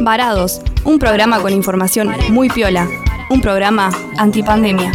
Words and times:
Varados, 0.00 0.60
un 0.84 0.98
programa 0.98 1.40
con 1.40 1.52
información 1.52 2.10
muy 2.30 2.48
piola, 2.48 2.88
un 3.28 3.40
programa 3.40 3.90
antipandemia. 4.16 4.92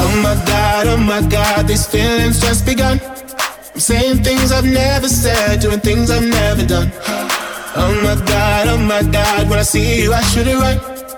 Oh 0.00 0.20
my 0.22 0.34
god, 0.46 0.86
oh 0.86 0.96
my 0.96 1.20
god, 1.28 1.66
these 1.66 1.86
feelings 1.86 2.40
just 2.40 2.64
begun. 2.64 3.00
I'm 3.74 3.80
saying 3.80 4.22
things 4.24 4.50
I've 4.50 4.64
never 4.64 5.08
said, 5.08 5.60
doing 5.60 5.80
things 5.80 6.10
I've 6.10 6.26
never 6.26 6.64
done. 6.64 6.90
Oh 7.76 8.00
my 8.02 8.16
god, 8.26 8.68
oh 8.68 8.78
my 8.78 9.02
god, 9.02 9.48
when 9.48 9.58
I 9.58 9.62
see 9.62 10.02
you, 10.02 10.12
I 10.12 10.20
should 10.22 10.48
it 10.48 10.56
right. 10.56 10.97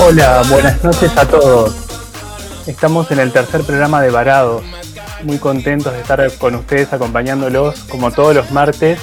Hola, 0.00 0.42
buenas 0.48 0.82
noches 0.84 1.10
a 1.16 1.26
todos. 1.26 1.74
Estamos 2.66 3.10
en 3.10 3.18
el 3.18 3.32
tercer 3.32 3.62
programa 3.62 4.00
de 4.00 4.10
Varados. 4.10 4.62
Muy 5.24 5.38
contentos 5.38 5.92
de 5.92 6.00
estar 6.00 6.30
con 6.38 6.54
ustedes 6.54 6.92
acompañándolos 6.92 7.80
como 7.84 8.12
todos 8.12 8.34
los 8.34 8.50
martes. 8.52 9.00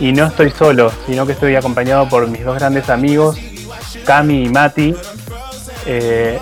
Y 0.00 0.12
no 0.12 0.26
estoy 0.26 0.50
solo, 0.50 0.92
sino 1.06 1.26
que 1.26 1.32
estoy 1.32 1.54
acompañado 1.54 2.08
por 2.08 2.26
mis 2.26 2.44
dos 2.44 2.58
grandes 2.58 2.90
amigos, 2.90 3.36
Cami 4.04 4.44
y 4.44 4.48
Mati. 4.48 4.94
Eh, 5.86 6.40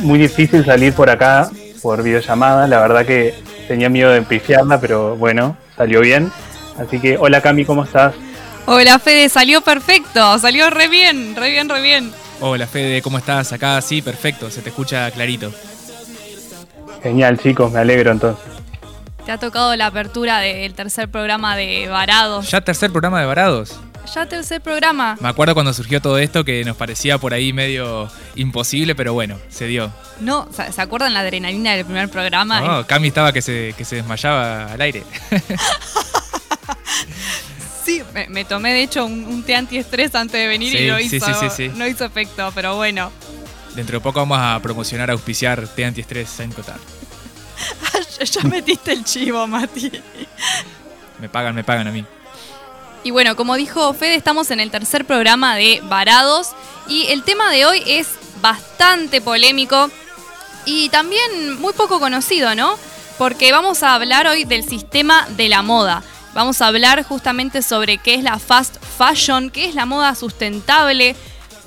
muy 0.00 0.18
difícil 0.18 0.64
salir 0.64 0.92
por 0.92 1.08
acá 1.08 1.50
por 1.80 2.02
videollamada. 2.02 2.68
La 2.68 2.80
verdad 2.80 3.06
que 3.06 3.34
tenía 3.68 3.88
miedo 3.88 4.10
de 4.10 4.20
pifiarla, 4.22 4.78
pero 4.80 5.16
bueno, 5.16 5.56
salió 5.76 6.00
bien. 6.00 6.30
Así 6.78 7.00
que, 7.00 7.16
hola 7.18 7.40
Cami, 7.40 7.64
¿cómo 7.64 7.84
estás? 7.84 8.14
Hola 8.66 8.98
Fede, 8.98 9.28
salió 9.30 9.62
perfecto, 9.62 10.38
salió 10.38 10.68
re 10.68 10.88
bien, 10.88 11.34
re 11.36 11.50
bien, 11.50 11.68
re 11.68 11.80
bien. 11.80 12.25
Hola 12.40 12.66
Fede, 12.66 13.00
¿cómo 13.02 13.18
estás? 13.18 13.52
Acá 13.52 13.80
sí, 13.80 14.02
perfecto, 14.02 14.50
se 14.50 14.60
te 14.62 14.68
escucha 14.68 15.10
clarito. 15.10 15.52
Genial, 17.02 17.38
chicos, 17.38 17.72
me 17.72 17.78
alegro 17.78 18.10
entonces. 18.12 18.44
Te 19.24 19.32
ha 19.32 19.38
tocado 19.38 19.74
la 19.74 19.86
apertura 19.86 20.38
del 20.40 20.74
tercer 20.74 21.10
programa 21.10 21.56
de 21.56 21.88
Varados. 21.88 22.50
¿Ya 22.50 22.60
tercer 22.60 22.90
programa 22.92 23.20
de 23.20 23.26
Varados? 23.26 23.80
Ya 24.14 24.26
tercer 24.26 24.60
programa. 24.60 25.16
Me 25.20 25.28
acuerdo 25.28 25.54
cuando 25.54 25.72
surgió 25.72 26.00
todo 26.00 26.18
esto 26.18 26.44
que 26.44 26.64
nos 26.64 26.76
parecía 26.76 27.18
por 27.18 27.34
ahí 27.34 27.52
medio 27.52 28.08
imposible, 28.36 28.94
pero 28.94 29.14
bueno, 29.14 29.38
se 29.48 29.66
dio. 29.66 29.90
No, 30.20 30.46
¿se 30.52 30.70
se 30.70 30.80
acuerdan 30.80 31.12
la 31.12 31.20
adrenalina 31.20 31.72
del 31.74 31.84
primer 31.84 32.08
programa? 32.08 32.60
No, 32.60 32.86
Cami 32.86 33.08
estaba 33.08 33.32
que 33.32 33.42
se, 33.42 33.74
que 33.76 33.84
se 33.84 33.96
desmayaba 33.96 34.72
al 34.72 34.80
aire. 34.80 35.02
Sí, 37.86 38.02
me, 38.12 38.26
me 38.28 38.44
tomé 38.44 38.72
de 38.72 38.82
hecho 38.82 39.06
un, 39.06 39.24
un 39.26 39.44
té 39.44 39.54
antiestrés 39.54 40.12
antes 40.16 40.40
de 40.40 40.48
venir 40.48 40.72
Sí, 40.72 40.78
y 40.78 40.88
no 40.88 40.98
hizo, 40.98 41.24
sí, 41.24 41.32
sí, 41.40 41.46
sí. 41.56 41.68
no 41.76 41.86
hizo 41.86 42.04
efecto, 42.04 42.50
pero 42.52 42.74
bueno. 42.74 43.12
Dentro 43.76 43.98
de 43.98 44.02
poco 44.02 44.18
vamos 44.18 44.38
a 44.40 44.58
promocionar, 44.60 45.08
auspiciar 45.08 45.68
té 45.68 45.84
antiestrés 45.84 46.40
en 46.40 46.50
Cotar. 46.50 46.78
ya 48.24 48.42
metiste 48.42 48.92
el 48.92 49.04
chivo, 49.04 49.46
Mati. 49.46 49.92
Me 51.20 51.28
pagan, 51.28 51.54
me 51.54 51.62
pagan 51.62 51.86
a 51.86 51.92
mí. 51.92 52.04
Y 53.04 53.12
bueno, 53.12 53.36
como 53.36 53.54
dijo 53.54 53.94
Fede, 53.94 54.16
estamos 54.16 54.50
en 54.50 54.58
el 54.58 54.72
tercer 54.72 55.04
programa 55.04 55.54
de 55.54 55.80
Varados 55.84 56.48
y 56.88 57.06
el 57.06 57.22
tema 57.22 57.52
de 57.52 57.66
hoy 57.66 57.84
es 57.86 58.08
bastante 58.42 59.20
polémico 59.20 59.92
y 60.64 60.88
también 60.88 61.60
muy 61.60 61.72
poco 61.72 62.00
conocido, 62.00 62.56
¿no? 62.56 62.76
Porque 63.16 63.52
vamos 63.52 63.84
a 63.84 63.94
hablar 63.94 64.26
hoy 64.26 64.42
del 64.42 64.68
sistema 64.68 65.28
de 65.36 65.48
la 65.48 65.62
moda. 65.62 66.02
Vamos 66.36 66.60
a 66.60 66.66
hablar 66.66 67.02
justamente 67.02 67.62
sobre 67.62 67.96
qué 67.96 68.14
es 68.14 68.22
la 68.22 68.38
fast 68.38 68.76
fashion, 68.98 69.48
qué 69.48 69.64
es 69.64 69.74
la 69.74 69.86
moda 69.86 70.14
sustentable, 70.14 71.16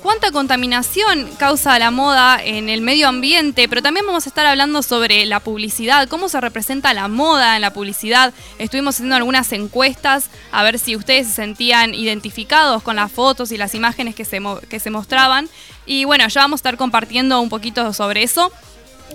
cuánta 0.00 0.30
contaminación 0.30 1.28
causa 1.38 1.76
la 1.80 1.90
moda 1.90 2.40
en 2.40 2.68
el 2.68 2.80
medio 2.80 3.08
ambiente, 3.08 3.68
pero 3.68 3.82
también 3.82 4.06
vamos 4.06 4.26
a 4.26 4.28
estar 4.28 4.46
hablando 4.46 4.84
sobre 4.84 5.26
la 5.26 5.40
publicidad, 5.40 6.06
cómo 6.06 6.28
se 6.28 6.40
representa 6.40 6.94
la 6.94 7.08
moda 7.08 7.56
en 7.56 7.62
la 7.62 7.72
publicidad. 7.72 8.32
Estuvimos 8.60 8.94
haciendo 8.94 9.16
algunas 9.16 9.50
encuestas 9.50 10.30
a 10.52 10.62
ver 10.62 10.78
si 10.78 10.94
ustedes 10.94 11.26
se 11.26 11.32
sentían 11.32 11.92
identificados 11.92 12.84
con 12.84 12.94
las 12.94 13.10
fotos 13.10 13.50
y 13.50 13.56
las 13.56 13.74
imágenes 13.74 14.14
que 14.14 14.24
se, 14.24 14.40
que 14.68 14.78
se 14.78 14.90
mostraban. 14.90 15.48
Y 15.84 16.04
bueno, 16.04 16.28
ya 16.28 16.42
vamos 16.42 16.58
a 16.58 16.60
estar 16.60 16.76
compartiendo 16.76 17.40
un 17.40 17.48
poquito 17.48 17.92
sobre 17.92 18.22
eso. 18.22 18.52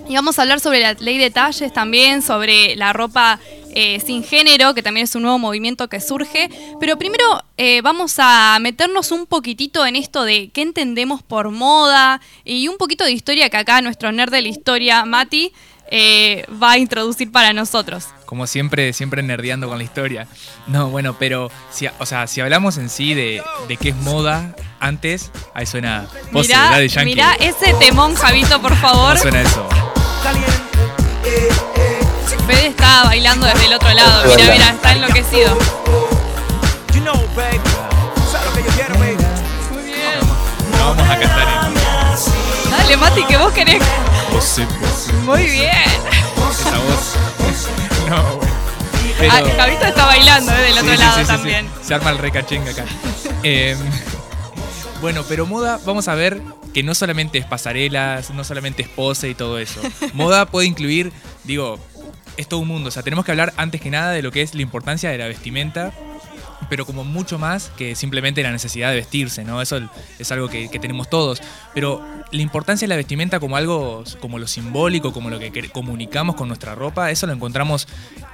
Y 0.06 0.14
vamos 0.16 0.38
a 0.38 0.42
hablar 0.42 0.60
sobre 0.60 0.80
la 0.80 0.92
ley 0.92 1.16
de 1.16 1.30
talles 1.30 1.72
también, 1.72 2.20
sobre 2.20 2.76
la 2.76 2.92
ropa 2.92 3.40
eh, 3.78 4.00
sin 4.00 4.24
género, 4.24 4.72
que 4.72 4.82
también 4.82 5.04
es 5.04 5.14
un 5.14 5.20
nuevo 5.20 5.38
movimiento 5.38 5.86
que 5.88 6.00
surge. 6.00 6.48
Pero 6.80 6.96
primero 6.96 7.44
eh, 7.58 7.82
vamos 7.82 8.14
a 8.16 8.56
meternos 8.58 9.12
un 9.12 9.26
poquitito 9.26 9.84
en 9.84 9.96
esto 9.96 10.24
de 10.24 10.48
qué 10.48 10.62
entendemos 10.62 11.22
por 11.22 11.50
moda 11.50 12.22
y 12.42 12.68
un 12.68 12.78
poquito 12.78 13.04
de 13.04 13.12
historia 13.12 13.50
que 13.50 13.58
acá 13.58 13.82
nuestro 13.82 14.10
nerd 14.12 14.30
de 14.32 14.40
la 14.40 14.48
historia, 14.48 15.04
Mati, 15.04 15.52
eh, 15.90 16.46
va 16.60 16.72
a 16.72 16.78
introducir 16.78 17.30
para 17.30 17.52
nosotros. 17.52 18.06
Como 18.24 18.46
siempre, 18.46 18.94
siempre 18.94 19.22
nerdeando 19.22 19.68
con 19.68 19.76
la 19.76 19.84
historia. 19.84 20.26
No, 20.66 20.88
bueno, 20.88 21.14
pero 21.18 21.50
si, 21.70 21.86
o 21.98 22.06
sea, 22.06 22.26
si 22.26 22.40
hablamos 22.40 22.78
en 22.78 22.88
sí 22.88 23.12
de, 23.12 23.42
de 23.68 23.76
qué 23.76 23.90
es 23.90 23.96
moda 23.96 24.56
antes, 24.80 25.30
ahí 25.52 25.66
suena 25.66 26.08
pose 26.32 26.48
Mirá, 26.48 26.78
de 26.78 26.88
Yankee. 26.88 27.10
mirá 27.10 27.34
ese 27.34 27.74
temón, 27.74 28.14
Javito, 28.14 28.58
por 28.62 28.74
favor. 28.76 29.18
¿Cómo 29.18 29.22
suena 29.22 29.42
eso? 29.42 29.68
Fede 32.46 32.66
está 32.68 33.04
bailando 33.04 33.46
desde 33.46 33.66
el 33.66 33.74
otro 33.74 33.92
lado. 33.92 34.24
Mira, 34.36 34.52
mira, 34.52 34.70
está 34.70 34.92
enloquecido. 34.92 35.56
Muy 39.70 39.82
bien. 39.84 40.20
No 40.72 40.94
vamos 40.94 41.08
a 41.10 41.18
cantar 41.18 41.66
en 41.66 42.70
Dale, 42.70 42.96
Mati, 42.96 43.24
que 43.24 43.36
vos 43.36 43.52
querés. 43.52 43.82
pose, 44.30 44.66
pose, 44.80 45.12
Muy 45.24 45.42
bien. 45.44 45.70
esa 46.50 46.78
voz. 46.78 47.14
No, 48.08 48.22
bueno. 48.36 48.52
Pero- 49.18 49.32
Ah, 49.32 49.42
Javito 49.56 49.84
está 49.86 50.06
bailando 50.06 50.52
eh, 50.52 50.56
del 50.60 50.72
Sí, 50.74 50.78
otro 50.78 50.92
sí, 50.92 50.98
lado 50.98 51.14
sí, 51.16 51.20
sí, 51.22 51.26
también. 51.26 51.66
sí. 51.80 51.88
Se 51.88 51.94
arma 51.94 52.10
el 52.10 52.18
recachenga 52.18 52.70
acá. 52.70 52.84
Em, 53.42 53.78
bueno, 55.00 55.24
pero 55.28 55.44
moda, 55.46 55.80
vamos 55.84 56.06
a 56.06 56.14
ver 56.14 56.40
que 56.72 56.82
no 56.84 56.94
solamente 56.94 57.38
es 57.38 57.46
pasarelas, 57.46 58.30
no 58.30 58.44
solamente 58.44 58.82
es 58.82 58.88
pose 58.88 59.28
y 59.30 59.34
todo 59.34 59.58
eso. 59.58 59.80
Moda 60.12 60.46
puede 60.46 60.66
incluir, 60.68 61.12
digo, 61.44 61.80
es 62.36 62.48
todo 62.48 62.60
un 62.60 62.68
mundo. 62.68 62.88
O 62.88 62.90
sea, 62.90 63.02
tenemos 63.02 63.24
que 63.24 63.30
hablar 63.30 63.52
antes 63.56 63.80
que 63.80 63.90
nada 63.90 64.12
de 64.12 64.22
lo 64.22 64.32
que 64.32 64.42
es 64.42 64.54
la 64.54 64.62
importancia 64.62 65.10
de 65.10 65.18
la 65.18 65.26
vestimenta, 65.26 65.92
pero 66.68 66.86
como 66.86 67.04
mucho 67.04 67.38
más 67.38 67.70
que 67.76 67.94
simplemente 67.94 68.42
la 68.42 68.50
necesidad 68.50 68.90
de 68.90 68.96
vestirse, 68.96 69.44
¿no? 69.44 69.62
Eso 69.62 69.80
es 70.18 70.32
algo 70.32 70.48
que, 70.48 70.68
tenemos 70.80 71.08
todos. 71.08 71.40
Pero 71.74 72.04
la 72.30 72.42
importancia 72.42 72.86
de 72.86 72.88
la 72.88 72.96
vestimenta 72.96 73.40
como 73.40 73.56
algo, 73.56 74.04
como 74.20 74.38
lo 74.38 74.46
simbólico, 74.46 75.12
como 75.12 75.30
lo 75.30 75.38
que 75.38 75.70
comunicamos 75.70 76.34
con 76.36 76.48
nuestra 76.48 76.74
ropa, 76.74 77.10
eso 77.10 77.26
lo 77.26 77.32
encontramos, 77.32 77.86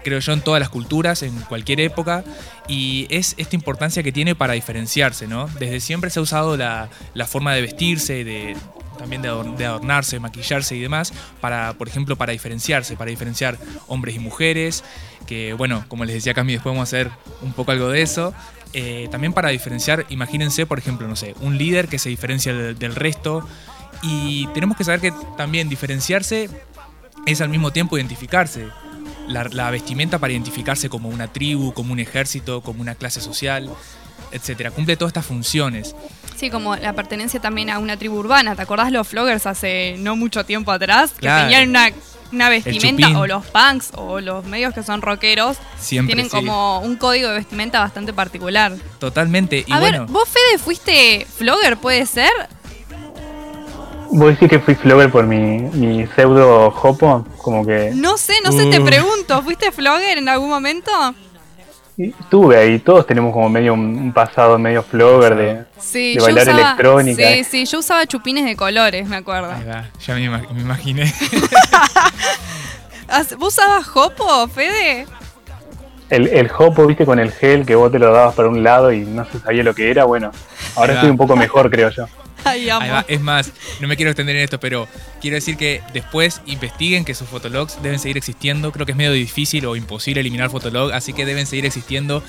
creo 0.02 0.18
yo, 0.18 0.32
en 0.32 0.40
todas 0.40 0.60
las 0.60 0.70
culturas, 0.70 1.22
en 1.22 1.38
cualquier 1.42 1.80
época, 1.80 2.24
y 2.68 3.06
es 3.10 3.34
esta 3.36 3.56
importancia 3.56 4.02
que 4.02 4.12
tiene 4.12 4.34
para 4.34 4.54
diferenciarse, 4.54 5.26
¿no? 5.26 5.48
Desde 5.58 5.80
siempre 5.80 6.10
se 6.10 6.20
ha 6.20 6.22
usado 6.22 6.56
la 6.56 6.88
forma 7.26 7.54
de 7.54 7.62
vestirse, 7.62 8.24
de 8.24 8.56
también 9.02 9.20
de, 9.20 9.28
de 9.58 9.66
adornarse, 9.66 10.20
maquillarse 10.20 10.76
y 10.76 10.80
demás, 10.80 11.12
para, 11.40 11.72
por 11.72 11.88
ejemplo, 11.88 12.14
para 12.14 12.30
diferenciarse, 12.30 12.96
para 12.96 13.10
diferenciar 13.10 13.58
hombres 13.88 14.14
y 14.14 14.20
mujeres, 14.20 14.84
que 15.26 15.54
bueno, 15.54 15.84
como 15.88 16.04
les 16.04 16.14
decía 16.14 16.34
Cami, 16.34 16.52
después 16.52 16.72
vamos 16.72 16.82
a 16.82 16.88
hacer 16.88 17.10
un 17.42 17.52
poco 17.52 17.72
algo 17.72 17.88
de 17.88 18.00
eso. 18.00 18.32
Eh, 18.74 19.08
también 19.10 19.32
para 19.32 19.48
diferenciar, 19.48 20.06
imagínense, 20.08 20.66
por 20.66 20.78
ejemplo, 20.78 21.08
no 21.08 21.16
sé, 21.16 21.34
un 21.40 21.58
líder 21.58 21.88
que 21.88 21.98
se 21.98 22.10
diferencia 22.10 22.54
del, 22.54 22.78
del 22.78 22.94
resto. 22.94 23.44
Y 24.02 24.46
tenemos 24.54 24.76
que 24.76 24.84
saber 24.84 25.00
que 25.00 25.12
también 25.36 25.68
diferenciarse 25.68 26.48
es 27.26 27.40
al 27.40 27.48
mismo 27.48 27.72
tiempo 27.72 27.98
identificarse. 27.98 28.68
La, 29.26 29.44
la 29.44 29.70
vestimenta 29.70 30.20
para 30.20 30.32
identificarse 30.32 30.88
como 30.88 31.08
una 31.08 31.32
tribu, 31.32 31.72
como 31.72 31.92
un 31.92 31.98
ejército, 31.98 32.60
como 32.62 32.80
una 32.80 32.94
clase 32.94 33.20
social, 33.20 33.68
etcétera. 34.30 34.70
Cumple 34.70 34.96
todas 34.96 35.10
estas 35.10 35.26
funciones. 35.26 35.96
Sí, 36.42 36.50
como 36.50 36.74
la 36.74 36.92
pertenencia 36.92 37.38
también 37.38 37.70
a 37.70 37.78
una 37.78 37.96
tribu 37.96 38.16
urbana. 38.18 38.56
¿Te 38.56 38.62
acordás 38.62 38.90
los 38.90 39.06
floggers 39.06 39.46
hace 39.46 39.94
no 40.00 40.16
mucho 40.16 40.44
tiempo 40.44 40.72
atrás? 40.72 41.12
Que 41.12 41.20
Claro. 41.20 41.42
tenían 41.48 41.68
una, 41.70 41.90
una 42.32 42.48
vestimenta, 42.48 43.16
o 43.16 43.28
los 43.28 43.46
punks, 43.46 43.90
o 43.94 44.18
los 44.18 44.44
medios 44.46 44.74
que 44.74 44.82
son 44.82 45.02
rockeros, 45.02 45.56
Siempre, 45.78 46.16
tienen 46.16 46.28
sí. 46.28 46.36
como 46.36 46.80
un 46.80 46.96
código 46.96 47.28
de 47.28 47.36
vestimenta 47.36 47.78
bastante 47.78 48.12
particular. 48.12 48.72
Totalmente. 48.98 49.62
Y 49.64 49.72
a 49.72 49.78
bueno, 49.78 50.00
ver, 50.00 50.08
vos 50.10 50.28
Fede 50.28 50.58
fuiste 50.58 51.28
flogger, 51.38 51.76
¿puede 51.76 52.06
ser? 52.06 52.32
¿Vos 54.10 54.30
decís 54.30 54.48
que 54.50 54.58
fui 54.58 54.74
flogger 54.74 55.12
por 55.12 55.24
mi, 55.24 55.60
mi 55.60 56.08
pseudo 56.08 56.74
hopo? 56.82 57.24
Como 57.38 57.64
que 57.64 57.92
No 57.94 58.16
sé, 58.18 58.34
no 58.44 58.50
sé, 58.50 58.66
te 58.66 58.80
Uh. 58.80 58.84
pregunto, 58.84 59.40
¿fuiste 59.44 59.70
flogger 59.70 60.18
en 60.18 60.28
algún 60.28 60.48
momento? 60.50 60.90
Estuve 62.08 62.56
ahí, 62.56 62.78
todos 62.78 63.06
tenemos 63.06 63.32
como 63.32 63.48
medio 63.48 63.74
un, 63.74 63.80
un 63.80 64.12
pasado 64.12 64.58
medio 64.58 64.82
flogger 64.82 65.34
de... 65.36 65.64
Sí, 65.78 66.14
De 66.14 66.14
yo 66.16 66.22
bailar 66.22 66.42
usaba, 66.48 66.60
electrónica. 66.60 67.28
Sí, 67.28 67.44
sí, 67.44 67.64
yo 67.66 67.78
usaba 67.80 68.06
chupines 68.06 68.44
de 68.44 68.56
colores, 68.56 69.08
me 69.08 69.16
acuerdo. 69.16 69.52
Ahí 69.52 69.64
va, 69.64 69.84
ya 70.04 70.14
me, 70.14 70.24
ima- 70.26 70.46
me 70.52 70.60
imaginé. 70.62 71.12
¿Has- 73.08 73.36
¿Vos 73.36 73.54
usabas 73.54 73.86
jopo, 73.86 74.48
Fede? 74.48 75.06
El, 76.10 76.28
el 76.28 76.50
hopo, 76.58 76.86
viste, 76.86 77.04
con 77.06 77.18
el 77.18 77.32
gel 77.32 77.64
que 77.64 77.74
vos 77.74 77.90
te 77.90 77.98
lo 77.98 78.12
dabas 78.12 78.34
para 78.34 78.48
un 78.48 78.62
lado 78.62 78.92
y 78.92 79.00
no 79.00 79.24
se 79.24 79.38
sabía 79.40 79.62
lo 79.62 79.74
que 79.74 79.90
era, 79.90 80.04
bueno, 80.04 80.30
ahora 80.76 80.94
estoy 80.94 81.10
un 81.10 81.16
poco 81.16 81.36
mejor, 81.36 81.70
creo 81.70 81.88
yo. 81.90 82.06
Ay, 82.50 82.68
amo. 82.70 82.84
Ahí 82.84 82.90
va. 82.90 83.04
Es 83.08 83.20
más, 83.20 83.50
no 83.80 83.88
me 83.88 83.96
quiero 83.96 84.10
extender 84.10 84.36
en 84.36 84.42
esto, 84.42 84.58
pero 84.60 84.88
quiero 85.20 85.34
decir 85.36 85.56
que 85.56 85.82
después 85.92 86.40
investiguen 86.46 87.04
que 87.04 87.14
sus 87.14 87.28
fotologs 87.28 87.80
deben 87.82 87.98
seguir 87.98 88.16
existiendo. 88.16 88.72
Creo 88.72 88.86
que 88.86 88.92
es 88.92 88.98
medio 88.98 89.12
difícil 89.12 89.66
o 89.66 89.76
imposible 89.76 90.20
eliminar 90.20 90.50
fotolog, 90.50 90.92
así 90.92 91.12
que 91.12 91.24
deben 91.24 91.46
seguir 91.46 91.66
existiendo. 91.66 92.22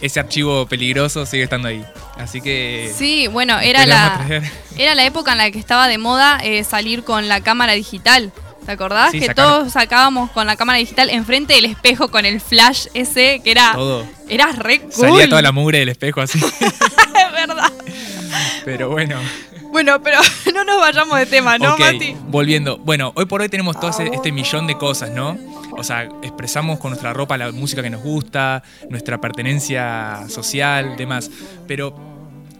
Ese 0.00 0.20
archivo 0.20 0.66
peligroso 0.66 1.26
sigue 1.26 1.42
estando 1.44 1.68
ahí. 1.68 1.84
Así 2.16 2.40
que. 2.40 2.92
Sí, 2.96 3.26
bueno, 3.26 3.58
era 3.58 3.84
la, 3.86 4.42
era 4.76 4.94
la 4.94 5.04
época 5.04 5.32
en 5.32 5.38
la 5.38 5.50
que 5.50 5.58
estaba 5.58 5.88
de 5.88 5.98
moda 5.98 6.38
eh, 6.42 6.62
salir 6.64 7.02
con 7.04 7.28
la 7.28 7.40
cámara 7.40 7.72
digital. 7.72 8.32
¿Te 8.64 8.72
acordás? 8.72 9.12
Sí, 9.12 9.20
que 9.20 9.26
sacaron- 9.28 9.60
todos 9.60 9.72
sacábamos 9.72 10.30
con 10.32 10.46
la 10.46 10.54
cámara 10.56 10.78
digital 10.78 11.08
enfrente 11.08 11.54
del 11.54 11.64
espejo 11.64 12.08
con 12.10 12.26
el 12.26 12.38
flash 12.38 12.86
ese 12.92 13.40
que 13.42 13.50
era. 13.50 13.72
Todo. 13.72 14.06
Era 14.28 14.52
re 14.52 14.80
cool. 14.80 14.92
Salía 14.92 15.26
toda 15.28 15.40
la 15.40 15.52
mugre 15.52 15.78
del 15.78 15.88
espejo 15.88 16.20
así. 16.20 16.38
Es 17.18 17.32
verdad. 17.32 17.72
Pero 18.64 18.90
bueno. 18.90 19.18
Bueno, 19.70 20.00
pero 20.02 20.18
no 20.54 20.64
nos 20.64 20.80
vayamos 20.80 21.18
de 21.18 21.26
tema, 21.26 21.58
¿no, 21.58 21.74
Ok, 21.74 21.80
Mati? 21.80 22.16
volviendo. 22.28 22.78
Bueno, 22.78 23.12
hoy 23.14 23.26
por 23.26 23.40
hoy 23.42 23.48
tenemos 23.48 23.78
todo 23.78 23.90
este 23.90 24.32
millón 24.32 24.66
de 24.66 24.76
cosas, 24.76 25.10
¿no? 25.10 25.36
O 25.76 25.84
sea, 25.84 26.08
expresamos 26.22 26.78
con 26.78 26.90
nuestra 26.90 27.12
ropa 27.12 27.36
la 27.36 27.52
música 27.52 27.82
que 27.82 27.90
nos 27.90 28.02
gusta, 28.02 28.62
nuestra 28.90 29.20
pertenencia 29.20 30.24
social, 30.28 30.96
demás. 30.96 31.30
Pero 31.66 31.94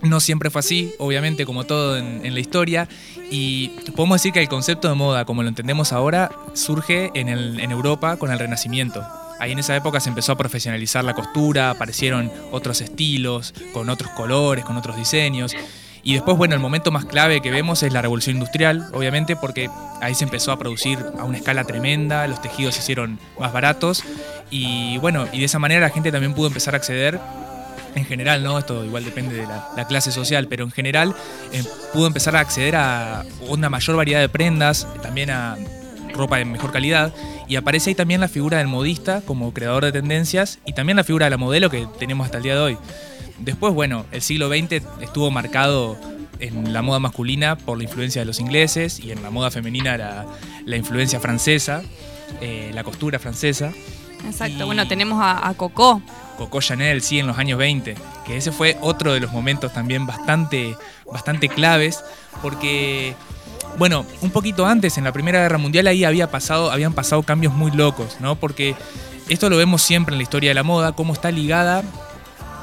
no 0.02 0.20
siempre 0.20 0.50
fue 0.50 0.60
así, 0.60 0.92
obviamente, 0.98 1.44
como 1.44 1.64
todo 1.64 1.96
en, 1.96 2.24
en 2.24 2.34
la 2.34 2.40
historia. 2.40 2.88
Y 3.30 3.68
podemos 3.96 4.16
decir 4.20 4.32
que 4.32 4.40
el 4.40 4.48
concepto 4.48 4.88
de 4.88 4.94
moda, 4.94 5.24
como 5.24 5.42
lo 5.42 5.48
entendemos 5.48 5.92
ahora, 5.92 6.30
surge 6.54 7.10
en, 7.14 7.28
el- 7.28 7.58
en 7.60 7.70
Europa 7.72 8.16
con 8.16 8.30
el 8.30 8.38
Renacimiento. 8.38 9.04
Ahí 9.40 9.52
en 9.52 9.58
esa 9.58 9.74
época 9.76 10.00
se 10.00 10.08
empezó 10.08 10.32
a 10.32 10.36
profesionalizar 10.36 11.04
la 11.04 11.14
costura, 11.14 11.70
aparecieron 11.70 12.30
otros 12.50 12.80
estilos, 12.80 13.54
con 13.72 13.88
otros 13.88 14.10
colores, 14.12 14.64
con 14.64 14.76
otros 14.76 14.96
diseños. 14.96 15.54
Y 16.02 16.14
después, 16.14 16.36
bueno, 16.36 16.54
el 16.54 16.60
momento 16.60 16.90
más 16.90 17.04
clave 17.04 17.40
que 17.40 17.50
vemos 17.50 17.82
es 17.82 17.92
la 17.92 18.02
revolución 18.02 18.36
industrial, 18.36 18.88
obviamente, 18.92 19.36
porque 19.36 19.68
ahí 20.00 20.14
se 20.14 20.24
empezó 20.24 20.52
a 20.52 20.58
producir 20.58 20.98
a 21.18 21.24
una 21.24 21.38
escala 21.38 21.64
tremenda, 21.64 22.26
los 22.26 22.40
tejidos 22.40 22.74
se 22.74 22.80
hicieron 22.80 23.18
más 23.38 23.52
baratos 23.52 24.04
y 24.50 24.98
bueno, 24.98 25.26
y 25.32 25.40
de 25.40 25.44
esa 25.44 25.58
manera 25.58 25.80
la 25.80 25.90
gente 25.90 26.10
también 26.12 26.34
pudo 26.34 26.46
empezar 26.46 26.74
a 26.74 26.78
acceder, 26.78 27.20
en 27.94 28.04
general, 28.04 28.42
¿no? 28.42 28.58
Esto 28.58 28.84
igual 28.84 29.04
depende 29.04 29.34
de 29.34 29.42
la, 29.42 29.70
la 29.76 29.86
clase 29.86 30.12
social, 30.12 30.46
pero 30.48 30.64
en 30.64 30.70
general 30.70 31.14
eh, 31.52 31.64
pudo 31.92 32.06
empezar 32.06 32.36
a 32.36 32.40
acceder 32.40 32.76
a 32.76 33.24
una 33.48 33.68
mayor 33.68 33.96
variedad 33.96 34.20
de 34.20 34.28
prendas, 34.28 34.86
también 35.02 35.30
a 35.30 35.56
ropa 36.14 36.38
de 36.38 36.44
mejor 36.44 36.72
calidad, 36.72 37.12
y 37.46 37.56
aparece 37.56 37.90
ahí 37.90 37.94
también 37.94 38.20
la 38.20 38.28
figura 38.28 38.58
del 38.58 38.66
modista 38.66 39.22
como 39.22 39.52
creador 39.52 39.84
de 39.84 39.92
tendencias 39.92 40.58
y 40.66 40.72
también 40.72 40.96
la 40.96 41.04
figura 41.04 41.26
de 41.26 41.30
la 41.30 41.36
modelo 41.36 41.70
que 41.70 41.86
tenemos 41.98 42.26
hasta 42.26 42.38
el 42.38 42.44
día 42.44 42.54
de 42.54 42.60
hoy. 42.60 42.78
Después, 43.38 43.72
bueno, 43.74 44.04
el 44.12 44.22
siglo 44.22 44.48
XX 44.48 44.82
estuvo 45.00 45.30
marcado 45.30 45.96
en 46.40 46.72
la 46.72 46.82
moda 46.82 46.98
masculina 47.00 47.56
por 47.56 47.78
la 47.78 47.84
influencia 47.84 48.20
de 48.22 48.26
los 48.26 48.40
ingleses 48.40 49.00
y 49.00 49.10
en 49.12 49.22
la 49.22 49.30
moda 49.30 49.50
femenina 49.50 49.96
la, 49.96 50.26
la 50.64 50.76
influencia 50.76 51.18
francesa, 51.20 51.82
eh, 52.40 52.70
la 52.74 52.84
costura 52.84 53.18
francesa. 53.18 53.72
Exacto, 54.26 54.62
Y- 54.62 54.66
bueno, 54.66 54.86
tenemos 54.88 55.20
a, 55.22 55.48
a 55.48 55.54
Coco. 55.54 56.02
Coco 56.36 56.60
Chanel, 56.60 57.02
sí, 57.02 57.18
en 57.18 57.26
los 57.26 57.36
años 57.38 57.58
20, 57.58 57.96
que 58.24 58.36
ese 58.36 58.52
fue 58.52 58.76
otro 58.80 59.12
de 59.12 59.18
los 59.20 59.32
momentos 59.32 59.72
también 59.72 60.06
bastante, 60.06 60.76
bastante 61.10 61.48
claves, 61.48 62.04
porque, 62.42 63.14
bueno, 63.76 64.06
un 64.20 64.30
poquito 64.30 64.64
antes, 64.64 64.98
en 64.98 65.04
la 65.04 65.10
Primera 65.12 65.40
Guerra 65.40 65.58
Mundial, 65.58 65.88
ahí 65.88 66.04
había 66.04 66.30
pasado, 66.30 66.70
habían 66.70 66.92
pasado 66.92 67.24
cambios 67.24 67.52
muy 67.54 67.72
locos, 67.72 68.18
¿no? 68.20 68.36
Porque 68.36 68.76
esto 69.28 69.50
lo 69.50 69.56
vemos 69.56 69.82
siempre 69.82 70.14
en 70.14 70.18
la 70.18 70.22
historia 70.22 70.50
de 70.50 70.54
la 70.54 70.62
moda, 70.62 70.92
cómo 70.92 71.12
está 71.12 71.32
ligada 71.32 71.82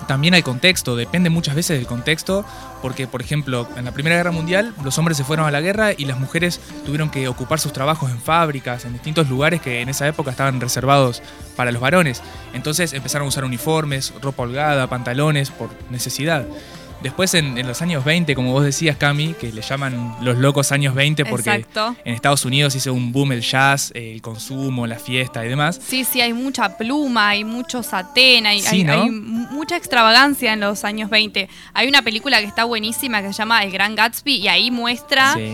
también 0.08 0.34
al 0.36 0.44
contexto, 0.44 0.96
depende 0.96 1.30
muchas 1.30 1.56
veces 1.56 1.78
del 1.78 1.88
contexto, 1.88 2.46
porque 2.82 3.08
por 3.08 3.22
ejemplo, 3.22 3.68
en 3.76 3.86
la 3.86 3.92
Primera 3.92 4.16
Guerra 4.16 4.32
Mundial 4.32 4.74
los 4.84 4.98
hombres 4.98 5.18
se 5.18 5.24
fueron 5.24 5.48
a 5.48 5.52
la 5.52 5.62
guerra 5.62 5.92
y 5.98 6.06
las 6.06 6.20
mujeres 6.20 6.60
tuvieron 6.86 7.10
que 7.10 7.28
ocupar 7.28 7.60
sus 7.60 7.74
trabajos 7.74 8.12
en 8.12 8.20
fábricas, 8.20 8.86
en 8.86 8.94
distintos 8.94 9.30
lugares 9.30 9.62
que 9.62 9.82
en 9.82 9.90
esa 9.90 10.08
época 10.08 10.32
estaban 10.32 10.62
reservados 10.62 11.22
para 11.56 11.72
los 11.72 11.82
varones. 11.82 12.22
Entonces 12.54 12.94
empezaron 12.94 13.26
a 13.26 13.30
usar 13.30 13.46
uniformes, 13.46 14.14
ropa 14.22 14.44
holgada, 14.44 14.88
pantalones 14.88 15.50
por 15.52 15.70
necesidad. 15.90 16.46
Después 17.02 17.34
en, 17.36 17.58
en 17.58 17.68
los 17.68 17.82
años 17.84 18.04
20, 18.04 18.34
como 18.34 18.52
vos 18.52 18.64
decías, 18.64 18.98
Cami, 18.98 19.34
que 19.34 19.52
le 19.54 19.62
llaman 19.62 20.16
los 20.22 20.38
locos 20.38 20.72
años 20.72 20.96
20 20.96 21.26
porque 21.26 21.52
Exacto. 21.52 21.96
en 22.04 22.16
Estados 22.16 22.46
Unidos 22.46 22.74
hizo 22.76 22.94
un 22.94 23.12
boom 23.12 23.34
el 23.34 23.42
jazz, 23.42 23.92
el 23.94 24.22
consumo, 24.24 24.88
la 24.88 24.98
fiesta 24.98 25.46
y 25.46 25.50
demás. 25.50 25.80
Sí, 25.86 26.04
sí, 26.04 26.22
hay 26.22 26.34
mucha 26.34 26.78
pluma, 26.78 27.30
hay 27.30 27.44
mucho 27.44 27.84
satén, 27.84 28.48
hay, 28.48 28.62
Sí, 28.62 28.78
hay- 28.78 28.84
¿no? 28.86 28.94
hay 29.04 29.12
mu- 29.12 29.48
mucha 29.52 29.78
extravagancia 29.78 30.54
en 30.54 30.62
los 30.62 30.84
años 30.84 31.10
20. 31.12 31.48
Hay 31.74 31.88
una 31.88 32.02
película 32.02 32.40
que 32.40 32.46
está 32.48 32.64
buenísima 32.64 33.22
que 33.22 33.28
se 33.28 33.34
llama 33.34 33.64
El 33.64 33.72
Gran 33.72 33.96
Gatsby 33.96 34.38
y 34.38 34.48
ahí 34.48 34.72
muestra 34.72 35.34
Sí, 35.36 35.54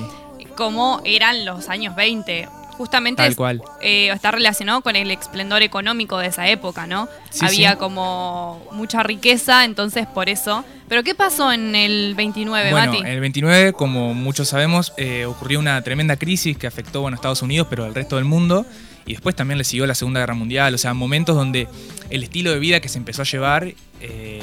cómo 0.55 1.01
eran 1.03 1.43
los 1.45 1.67
años 1.69 1.95
20. 1.95 2.47
Justamente 2.81 3.21
tal 3.21 3.35
cual. 3.35 3.61
eh, 3.81 4.09
está 4.11 4.31
relacionado 4.31 4.81
con 4.81 4.95
el 4.95 5.11
esplendor 5.11 5.61
económico 5.61 6.17
de 6.17 6.27
esa 6.27 6.47
época, 6.49 6.87
¿no? 6.87 7.07
Sí, 7.29 7.45
Había 7.45 7.71
sí. 7.73 7.77
como 7.77 8.65
mucha 8.71 9.03
riqueza, 9.03 9.65
entonces 9.65 10.07
por 10.07 10.29
eso. 10.29 10.65
Pero 10.89 11.03
¿qué 11.03 11.13
pasó 11.13 11.51
en 11.53 11.75
el 11.75 12.15
29, 12.15 12.71
Bueno, 12.71 12.91
Mati? 12.91 12.97
en 13.01 13.07
el 13.07 13.19
29, 13.19 13.73
como 13.73 14.15
muchos 14.15 14.49
sabemos, 14.49 14.93
eh, 14.97 15.25
ocurrió 15.25 15.59
una 15.59 15.79
tremenda 15.83 16.15
crisis 16.17 16.57
que 16.57 16.65
afectó 16.65 17.01
bueno, 17.01 17.15
a 17.15 17.17
Estados 17.17 17.43
Unidos, 17.43 17.67
pero 17.69 17.85
al 17.85 17.93
resto 17.93 18.15
del 18.15 18.25
mundo. 18.25 18.65
Y 19.05 19.13
después 19.13 19.35
también 19.35 19.57
le 19.59 19.63
siguió 19.63 19.85
la 19.87 19.95
Segunda 19.95 20.19
Guerra 20.19 20.33
Mundial. 20.33 20.73
O 20.73 20.77
sea, 20.77 20.93
momentos 20.93 21.35
donde 21.35 21.67
el 22.09 22.23
estilo 22.23 22.51
de 22.51 22.59
vida 22.59 22.79
que 22.81 22.89
se 22.89 22.97
empezó 22.97 23.21
a 23.21 23.25
llevar 23.25 23.73
eh, 24.01 24.40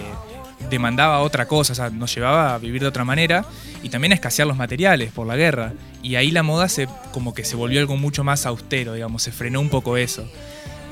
demandaba 0.70 1.20
otra 1.20 1.46
cosa. 1.46 1.72
O 1.72 1.76
sea, 1.76 1.90
nos 1.90 2.14
llevaba 2.14 2.54
a 2.54 2.58
vivir 2.58 2.82
de 2.82 2.88
otra 2.88 3.04
manera. 3.04 3.44
Y 3.82 3.88
también 3.90 4.12
a 4.12 4.14
escasear 4.14 4.46
los 4.48 4.56
materiales 4.56 5.12
por 5.12 5.26
la 5.26 5.36
guerra. 5.36 5.72
Y 6.02 6.16
ahí 6.16 6.30
la 6.30 6.42
moda 6.42 6.68
se, 6.68 6.88
como 7.12 7.34
que 7.34 7.44
se 7.44 7.56
volvió 7.56 7.80
algo 7.80 7.96
mucho 7.96 8.24
más 8.24 8.46
austero, 8.46 8.94
digamos. 8.94 9.22
Se 9.22 9.32
frenó 9.32 9.60
un 9.60 9.68
poco 9.68 9.96
eso. 9.96 10.28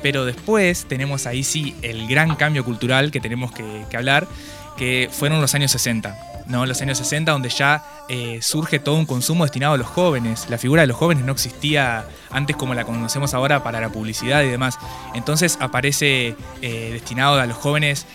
Pero 0.01 0.25
después 0.25 0.85
tenemos 0.87 1.25
ahí 1.25 1.43
sí 1.43 1.75
el 1.81 2.07
gran 2.07 2.35
cambio 2.35 2.63
cultural 2.63 3.11
que 3.11 3.19
tenemos 3.19 3.51
que, 3.51 3.97
hablar, 3.97 4.27
que 4.77 5.09
fueron 5.11 5.41
los 5.41 5.55
años 5.55 5.71
60. 5.71 6.43
¿no? 6.47 6.65
Los 6.65 6.81
años 6.81 6.97
60 6.97 7.31
donde 7.31 7.49
ya 7.49 7.83
eh, 8.07 8.39
surge 8.41 8.79
todo 8.79 8.95
un 8.95 9.05
consumo 9.05 9.43
destinado 9.43 9.73
a 9.73 9.77
los 9.77 9.87
jóvenes. 9.87 10.49
La 10.49 10.57
figura 10.57 10.81
de 10.81 10.87
los 10.87 10.97
jóvenes 10.97 11.25
no 11.25 11.31
existía 11.31 12.05
antes 12.29 12.55
como 12.55 12.73
la 12.73 12.85
conocemos 12.85 13.33
ahora 13.33 13.63
para 13.63 13.81
la 13.81 13.89
publicidad 13.89 14.43
y 14.43 14.49
demás. 14.49 14.77
Entonces 15.13 15.57
aparece 15.59 16.35
eh, 16.61 16.89
destinado 16.93 17.39
a 17.39 17.45
los 17.45 17.57
jóvenes 17.57 18.05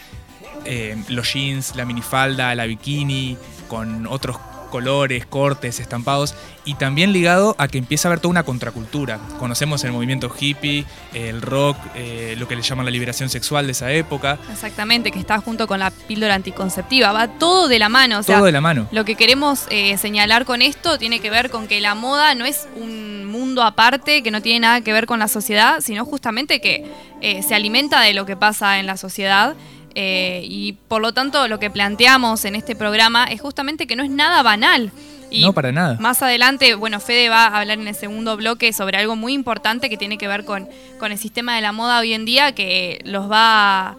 eh, 0.64 1.02
los 1.08 1.32
jeans, 1.32 1.76
la 1.76 1.84
minifalda, 1.84 2.54
la 2.54 2.66
bikini, 2.66 3.36
con 3.68 4.06
otros 4.06 4.36
colores, 4.72 5.26
cortes, 5.26 5.80
estampados, 5.80 6.34
y 6.64 6.74
también 6.74 7.12
ligado 7.12 7.54
a 7.58 7.68
que 7.68 7.76
empieza 7.76 8.08
a 8.08 8.10
haber 8.10 8.20
toda 8.20 8.30
una 8.30 8.42
contracultura. 8.42 9.20
Conocemos 9.38 9.84
el 9.84 9.92
movimiento 9.92 10.32
hippie, 10.34 10.86
el 11.12 11.42
rock, 11.42 11.76
eh, 11.94 12.36
lo 12.38 12.48
que 12.48 12.56
le 12.56 12.62
llaman 12.62 12.86
la 12.86 12.90
liberación 12.90 13.28
sexual 13.28 13.66
de 13.66 13.72
esa 13.72 13.92
época, 13.92 14.38
Exactamente, 14.50 15.10
que 15.10 15.18
está 15.18 15.38
junto 15.40 15.66
con 15.66 15.78
la 15.78 15.90
píldora 15.90 16.34
anticonceptiva. 16.34 17.12
Va 17.12 17.28
todo 17.28 17.68
de 17.68 17.78
la 17.78 17.90
mano. 17.90 18.20
O 18.20 18.22
sea, 18.22 18.36
todo 18.36 18.46
de 18.46 18.52
la 18.52 18.62
mano. 18.62 18.88
Lo 18.92 19.04
que 19.04 19.14
queremos 19.14 19.66
eh, 19.68 19.98
señalar 19.98 20.46
con 20.46 20.62
esto 20.62 20.96
tiene 20.96 21.20
que 21.20 21.28
ver 21.28 21.50
con 21.50 21.68
que 21.68 21.80
la 21.82 21.94
moda 21.94 22.34
no 22.34 22.46
es 22.46 22.66
un 22.74 23.26
mundo 23.26 23.62
aparte 23.62 24.22
que 24.22 24.30
no 24.30 24.40
tiene 24.40 24.60
nada 24.60 24.80
que 24.80 24.94
ver 24.94 25.04
con 25.04 25.18
la 25.18 25.28
sociedad, 25.28 25.80
sino 25.80 26.06
justamente 26.06 26.60
que 26.62 26.86
eh, 27.20 27.42
se 27.42 27.54
alimenta 27.54 28.00
de 28.00 28.14
lo 28.14 28.24
que 28.24 28.36
pasa 28.36 28.78
en 28.78 28.86
la 28.86 28.96
sociedad. 28.96 29.54
Eh, 29.94 30.42
y 30.44 30.74
por 30.88 31.02
lo 31.02 31.12
tanto 31.12 31.48
lo 31.48 31.58
que 31.58 31.70
planteamos 31.70 32.44
en 32.44 32.54
este 32.54 32.76
programa 32.76 33.24
es 33.24 33.40
justamente 33.40 33.86
que 33.86 33.96
no 33.96 34.02
es 34.02 34.10
nada 34.10 34.42
banal. 34.42 34.92
Y 35.30 35.40
no, 35.40 35.54
para 35.54 35.72
nada. 35.72 35.96
más 35.98 36.20
adelante, 36.20 36.74
bueno, 36.74 37.00
Fede 37.00 37.30
va 37.30 37.46
a 37.46 37.60
hablar 37.60 37.78
en 37.78 37.88
el 37.88 37.94
segundo 37.94 38.36
bloque 38.36 38.72
sobre 38.74 38.98
algo 38.98 39.16
muy 39.16 39.32
importante 39.32 39.88
que 39.88 39.96
tiene 39.96 40.18
que 40.18 40.28
ver 40.28 40.44
con, 40.44 40.68
con 40.98 41.10
el 41.10 41.16
sistema 41.16 41.56
de 41.56 41.62
la 41.62 41.72
moda 41.72 42.00
hoy 42.00 42.12
en 42.12 42.26
día 42.26 42.52
que 42.52 43.00
los 43.06 43.30
va, 43.30 43.96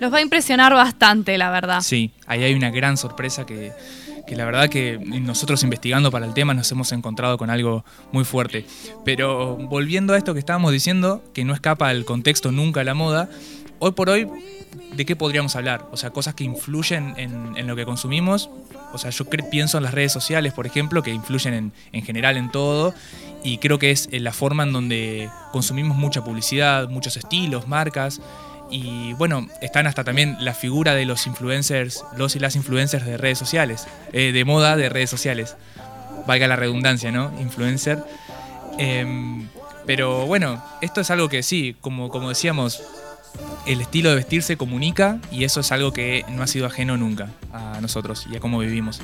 los 0.00 0.12
va 0.12 0.18
a 0.18 0.22
impresionar 0.22 0.74
bastante, 0.74 1.38
la 1.38 1.50
verdad. 1.50 1.82
Sí, 1.82 2.10
ahí 2.26 2.42
hay 2.42 2.54
una 2.54 2.70
gran 2.70 2.96
sorpresa 2.96 3.46
que, 3.46 3.72
que 4.26 4.36
la 4.36 4.44
verdad 4.44 4.68
que 4.68 4.98
nosotros 4.98 5.62
investigando 5.62 6.10
para 6.10 6.26
el 6.26 6.34
tema 6.34 6.54
nos 6.54 6.70
hemos 6.72 6.92
encontrado 6.92 7.38
con 7.38 7.50
algo 7.50 7.84
muy 8.12 8.24
fuerte. 8.24 8.64
Pero 9.04 9.56
volviendo 9.56 10.14
a 10.14 10.18
esto 10.18 10.32
que 10.32 10.40
estábamos 10.40 10.72
diciendo, 10.72 11.22
que 11.34 11.44
no 11.44 11.54
escapa 11.54 11.88
al 11.88 12.04
contexto 12.04 12.52
nunca 12.52 12.84
la 12.84 12.94
moda, 12.94 13.28
hoy 13.82 13.90
por 13.90 14.08
hoy, 14.10 14.28
¿de 14.94 15.04
qué 15.04 15.16
podríamos 15.16 15.56
hablar? 15.56 15.88
O 15.90 15.96
sea, 15.96 16.10
cosas 16.10 16.34
que 16.34 16.44
influyen 16.44 17.14
en, 17.16 17.66
lo 17.66 17.74
que 17.74 17.84
consumimos. 17.84 18.48
O 18.92 18.98
sea, 18.98 19.10
yo 19.10 19.24
pienso 19.24 19.76
en 19.78 19.82
las 19.82 19.92
redes 19.92 20.12
sociales, 20.12 20.52
por 20.52 20.66
ejemplo, 20.66 21.02
que 21.02 21.10
influyen 21.10 21.52
en, 21.52 21.72
en 21.92 22.04
general 22.04 22.36
en 22.36 22.52
todo. 22.52 22.94
Y 23.42 23.58
creo 23.58 23.80
que 23.80 23.90
es 23.90 24.08
la 24.12 24.32
forma 24.32 24.62
en 24.62 24.72
donde 24.72 25.28
consumimos 25.50 25.96
mucha 25.96 26.22
publicidad, 26.22 26.88
muchos 26.90 27.16
estilos, 27.16 27.66
marcas. 27.66 28.20
Y 28.70 29.14
bueno, 29.14 29.48
están 29.60 29.88
hasta 29.88 30.04
también 30.04 30.36
la 30.38 30.54
figura 30.54 30.94
de 30.94 31.04
los 31.04 31.26
influencers, 31.26 32.04
los 32.16 32.36
y 32.36 32.38
las 32.38 32.54
influencers 32.54 33.04
de 33.04 33.16
redes 33.16 33.38
sociales, 33.38 33.88
eh, 34.12 34.30
de 34.30 34.44
moda 34.44 34.76
de 34.76 34.90
redes 34.90 35.10
sociales. 35.10 35.56
Valga 36.28 36.46
la 36.46 36.54
redundancia, 36.54 37.10
¿no? 37.10 37.32
Influencer. 37.40 37.98
Em, 38.78 39.48
pero 39.86 40.24
bueno, 40.26 40.62
esto 40.80 41.00
es 41.00 41.10
algo 41.10 41.28
que 41.28 41.42
sí, 41.42 41.74
como, 41.80 42.10
como 42.10 42.28
decíamos, 42.28 42.80
el 43.66 43.80
estilo 43.80 44.10
de 44.10 44.16
vestir 44.16 44.42
se 44.42 44.56
comunica 44.56 45.18
y 45.30 45.44
eso 45.44 45.60
es 45.60 45.72
algo 45.72 45.92
que 45.92 46.24
no 46.28 46.42
ha 46.42 46.46
sido 46.46 46.66
ajeno 46.66 46.96
nunca 46.96 47.30
a 47.52 47.80
nosotros 47.80 48.26
y 48.30 48.36
a 48.36 48.40
cómo 48.40 48.58
vivimos. 48.58 49.00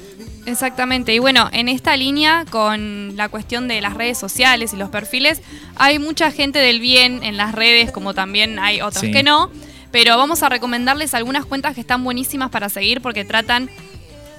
Exactamente, 0.47 1.15
y 1.15 1.19
bueno, 1.19 1.49
en 1.53 1.69
esta 1.69 1.97
línea 1.97 2.45
con 2.51 3.17
la 3.17 3.29
cuestión 3.29 3.69
de 3.69 3.81
las 3.81 3.95
redes 3.95 4.19
sociales 4.19 4.73
y 4.73 4.77
los 4.77 4.91
perfiles, 4.91 5.43
hay 5.77 5.99
mucha 5.99 6.31
gente 6.31 6.59
del 6.59 6.81
bien 6.81 7.23
en 7.23 7.37
las 7.37 7.55
redes, 7.55 7.93
como 7.93 8.15
también 8.15 8.59
hay 8.59 8.81
otros 8.81 9.05
que 9.05 9.23
no, 9.23 9.51
pero 9.91 10.17
vamos 10.17 10.43
a 10.43 10.49
recomendarles 10.49 11.15
algunas 11.15 11.45
cuentas 11.45 11.75
que 11.75 11.81
están 11.81 12.03
buenísimas 12.05 12.51
para 12.51 12.69
seguir 12.69 13.01
porque 13.01 13.25
tratan 13.25 13.71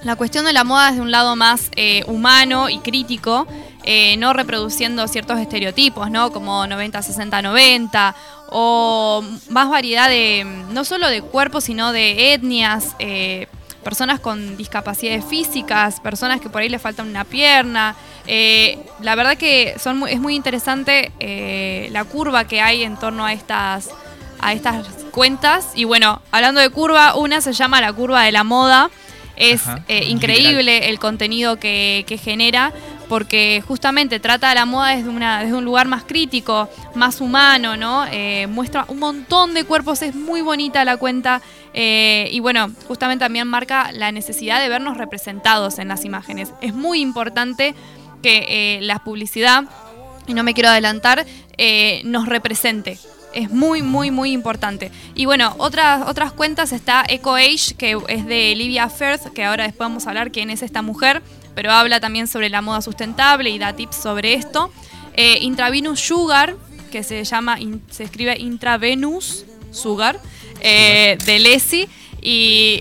la 0.02 0.16
cuestión 0.16 0.44
de 0.44 0.52
la 0.52 0.64
moda 0.64 0.90
desde 0.90 1.02
un 1.02 1.10
lado 1.10 1.36
más 1.36 1.70
eh, 1.76 2.04
humano 2.06 2.70
y 2.70 2.78
crítico, 2.78 3.46
eh, 3.84 4.16
no 4.16 4.32
reproduciendo 4.32 5.06
ciertos 5.08 5.38
estereotipos, 5.38 6.10
¿no? 6.10 6.32
Como 6.32 6.66
90, 6.66 7.02
60, 7.02 7.42
90, 7.42 8.16
o 8.50 9.24
más 9.48 9.68
variedad 9.70 10.08
de, 10.08 10.44
no 10.70 10.84
solo 10.84 11.08
de 11.08 11.22
cuerpos, 11.22 11.64
sino 11.64 11.92
de 11.92 12.34
etnias. 12.34 12.96
Eh, 12.98 13.46
personas 13.84 14.20
con 14.20 14.58
discapacidades 14.58 15.24
físicas, 15.24 16.00
personas 16.00 16.42
que 16.42 16.50
por 16.50 16.60
ahí 16.60 16.68
le 16.68 16.78
faltan 16.78 17.08
una 17.08 17.24
pierna. 17.24 17.96
Eh, 18.26 18.78
la 19.00 19.14
verdad 19.14 19.38
que 19.38 19.74
son 19.78 20.06
es 20.06 20.20
muy 20.20 20.34
interesante 20.34 21.12
eh, 21.18 21.88
la 21.90 22.04
curva 22.04 22.46
que 22.46 22.60
hay 22.60 22.82
en 22.82 22.98
torno 22.98 23.24
a 23.24 23.32
estas, 23.32 23.88
a 24.38 24.52
estas 24.52 24.86
cuentas. 25.12 25.68
Y 25.74 25.84
bueno, 25.84 26.20
hablando 26.30 26.60
de 26.60 26.68
curva, 26.68 27.14
una 27.14 27.40
se 27.40 27.54
llama 27.54 27.80
la 27.80 27.90
curva 27.92 28.22
de 28.24 28.32
la 28.32 28.44
moda. 28.44 28.90
Es 29.36 29.62
increíble 29.88 30.90
el 30.90 30.98
contenido 30.98 31.56
que, 31.56 32.04
que 32.06 32.18
genera 32.18 32.74
porque 33.10 33.60
justamente 33.66 34.20
trata 34.20 34.50
de 34.50 34.54
la 34.54 34.66
moda 34.66 34.94
desde, 34.94 35.08
una, 35.08 35.40
desde 35.40 35.56
un 35.56 35.64
lugar 35.64 35.88
más 35.88 36.04
crítico, 36.04 36.70
más 36.94 37.20
humano, 37.20 37.76
¿no? 37.76 38.06
Eh, 38.06 38.46
muestra 38.46 38.84
un 38.86 39.00
montón 39.00 39.52
de 39.52 39.64
cuerpos, 39.64 40.00
es 40.02 40.14
muy 40.14 40.42
bonita 40.42 40.84
la 40.84 40.96
cuenta 40.96 41.42
eh, 41.74 42.28
y 42.30 42.38
bueno, 42.38 42.70
justamente 42.86 43.24
también 43.24 43.48
marca 43.48 43.90
la 43.90 44.12
necesidad 44.12 44.60
de 44.60 44.68
vernos 44.68 44.96
representados 44.96 45.80
en 45.80 45.88
las 45.88 46.04
imágenes. 46.04 46.52
Es 46.60 46.72
muy 46.72 47.00
importante 47.00 47.74
que 48.22 48.46
eh, 48.48 48.78
la 48.82 49.00
publicidad, 49.00 49.64
y 50.28 50.34
no 50.34 50.44
me 50.44 50.54
quiero 50.54 50.68
adelantar, 50.68 51.26
nos 52.04 52.26
represente. 52.26 52.96
Es 53.32 53.50
muy, 53.50 53.82
muy, 53.82 54.12
muy 54.12 54.30
importante. 54.30 54.92
Y 55.16 55.24
bueno, 55.24 55.56
otras, 55.58 56.08
otras 56.08 56.32
cuentas 56.32 56.72
está 56.72 57.04
Eco 57.08 57.34
Age, 57.34 57.74
que 57.76 57.98
es 58.06 58.24
de 58.26 58.54
Livia 58.54 58.88
Firth, 58.88 59.32
que 59.34 59.44
ahora 59.44 59.64
después 59.64 59.88
vamos 59.88 60.06
a 60.06 60.10
hablar 60.10 60.30
quién 60.30 60.48
es 60.48 60.62
esta 60.62 60.80
mujer 60.80 61.22
pero 61.60 61.74
habla 61.74 62.00
también 62.00 62.26
sobre 62.26 62.48
la 62.48 62.62
moda 62.62 62.80
sustentable 62.80 63.50
y 63.50 63.58
da 63.58 63.74
tips 63.74 63.96
sobre 63.96 64.32
esto. 64.32 64.72
Eh, 65.12 65.40
Intravenous 65.42 66.00
Sugar, 66.00 66.56
que 66.90 67.02
se 67.02 67.22
llama, 67.22 67.58
se 67.90 68.04
escribe 68.04 68.38
Intravenous 68.38 69.44
Sugar, 69.70 70.18
eh, 70.62 71.18
de 71.22 71.38
Lesi. 71.38 71.86
Y 72.22 72.80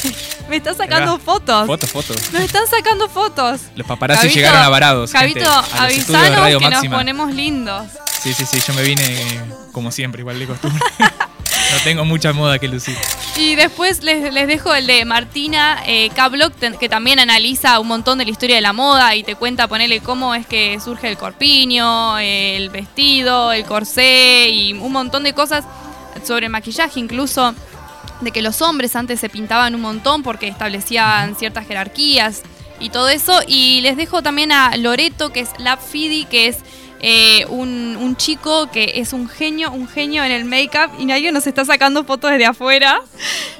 me 0.48 0.58
está 0.58 0.74
sacando 0.74 1.18
fotos. 1.18 1.66
Fotos, 1.66 1.90
fotos. 1.90 2.32
Me 2.32 2.44
están 2.44 2.68
sacando 2.68 3.08
fotos. 3.08 3.62
Los 3.74 3.84
paparazzi 3.88 4.28
llegaron 4.28 4.62
a 4.62 4.68
varados. 4.68 5.10
Cabito, 5.10 5.50
avisanos 5.76 6.56
que 6.62 6.70
nos 6.70 6.86
ponemos 6.86 7.34
lindos. 7.34 7.88
Sí, 8.22 8.32
sí, 8.32 8.46
sí, 8.46 8.62
yo 8.64 8.74
me 8.74 8.84
vine 8.84 9.40
como 9.72 9.90
siempre, 9.90 10.20
igual 10.20 10.38
de 10.38 10.46
costumbre. 10.46 10.80
no 11.72 11.78
tengo 11.84 12.04
mucha 12.04 12.32
moda 12.32 12.58
que 12.58 12.68
lucir. 12.68 12.96
Y 13.36 13.54
después 13.54 14.02
les, 14.02 14.34
dejo 14.46 14.74
el 14.74 14.86
de 14.86 15.04
Martina 15.04 15.82
eh, 15.86 16.10
que 16.78 16.88
también 16.88 17.18
analiza 17.18 17.78
un 17.80 17.88
montón 17.88 18.18
de 18.18 18.24
la 18.24 18.30
historia 18.30 18.56
de 18.56 18.62
la 18.62 18.72
moda 18.72 19.14
y 19.14 19.22
te 19.22 19.34
cuenta, 19.34 19.68
ponerle 19.68 20.00
cómo 20.00 20.34
es 20.34 20.46
que 20.46 20.78
surge 20.80 21.08
el 21.08 21.16
corpiño, 21.16 22.18
el 22.18 22.70
vestido, 22.70 23.52
el 23.52 23.64
corsé 23.64 24.48
y 24.50 24.72
un 24.72 24.92
montón 24.92 25.22
de 25.22 25.32
cosas 25.32 25.64
sobre 26.24 26.48
maquillaje, 26.48 27.00
incluso 27.00 27.54
de 28.20 28.30
que 28.32 28.42
los 28.42 28.60
hombres 28.62 28.96
antes 28.96 29.20
se 29.20 29.28
pintaban 29.28 29.74
un 29.74 29.80
montón 29.80 30.22
porque 30.22 30.48
establecían 30.48 31.36
ciertas 31.36 31.66
jerarquías 31.66 32.42
y 32.78 32.90
todo 32.90 33.08
eso. 33.08 33.40
Y 33.46 33.80
les 33.82 33.96
dejo 33.96 34.22
también 34.22 34.52
a 34.52 34.76
Loreto, 34.76 35.32
que 35.32 35.40
es 35.40 35.50
Lab 35.58 35.80
Fidi, 35.80 36.24
que 36.24 36.48
es 36.48 36.58
eh, 37.02 37.46
un, 37.48 38.16
chico 38.16 38.70
que 38.70 38.92
es 38.96 39.12
un 39.12 39.28
genio, 39.28 39.70
un 39.70 39.88
genio 39.88 40.22
en 40.24 40.32
el 40.32 40.44
make-up 40.44 40.90
y 40.98 41.06
nadie 41.06 41.32
nos 41.32 41.46
está 41.46 41.64
sacando 41.64 42.04
fotos 42.04 42.32
desde 42.32 42.44
afuera. 42.44 43.00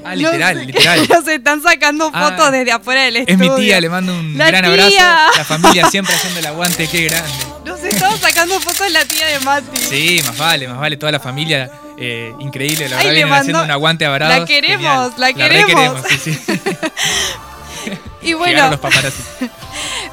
Ah, 0.04 0.14
literal, 0.14 0.66
literal. 0.66 1.08
Nos 1.08 1.26
están 1.28 1.62
sacando 1.62 2.10
ah, 2.12 2.30
fotos 2.30 2.52
desde 2.52 2.72
afuera 2.72 3.02
del 3.02 3.18
estudio. 3.18 3.44
Es 3.44 3.50
mi 3.50 3.64
tía, 3.64 3.80
le 3.80 3.88
mando 3.88 4.12
un 4.12 4.36
gran 4.36 4.64
abrazo. 4.64 4.90
La 5.36 5.44
familia 5.48 5.88
siempre 5.88 6.14
haciendo 6.14 6.40
el 6.40 6.46
aguante, 6.46 6.88
qué 6.88 7.04
grande. 7.04 7.30
Nos 7.64 7.82
estamos 7.84 8.18
sacando 8.20 8.58
fotos 8.60 8.86
de 8.86 8.90
la 8.90 9.04
tía 9.04 9.26
de 9.28 9.40
Mati. 9.40 9.76
Sí, 9.78 10.20
más 10.26 10.36
vale, 10.36 10.68
más 10.68 10.78
vale, 10.78 10.96
toda 10.96 11.12
la 11.12 11.20
familia. 11.20 11.70
Eh, 11.96 12.34
increíble, 12.40 12.88
la 12.88 12.96
verdad, 12.96 13.12
vienen 13.12 13.32
haciendo 13.32 13.62
un 13.62 13.70
aguante 13.70 14.04
a 14.04 14.18
La 14.18 14.44
queremos, 14.44 15.16
la 15.18 15.32
queremos. 15.32 16.02
sí, 16.08 16.34
sí. 16.34 16.38
y 18.22 18.34
bueno, 18.34 18.70
los 18.70 18.80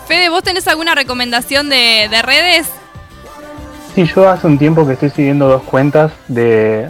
Fede, 0.08 0.30
¿vos 0.30 0.44
tenés 0.44 0.68
alguna 0.68 0.96
recomendación 0.96 1.70
de, 1.70 2.08
de 2.10 2.22
redes? 2.22 2.68
Sí, 3.98 4.06
yo 4.06 4.30
hace 4.30 4.46
un 4.46 4.60
tiempo 4.60 4.86
que 4.86 4.94
estoy 4.94 5.10
siguiendo 5.10 5.48
dos 5.48 5.63
cuentas 5.63 6.12
de, 6.27 6.88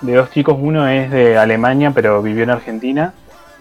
dos 0.00 0.30
chicos. 0.30 0.56
Uno 0.58 0.88
es 0.88 1.10
de 1.10 1.36
Alemania, 1.36 1.92
pero 1.94 2.22
vivió 2.22 2.42
en 2.42 2.48
Argentina, 2.48 3.12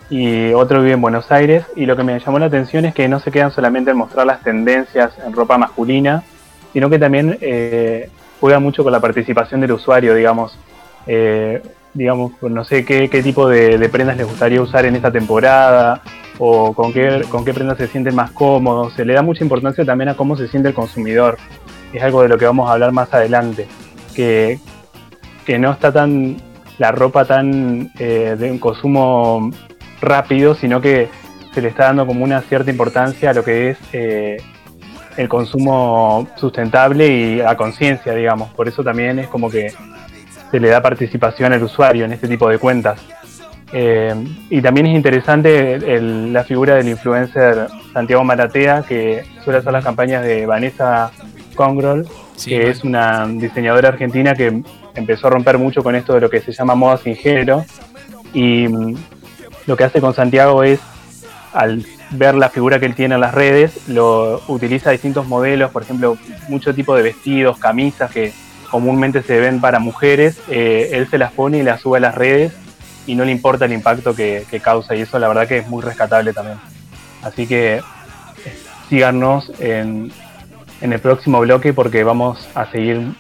y 0.10 0.54
otro 0.54 0.80
vive 0.80 0.94
en 0.94 1.02
Buenos 1.02 1.30
Aires. 1.30 1.66
Y 1.76 1.86
lo 1.86 1.98
que 1.98 2.04
me 2.04 2.18
llamó 2.18 2.40
la 2.40 2.46
atención 2.46 2.86
es 2.86 2.94
que 2.94 3.10
no 3.10 3.20
se 3.20 3.30
quedan 3.30 3.52
solamente 3.52 3.92
en 3.92 3.98
mostrar 3.98 4.26
las 4.26 4.42
tendencias 4.42 5.12
en 5.26 5.34
ropa 5.34 5.58
masculina, 5.58 6.24
sino 6.72 6.90
que 6.90 6.98
también 6.98 7.38
eh, 7.42 8.10
juega 8.40 8.60
mucho 8.62 8.86
con 8.86 8.94
la 8.94 9.02
participación 9.02 9.60
del 9.60 9.74
usuario, 9.74 10.16
digamos. 10.16 10.58
Eh, 11.08 11.62
digamos, 11.94 12.42
no 12.42 12.64
sé 12.64 12.86
qué, 12.86 13.10
tipo 13.22 13.50
de, 13.50 13.78
de, 13.78 13.90
prendas 13.90 14.16
les 14.16 14.28
gustaría 14.28 14.62
usar 14.62 14.86
en 14.86 14.96
esta 14.96 15.12
temporada 15.12 16.02
o 16.38 16.74
con 16.74 16.94
qué, 16.94 17.26
con 17.28 17.44
qué 17.44 17.54
prendas 17.54 17.80
se 17.80 17.88
sienten 17.88 18.16
más 18.16 18.32
cómodos. 18.32 18.94
Se 18.94 19.04
le 19.04 19.12
da 19.12 19.24
mucha 19.24 19.44
importancia 19.44 19.84
también 19.84 20.08
a 20.08 20.16
cómo 20.16 20.38
se 20.38 20.48
siente 20.48 20.70
el 20.70 20.74
consumidor 20.74 21.38
es 21.94 22.04
algo 22.04 22.22
de 22.22 22.30
lo 22.30 22.38
que 22.38 22.46
vamos 22.46 22.70
a 22.70 22.74
hablar 22.74 22.92
más 22.92 23.14
adelante, 23.14 23.68
que, 24.16 24.60
que 25.46 25.60
no 25.60 25.72
está 25.72 25.92
tan 25.92 26.38
la 26.78 26.92
ropa 26.92 27.26
tan 27.26 27.92
eh, 28.00 28.36
de 28.38 28.52
un 28.52 28.60
consumo 28.60 29.52
rápido, 30.02 30.56
sino 30.56 30.82
que 30.82 31.10
se 31.54 31.62
le 31.62 31.70
está 31.70 31.86
dando 31.86 32.06
como 32.06 32.24
una 32.24 32.42
cierta 32.42 32.70
importancia 32.70 33.32
a 33.32 33.34
lo 33.34 33.44
que 33.44 33.72
es 33.72 33.78
eh, 33.94 34.38
el 35.18 35.28
consumo 35.28 36.28
sustentable 36.36 37.08
y 37.08 37.42
a 37.42 37.56
conciencia, 37.58 38.14
digamos. 38.14 38.50
Por 38.54 38.68
eso 38.68 38.84
también 38.84 39.18
es 39.20 39.28
como 39.28 39.50
que 39.50 39.74
se 40.52 40.60
le 40.60 40.70
da 40.70 40.82
participación 40.82 41.52
al 41.52 41.64
usuario 41.64 42.06
en 42.06 42.14
este 42.14 42.28
tipo 42.28 42.48
de 42.48 42.60
cuentas. 42.60 43.02
Eh, 43.74 44.14
y 44.50 44.62
también 44.62 44.86
es 44.86 44.96
interesante 44.96 46.00
la 46.00 46.44
figura 46.44 46.76
del 46.76 46.88
influencer 46.88 47.68
Santiago 47.92 48.24
Maratea, 48.24 48.84
que 48.84 49.26
suele 49.44 49.60
hacer 49.60 49.74
las 49.74 49.84
campañas 49.84 50.24
de 50.24 50.46
Vanessa 50.46 51.12
Congrol, 51.58 52.08
que 52.46 52.70
es 52.70 52.86
una 52.86 53.28
diseñadora 53.28 53.90
argentina 53.90 54.34
que 54.34 54.64
empezó 54.96 55.28
a 55.28 55.32
romper 55.32 55.58
mucho 55.58 55.84
con 55.84 55.96
esto 55.96 56.14
de 56.14 56.22
lo 56.22 56.30
que 56.30 56.40
se 56.40 56.54
llama 56.54 56.76
moda 56.76 56.98
sin 56.98 57.18
género. 57.18 57.66
Y 58.34 58.70
mm, 58.70 58.96
lo 59.66 59.76
que 59.76 59.84
hace 59.84 60.00
con 60.00 60.14
Santiago 60.14 60.64
es, 60.64 60.80
al 61.52 61.86
ver 62.12 62.36
la 62.36 62.50
figura 62.50 62.80
que 62.80 62.86
él 62.86 62.96
tiene 62.96 63.16
en 63.16 63.22
las 63.22 63.34
redes, 63.34 63.90
lo 63.90 64.42
utiliza 64.48 64.92
distintos 64.92 65.28
modelos, 65.28 65.72
por 65.72 65.82
ejemplo, 65.82 66.18
mucho 66.48 66.74
tipo 66.74 66.96
de 66.96 67.04
vestidos, 67.04 67.58
camisas 67.58 68.10
que 68.12 68.32
comúnmente 68.72 69.22
se 69.24 69.40
ven 69.40 69.60
para 69.60 69.80
mujeres, 69.80 70.40
eh, 70.50 70.92
él 70.94 71.10
se 71.10 71.18
las 71.18 71.32
pone 71.34 71.58
y 71.60 71.64
las 71.64 71.82
sube 71.82 71.98
a 71.98 72.02
las 72.02 72.16
redes 72.16 72.54
y 73.06 73.16
no 73.16 73.26
le 73.26 73.32
importa 73.32 73.66
el 73.66 73.74
impacto 73.74 74.14
que, 74.14 74.46
que 74.50 74.60
causa 74.60 74.96
y 74.96 75.02
eso 75.02 75.18
la 75.20 75.28
verdad 75.30 75.48
que 75.48 75.60
es 75.60 75.68
muy 75.68 75.82
rescatable 75.82 76.34
también. 76.34 76.60
Así 77.24 77.48
que 77.48 77.78
eh, 77.78 77.82
síganos 78.90 79.52
en, 79.60 80.12
en 80.82 80.94
el 80.94 81.00
próximo 81.00 81.40
bloque 81.40 81.74
porque 81.74 82.04
vamos 82.04 82.48
a 82.56 82.70
seguir 82.72 83.14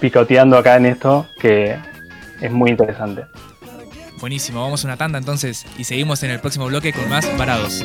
picoteando 0.00 0.58
acá 0.58 0.76
en 0.76 0.86
esto 0.86 1.26
que 1.40 1.76
es 2.40 2.50
muy 2.50 2.70
interesante. 2.70 3.24
Buenísimo, 4.20 4.62
vamos 4.62 4.84
a 4.84 4.88
una 4.88 4.96
tanda 4.96 5.18
entonces 5.18 5.66
y 5.76 5.84
seguimos 5.84 6.22
en 6.22 6.30
el 6.30 6.40
próximo 6.40 6.66
bloque 6.66 6.92
con 6.92 7.08
más 7.08 7.26
parados. 7.26 7.82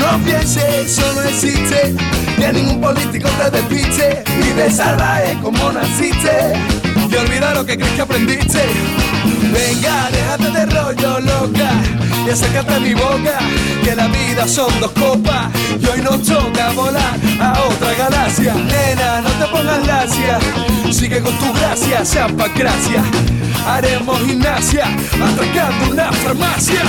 No 0.00 0.18
piense, 0.24 0.82
eso 0.82 1.12
no 1.14 1.22
existe, 1.22 1.94
ni 2.38 2.44
a 2.44 2.52
ningún 2.52 2.80
político 2.80 3.28
te 3.28 3.50
despiste, 3.50 4.24
y 4.40 4.52
de 4.54 4.70
salvaje 4.70 5.36
como 5.42 5.72
naciste. 5.72 6.54
y 7.10 7.16
olvida 7.16 7.54
lo 7.54 7.66
que 7.66 7.76
crees 7.76 7.92
que 7.92 8.00
aprendiste. 8.02 8.60
Venga, 9.52 10.10
déjate 10.10 10.50
de 10.50 10.66
rollo, 10.66 11.20
loca, 11.20 11.70
y 12.26 12.30
acércate 12.30 12.74
a 12.74 12.80
mi 12.80 12.94
boca, 12.94 13.38
que 13.82 13.94
la 13.94 14.06
vida 14.08 14.46
son 14.46 14.72
dos 14.80 14.90
copas, 14.92 15.48
y 15.80 15.86
hoy 15.86 16.00
nos 16.02 16.22
toca 16.22 16.70
volar 16.72 17.18
a 17.40 17.52
otra 17.62 17.94
galaxia. 17.94 18.54
Nena, 18.54 19.20
no 19.22 19.30
te 19.30 19.46
pongas 19.46 19.86
lacia, 19.86 20.38
sigue 20.90 21.20
con 21.20 21.34
tu 21.38 21.52
gracia, 21.54 22.04
sea 22.04 22.26
gracia. 22.28 23.02
Haremos 23.66 24.18
gimnasia, 24.26 24.84
atracando 25.22 25.90
una 25.92 26.12
farmacia. 26.12 26.82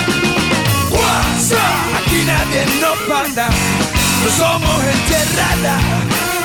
Aquí 1.97 2.23
nadie 2.25 2.65
nos 2.79 3.07
manda, 3.07 3.47
no 3.47 4.29
somos 4.37 4.83
enterrada, 4.83 5.79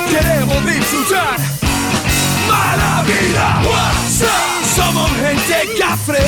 queremos 0.09 0.65
disfrutar. 0.65 1.37
Mala 2.47 3.03
vida, 3.03 3.61
somos 4.75 5.09
gente 5.11 5.77
cafre, 5.77 6.25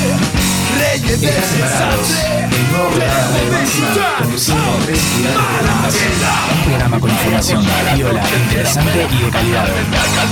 reyes 0.79 1.21
de 1.21 1.27
desastre. 1.27 2.49
Queremos 2.49 3.61
disfrutar. 3.61 4.19
Mala 5.35 5.89
vida. 5.89 6.31
Un 6.53 6.59
programa 6.65 6.99
con 6.99 7.09
información 7.09 7.65
viola, 7.95 8.23
interesante 8.43 9.07
y 9.11 9.23
de 9.23 9.29
calidad. 9.29 9.67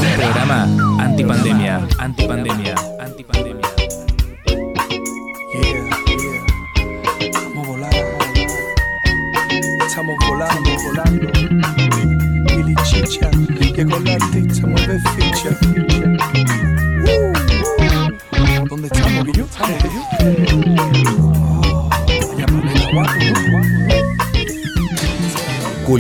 Un 0.02 0.16
programa 0.16 0.58
antipandemia, 1.04 1.88
antipandemia, 2.00 2.76
antipandemia. 3.00 3.68
Yeah, 5.54 5.64
yeah. 5.64 6.44
Vamos 7.34 7.58
a 7.58 7.72
volar. 7.72 7.96
Estamos 9.88 10.16
volando, 10.28 10.70
volando. 10.86 11.28
Billy 12.56 12.76
Chicha, 12.84 13.30
llegó 13.76 14.00
la 14.00 14.14
artista, 14.14 14.68
mueve 14.68 15.00
ficha. 15.16 15.87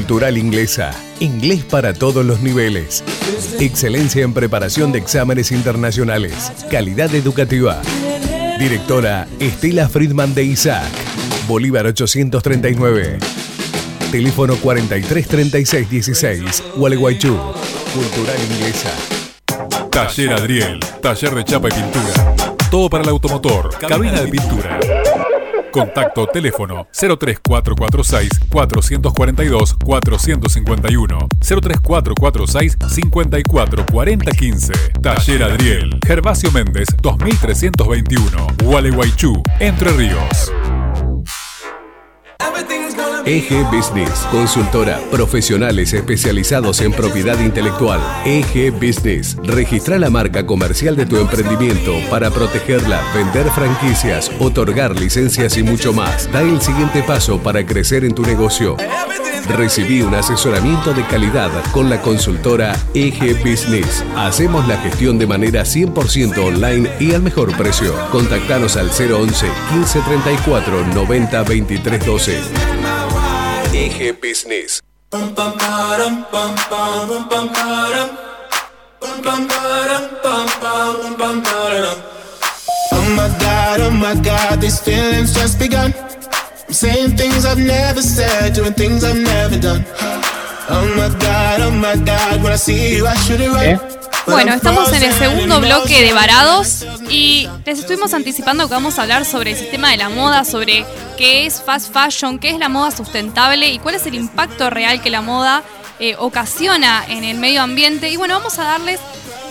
Cultural 0.07 0.37
Inglesa. 0.37 0.91
Inglés 1.19 1.65
para 1.65 1.93
todos 1.93 2.25
los 2.25 2.39
niveles. 2.39 3.03
Excelencia 3.59 4.23
en 4.23 4.33
preparación 4.33 4.93
de 4.93 4.99
exámenes 4.99 5.51
internacionales. 5.51 6.53
Calidad 6.71 7.13
educativa. 7.13 7.81
Directora 8.57 9.27
Estela 9.41 9.89
Friedman 9.89 10.33
de 10.33 10.45
Isaac. 10.45 10.87
Bolívar 11.45 11.87
839. 11.87 13.17
Teléfono 14.09 14.55
433616. 14.55 16.63
Gualeguaychú. 16.77 17.37
Cultural 17.93 18.37
Inglesa. 18.49 18.93
Taller 19.91 20.31
Adriel, 20.31 20.79
taller 21.01 21.35
de 21.35 21.43
chapa 21.43 21.67
y 21.67 21.71
pintura. 21.71 22.33
Todo 22.71 22.89
para 22.89 23.03
el 23.03 23.09
automotor, 23.09 23.77
cabina 23.77 24.21
de 24.21 24.29
pintura. 24.29 24.79
Contacto 25.77 26.25
teléfono 26.25 26.87
03446 26.91 28.47
442 28.49 29.75
451 29.85 31.27
03446 31.39 32.77
544015 32.89 34.73
Taller 34.99 35.43
Adriel 35.43 35.99
Gervasio 36.03 36.51
Méndez 36.51 36.87
2321 36.99 38.47
Gualeguaychú 38.63 39.43
Entre 39.59 39.91
Ríos 39.91 40.51
EG 43.29 43.65
Business, 43.69 44.25
consultora, 44.31 45.01
profesionales 45.11 45.91
especializados 45.91 46.79
en 46.79 46.93
propiedad 46.93 47.37
intelectual. 47.41 47.99
EG 48.23 48.71
Business, 48.71 49.35
registra 49.43 49.99
la 49.99 50.09
marca 50.09 50.45
comercial 50.45 50.95
de 50.95 51.05
tu 51.05 51.17
emprendimiento 51.17 51.91
para 52.09 52.31
protegerla, 52.31 53.01
vender 53.13 53.49
franquicias, 53.51 54.31
otorgar 54.39 54.97
licencias 54.97 55.57
y 55.57 55.63
mucho 55.63 55.91
más. 55.91 56.31
Da 56.31 56.41
el 56.41 56.61
siguiente 56.61 57.03
paso 57.03 57.37
para 57.43 57.65
crecer 57.65 58.05
en 58.05 58.15
tu 58.15 58.21
negocio. 58.21 58.77
Recibí 59.57 60.01
un 60.01 60.15
asesoramiento 60.15 60.93
de 60.93 61.05
calidad 61.07 61.51
con 61.73 61.89
la 61.89 62.01
consultora 62.01 62.77
EG 62.93 63.43
Business. 63.43 64.05
Hacemos 64.15 64.65
la 64.69 64.77
gestión 64.77 65.19
de 65.19 65.27
manera 65.27 65.63
100% 65.63 66.37
online 66.37 66.89
y 66.97 67.13
al 67.13 67.23
mejor 67.23 67.55
precio. 67.57 67.93
Contactanos 68.09 68.77
al 68.77 68.87
011 68.87 69.47
1534 69.73 70.87
90 70.93 71.43
23 71.43 72.05
12. 72.05 73.16
EG 73.77 74.19
Business. 74.19 74.81
Oh 82.91 83.07
my 83.15 83.29
god, 83.39 83.79
oh 83.81 83.91
my 83.91 84.15
god, 84.15 84.61
these 84.61 84.79
feelings 84.79 85.33
just 85.33 85.59
begun. 85.59 85.93
I'm 86.67 86.73
saying 86.73 87.17
things 87.17 87.45
I've 87.45 87.59
never 87.59 88.01
said, 88.01 88.53
doing 88.55 88.73
things 88.73 89.03
I've 89.03 89.15
never 89.15 89.59
done. 89.59 89.85
Oh 90.69 90.93
my 90.97 91.09
god, 91.19 91.61
oh 91.61 91.71
my 91.71 91.95
god, 92.03 92.41
when 92.43 92.51
I 92.51 92.55
see 92.55 92.95
you, 92.95 93.05
I 93.05 93.13
should 93.13 93.41
it 93.41 93.49
right. 93.49 93.96
Bueno, 94.27 94.53
estamos 94.53 94.91
en 94.91 95.03
el 95.03 95.13
segundo 95.13 95.61
bloque 95.61 96.01
de 96.03 96.11
Varados 96.11 96.85
y 97.09 97.47
les 97.65 97.79
estuvimos 97.79 98.13
anticipando 98.13 98.67
que 98.67 98.73
vamos 98.73 98.99
a 98.99 99.03
hablar 99.03 99.23
sobre 99.23 99.51
el 99.51 99.57
sistema 99.57 99.89
de 99.91 99.97
la 99.97 100.09
moda, 100.09 100.43
sobre 100.43 100.85
qué 101.17 101.45
es 101.45 101.61
fast 101.61 101.93
fashion, 101.93 102.37
qué 102.37 102.49
es 102.49 102.59
la 102.59 102.67
moda 102.67 102.91
sustentable 102.91 103.69
y 103.69 103.79
cuál 103.79 103.95
es 103.95 104.05
el 104.05 104.15
impacto 104.15 104.69
real 104.69 105.01
que 105.01 105.09
la 105.09 105.21
moda 105.21 105.63
eh, 105.99 106.15
ocasiona 106.19 107.05
en 107.07 107.23
el 107.23 107.37
medio 107.37 107.61
ambiente. 107.61 108.09
Y 108.09 108.17
bueno, 108.17 108.37
vamos 108.37 108.59
a 108.59 108.65
darles 108.65 108.99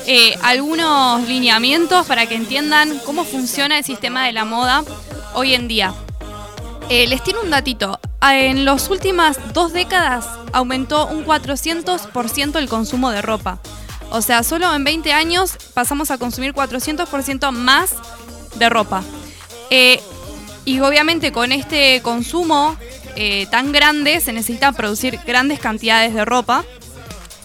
eh, 0.06 0.36
algunos 0.42 1.26
lineamientos 1.26 2.06
para 2.06 2.26
que 2.26 2.34
entiendan 2.34 2.98
cómo 3.06 3.24
funciona 3.24 3.78
el 3.78 3.84
sistema 3.84 4.26
de 4.26 4.32
la 4.32 4.44
moda 4.44 4.84
hoy 5.32 5.54
en 5.54 5.68
día. 5.68 5.94
Eh, 6.90 7.06
les 7.06 7.22
tiene 7.24 7.40
un 7.40 7.50
datito. 7.50 7.98
En 8.22 8.64
las 8.64 8.90
últimas 8.90 9.38
dos 9.54 9.72
décadas 9.72 10.26
aumentó 10.52 11.06
un 11.06 11.24
400% 11.24 12.58
el 12.58 12.68
consumo 12.68 13.10
de 13.10 13.22
ropa. 13.22 13.58
O 14.10 14.22
sea, 14.22 14.42
solo 14.42 14.72
en 14.74 14.84
20 14.84 15.12
años 15.12 15.56
pasamos 15.74 16.10
a 16.10 16.18
consumir 16.18 16.52
400% 16.52 17.50
más 17.52 17.94
de 18.56 18.68
ropa. 18.68 19.02
Eh, 19.70 20.00
y 20.64 20.80
obviamente 20.80 21.32
con 21.32 21.52
este 21.52 22.00
consumo 22.02 22.76
eh, 23.14 23.46
tan 23.50 23.72
grande 23.72 24.20
se 24.20 24.32
necesita 24.32 24.72
producir 24.72 25.18
grandes 25.26 25.60
cantidades 25.60 26.14
de 26.14 26.24
ropa 26.24 26.64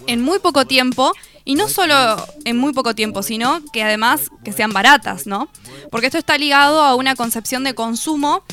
en 0.07 0.21
muy 0.21 0.39
poco 0.39 0.65
tiempo. 0.65 1.11
Y 1.43 1.55
no 1.55 1.67
solo 1.67 1.95
en 2.45 2.57
muy 2.57 2.71
poco 2.71 2.93
tiempo, 2.93 3.23
sino 3.23 3.61
que 3.73 3.83
además 3.83 4.29
que 4.43 4.53
sean 4.53 4.73
baratas, 4.73 5.25
¿no? 5.25 5.49
Porque 5.89 6.05
esto 6.05 6.19
está 6.19 6.37
ligado 6.37 6.83
a 6.83 6.93
una 6.93 7.15
concepción 7.15 7.63
de 7.63 7.73
consumo 7.73 8.43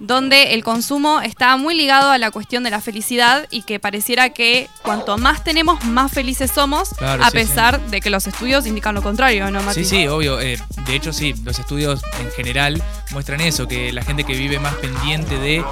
donde 0.00 0.54
el 0.54 0.64
consumo 0.64 1.20
está 1.20 1.56
muy 1.56 1.74
ligado 1.76 2.10
a 2.10 2.18
la 2.18 2.30
cuestión 2.30 2.64
de 2.64 2.70
la 2.70 2.80
felicidad 2.80 3.46
y 3.50 3.62
que 3.62 3.78
pareciera 3.78 4.30
que 4.30 4.68
cuanto 4.82 5.16
más 5.18 5.44
tenemos, 5.44 5.84
más 5.84 6.10
felices 6.10 6.50
somos, 6.50 6.88
Claro, 6.98 7.22
a 7.22 7.26
sí, 7.30 7.32
pesar 7.36 7.80
de 7.90 8.00
que 8.00 8.10
los 8.10 8.26
estudios 8.26 8.66
indican 8.66 8.94
lo 8.94 9.02
contrario, 9.02 9.50
¿no? 9.50 9.60
Sí, 9.74 9.84
sí, 9.84 10.06
obvio. 10.08 10.40
eh, 10.40 10.58
de 10.86 10.96
hecho, 10.96 11.12
sí, 11.12 11.34
los 11.44 11.58
estudios 11.58 12.00
en 12.20 12.30
general 12.32 12.82
muestran 13.12 13.40
eso, 13.42 13.68
que 13.68 13.92
la 13.92 14.02
gente 14.02 14.24
que 14.24 14.32
vive 14.34 14.58
más 14.58 14.74
pendiente 14.76 15.38
de, 15.38 15.62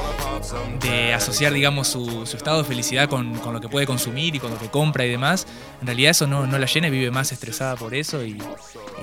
de 0.80 1.14
asociar, 1.14 1.52
digamos, 1.52 1.88
su, 1.88 2.26
su 2.26 2.36
estado 2.36 2.58
de 2.62 2.64
felicidad 2.68 3.08
con, 3.08 3.34
con 3.38 3.52
lo 3.54 3.60
que 3.60 3.68
puede 3.68 3.86
consumir 3.86 4.34
y 4.34 4.38
con 4.40 4.50
lo 4.50 4.58
que 4.58 4.68
compra 4.68 5.04
y 5.06 5.10
demás, 5.10 5.46
en 5.80 5.86
realidad 5.86 6.10
eso 6.10 6.26
no, 6.26 6.46
no 6.46 6.58
la 6.58 6.66
llena 6.66 6.88
y 6.88 6.90
vive 6.90 7.10
más 7.10 7.32
estresada 7.32 7.76
por 7.76 7.94
eso 7.94 8.22
y, 8.24 8.38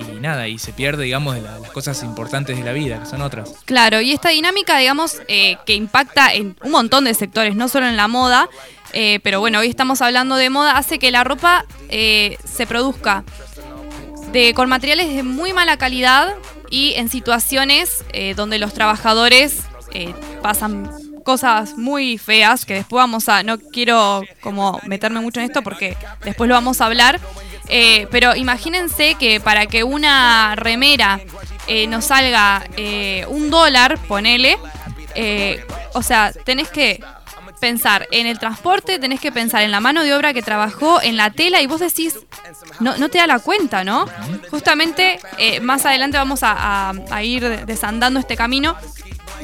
y 0.00 0.20
nada, 0.20 0.48
y 0.48 0.58
se 0.58 0.72
pierde, 0.72 1.04
digamos, 1.04 1.34
de 1.34 1.42
la- 1.42 1.58
las 1.58 1.70
cosas 1.70 2.02
importantes 2.02 2.56
de 2.56 2.62
la 2.64 2.72
vida, 2.72 3.00
que 3.00 3.06
son 3.06 3.22
otras. 3.22 3.52
Claro, 3.64 4.00
y 4.00 4.12
esta 4.12 4.28
dinámica, 4.30 4.78
digamos, 4.78 5.15
eh, 5.28 5.56
que 5.66 5.74
impacta 5.74 6.32
en 6.32 6.56
un 6.62 6.70
montón 6.70 7.04
de 7.04 7.14
sectores, 7.14 7.56
no 7.56 7.68
solo 7.68 7.86
en 7.86 7.96
la 7.96 8.08
moda, 8.08 8.48
eh, 8.92 9.20
pero 9.22 9.40
bueno, 9.40 9.58
hoy 9.58 9.68
estamos 9.68 10.00
hablando 10.02 10.36
de 10.36 10.50
moda, 10.50 10.76
hace 10.76 10.98
que 10.98 11.10
la 11.10 11.24
ropa 11.24 11.64
eh, 11.88 12.38
se 12.44 12.66
produzca 12.66 13.24
con 14.54 14.68
materiales 14.68 15.14
de 15.14 15.22
muy 15.22 15.54
mala 15.54 15.78
calidad 15.78 16.34
y 16.68 16.92
en 16.96 17.08
situaciones 17.08 18.04
donde 18.36 18.58
los 18.58 18.74
trabajadores 18.74 19.62
pasan 20.42 20.90
cosas 21.24 21.78
muy 21.78 22.18
feas 22.18 22.66
que 22.66 22.74
después 22.74 22.98
vamos 22.98 23.30
a 23.30 23.42
no 23.44 23.58
quiero 23.58 24.20
como 24.42 24.78
meterme 24.84 25.20
mucho 25.20 25.40
en 25.40 25.46
esto 25.46 25.62
porque 25.62 25.96
después 26.22 26.48
lo 26.48 26.54
vamos 26.54 26.82
a 26.82 26.86
hablar 26.86 27.18
pero 28.10 28.36
imagínense 28.36 29.14
que 29.14 29.40
para 29.40 29.64
que 29.64 29.84
una 29.84 30.54
remera 30.54 31.18
nos 31.88 32.04
salga 32.04 32.62
un 33.28 33.48
dólar 33.48 33.98
ponele 34.06 34.58
eh, 35.16 35.64
o 35.94 36.02
sea 36.02 36.32
tenés 36.44 36.68
que 36.68 37.00
pensar 37.60 38.06
en 38.10 38.26
el 38.26 38.38
transporte, 38.38 38.98
tenés 38.98 39.18
que 39.20 39.32
pensar 39.32 39.62
en 39.62 39.70
la 39.70 39.80
mano 39.80 40.02
de 40.02 40.12
obra 40.14 40.34
que 40.34 40.42
trabajó, 40.42 41.00
en 41.00 41.16
la 41.16 41.30
tela, 41.30 41.62
y 41.62 41.66
vos 41.66 41.80
decís, 41.80 42.18
no, 42.80 42.98
no 42.98 43.08
te 43.08 43.16
da 43.16 43.26
la 43.26 43.38
cuenta, 43.38 43.82
¿no? 43.82 44.04
Justamente 44.50 45.18
eh, 45.38 45.60
más 45.60 45.86
adelante 45.86 46.18
vamos 46.18 46.42
a, 46.42 46.52
a- 46.90 46.92
a 47.10 47.22
ir 47.22 47.64
desandando 47.64 48.20
este 48.20 48.36
camino. 48.36 48.76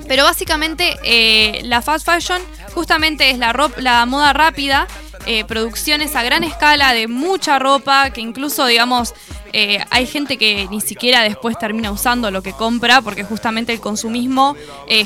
Pero 0.09 0.24
básicamente 0.24 0.96
eh, 1.05 1.62
la 1.64 1.83
fast 1.83 2.05
fashion 2.05 2.40
justamente 2.74 3.31
es 3.31 3.38
la, 3.38 3.55
la 3.78 4.07
moda 4.07 4.33
rápida, 4.33 4.87
eh, 5.26 5.44
producciones 5.44 6.16
a 6.16 6.22
gran 6.22 6.44
escala 6.44 6.92
de 6.92 7.09
mucha 7.09 7.59
ropa, 7.59 8.11
que 8.11 8.20
incluso, 8.20 8.66
digamos, 8.66 9.14
eh, 9.52 9.85
hay 9.90 10.07
gente 10.07 10.38
que 10.38 10.66
ni 10.70 10.81
siquiera 10.81 11.22
después 11.22 11.59
termina 11.59 11.90
usando 11.90 12.31
lo 12.31 12.42
que 12.42 12.52
compra 12.52 13.02
porque 13.02 13.22
justamente 13.22 13.72
el 13.72 13.81
consumismo 13.81 14.57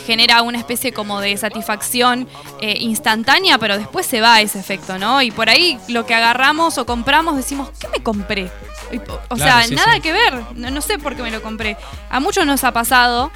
genera 0.06 0.42
una 0.42 0.58
especie 0.58 0.92
como 0.92 1.20
de 1.20 1.36
satisfacción 1.36 2.28
instantánea, 2.60 3.58
pero 3.58 3.76
después 3.76 4.06
se 4.06 4.20
va 4.20 4.40
ese 4.40 4.60
efecto, 4.60 4.98
¿no? 4.98 5.20
Y 5.20 5.32
por 5.32 5.48
ahí 5.50 5.78
lo 5.88 6.06
que 6.06 6.14
agarramos 6.14 6.78
o 6.78 6.86
compramos 6.86 7.36
decimos, 7.36 7.70
¿qué 7.80 7.88
me 7.88 8.02
compré? 8.04 8.48
O 9.28 9.36
sea, 9.36 9.66
nada 9.68 10.00
que 10.00 10.12
ver, 10.12 10.34
no, 10.54 10.80
sé 10.80 10.98
por 10.98 11.16
qué 11.16 11.22
me 11.22 11.30
lo 11.30 11.42
compré. 11.42 11.76
A 12.10 12.20
muchos 12.20 12.46
nos 12.46 12.64
ha 12.64 12.72
pasado, 12.72 13.30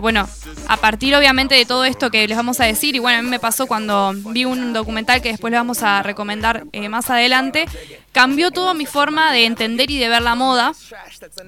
bueno, 0.00 0.28
a 0.68 0.76
partir 0.76 1.14
obviamente 1.14 1.54
de 1.54 1.64
todo 1.64 1.84
esto 1.84 2.10
que 2.10 2.26
les 2.26 2.36
vamos 2.36 2.60
a 2.60 2.64
decir, 2.64 2.94
y 2.94 2.98
bueno, 2.98 3.18
a 3.18 3.22
mí 3.22 3.28
me 3.28 3.38
pasó 3.40 3.66
cuando 3.66 4.12
vi 4.14 4.44
un 4.44 4.72
documental 4.72 5.22
que 5.22 5.30
después 5.30 5.50
les 5.50 5.60
vamos 5.60 5.82
a 5.82 6.02
recomendar 6.02 6.64
más 6.88 7.10
adelante, 7.10 7.66
cambió 8.12 8.50
toda 8.50 8.74
mi 8.74 8.86
forma 8.86 9.32
de 9.32 9.44
entender 9.44 9.90
y 9.90 9.98
de 9.98 10.08
ver 10.08 10.22
la 10.22 10.34
moda. 10.34 10.72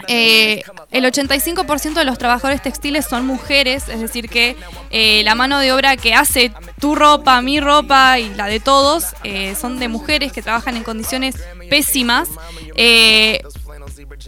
Eh, 0.08 0.62
el 0.90 1.04
85% 1.04 1.94
de 1.94 2.04
los 2.04 2.18
trabajadores 2.18 2.62
textiles 2.62 3.06
son 3.06 3.26
mujeres, 3.26 3.88
es 3.88 4.00
decir, 4.00 4.28
que 4.28 4.56
eh, 4.90 5.22
la 5.24 5.34
mano 5.34 5.58
de 5.58 5.72
obra 5.72 5.96
que 5.96 6.14
hace 6.14 6.52
tu 6.80 6.94
ropa, 6.94 7.40
mi 7.42 7.60
ropa 7.60 8.18
y 8.18 8.32
la 8.34 8.46
de 8.46 8.60
todos 8.60 9.06
eh, 9.24 9.54
son 9.60 9.78
de 9.78 9.88
mujeres 9.88 10.32
que 10.32 10.42
trabajan 10.42 10.76
en 10.76 10.84
condiciones 10.84 11.36
pésimas. 11.68 12.28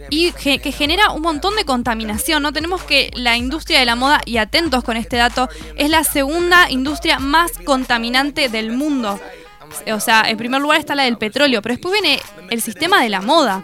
y 0.09 0.33
que 0.33 0.71
genera 0.71 1.11
un 1.11 1.21
montón 1.21 1.55
de 1.55 1.63
contaminación, 1.63 2.43
¿no? 2.43 2.51
Tenemos 2.51 2.83
que 2.83 3.11
la 3.13 3.37
industria 3.37 3.79
de 3.79 3.85
la 3.85 3.95
moda, 3.95 4.21
y 4.25 4.37
atentos 4.37 4.83
con 4.83 4.97
este 4.97 5.15
dato, 5.15 5.47
es 5.77 5.89
la 5.89 6.03
segunda 6.03 6.69
industria 6.69 7.19
más 7.19 7.51
contaminante 7.65 8.49
del 8.49 8.71
mundo. 8.71 9.19
O 9.91 9.99
sea, 9.99 10.23
en 10.27 10.37
primer 10.37 10.61
lugar 10.61 10.79
está 10.79 10.95
la 10.95 11.03
del 11.03 11.17
petróleo, 11.17 11.61
pero 11.61 11.75
después 11.75 11.93
viene 11.93 12.19
el 12.49 12.61
sistema 12.61 13.01
de 13.01 13.09
la 13.09 13.21
moda. 13.21 13.63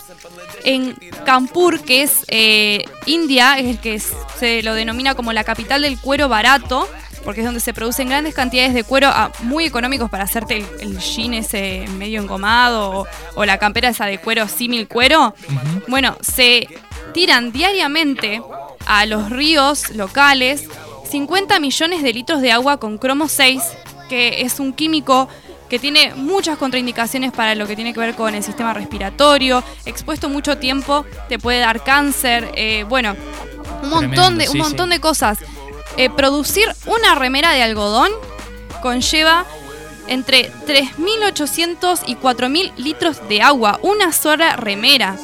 En 0.64 0.96
Kanpur, 1.26 1.82
que 1.82 2.04
es 2.04 2.26
eh, 2.28 2.86
India, 3.06 3.58
es 3.58 3.68
el 3.68 3.80
que 3.80 4.00
se 4.00 4.64
lo 4.64 4.74
denomina 4.74 5.16
como 5.16 5.34
la 5.34 5.44
capital 5.44 5.82
del 5.82 6.00
cuero 6.00 6.30
barato, 6.30 6.88
porque 7.24 7.42
es 7.42 7.46
donde 7.46 7.60
se 7.60 7.74
producen 7.74 8.10
grandes 8.10 8.34
cantidades 8.34 8.74
de 8.74 8.84
cuero 8.84 9.10
ah, 9.10 9.32
muy 9.44 9.66
económicos 9.66 10.10
para 10.10 10.24
hacerte 10.24 10.66
el, 10.80 11.00
jean 11.00 11.34
ese 11.34 11.86
medio 11.98 12.22
engomado 12.22 13.06
o, 13.36 13.46
la 13.46 13.58
campera 13.58 13.90
esa 13.90 14.06
de 14.06 14.20
cuero 14.20 14.48
símil 14.48 14.88
cuero. 14.88 15.34
Bueno, 15.88 16.18
se 16.22 16.68
tiran 17.14 17.52
diariamente 17.52 18.42
a 18.86 19.06
los 19.06 19.30
ríos 19.30 19.92
locales 19.96 20.68
50 21.10 21.60
millones 21.60 22.04
de 22.04 22.14
litros 22.14 22.42
de 22.42 22.52
agua 22.52 22.78
con 22.78 22.98
cromo 22.98 23.28
6, 23.28 23.62
que 24.10 24.42
es 24.42 24.60
un 24.60 24.72
químico 24.74 25.28
que 25.72 25.80
tiene 25.80 26.14
muchas 26.16 26.58
contraindicaciones 26.58 27.32
para 27.32 27.56
lo 27.56 27.66
que 27.66 27.78
tiene 27.78 27.94
que 27.94 28.02
ver 28.02 28.14
con 28.14 28.36
el 28.36 28.44
sistema 28.44 28.74
respiratorio, 28.74 29.64
expuesto 29.86 30.28
mucho 30.28 30.58
tiempo 30.58 31.06
te 31.30 31.40
puede 31.40 31.60
dar 31.60 31.82
cáncer, 31.82 32.52
eh, 32.56 32.84
bueno, 32.90 33.16
un 33.82 33.90
montón, 33.90 34.38
de, 34.38 34.50
un 34.50 34.58
montón 34.58 34.90
de 34.90 35.00
cosas. 35.00 35.38
Eh, 35.96 36.10
producir 36.10 36.68
una 36.88 37.16
remera 37.16 37.54
de 37.54 37.64
algodón 37.64 38.12
conlleva 38.82 39.46
entre 40.08 40.52
3.800 40.68 42.02
y 42.06 42.18
4.000 42.18 42.74
litros 42.76 43.26
de 43.30 43.42
agua, 43.42 43.80
una 43.82 44.12
sola 44.12 44.58
remera. 44.58 45.16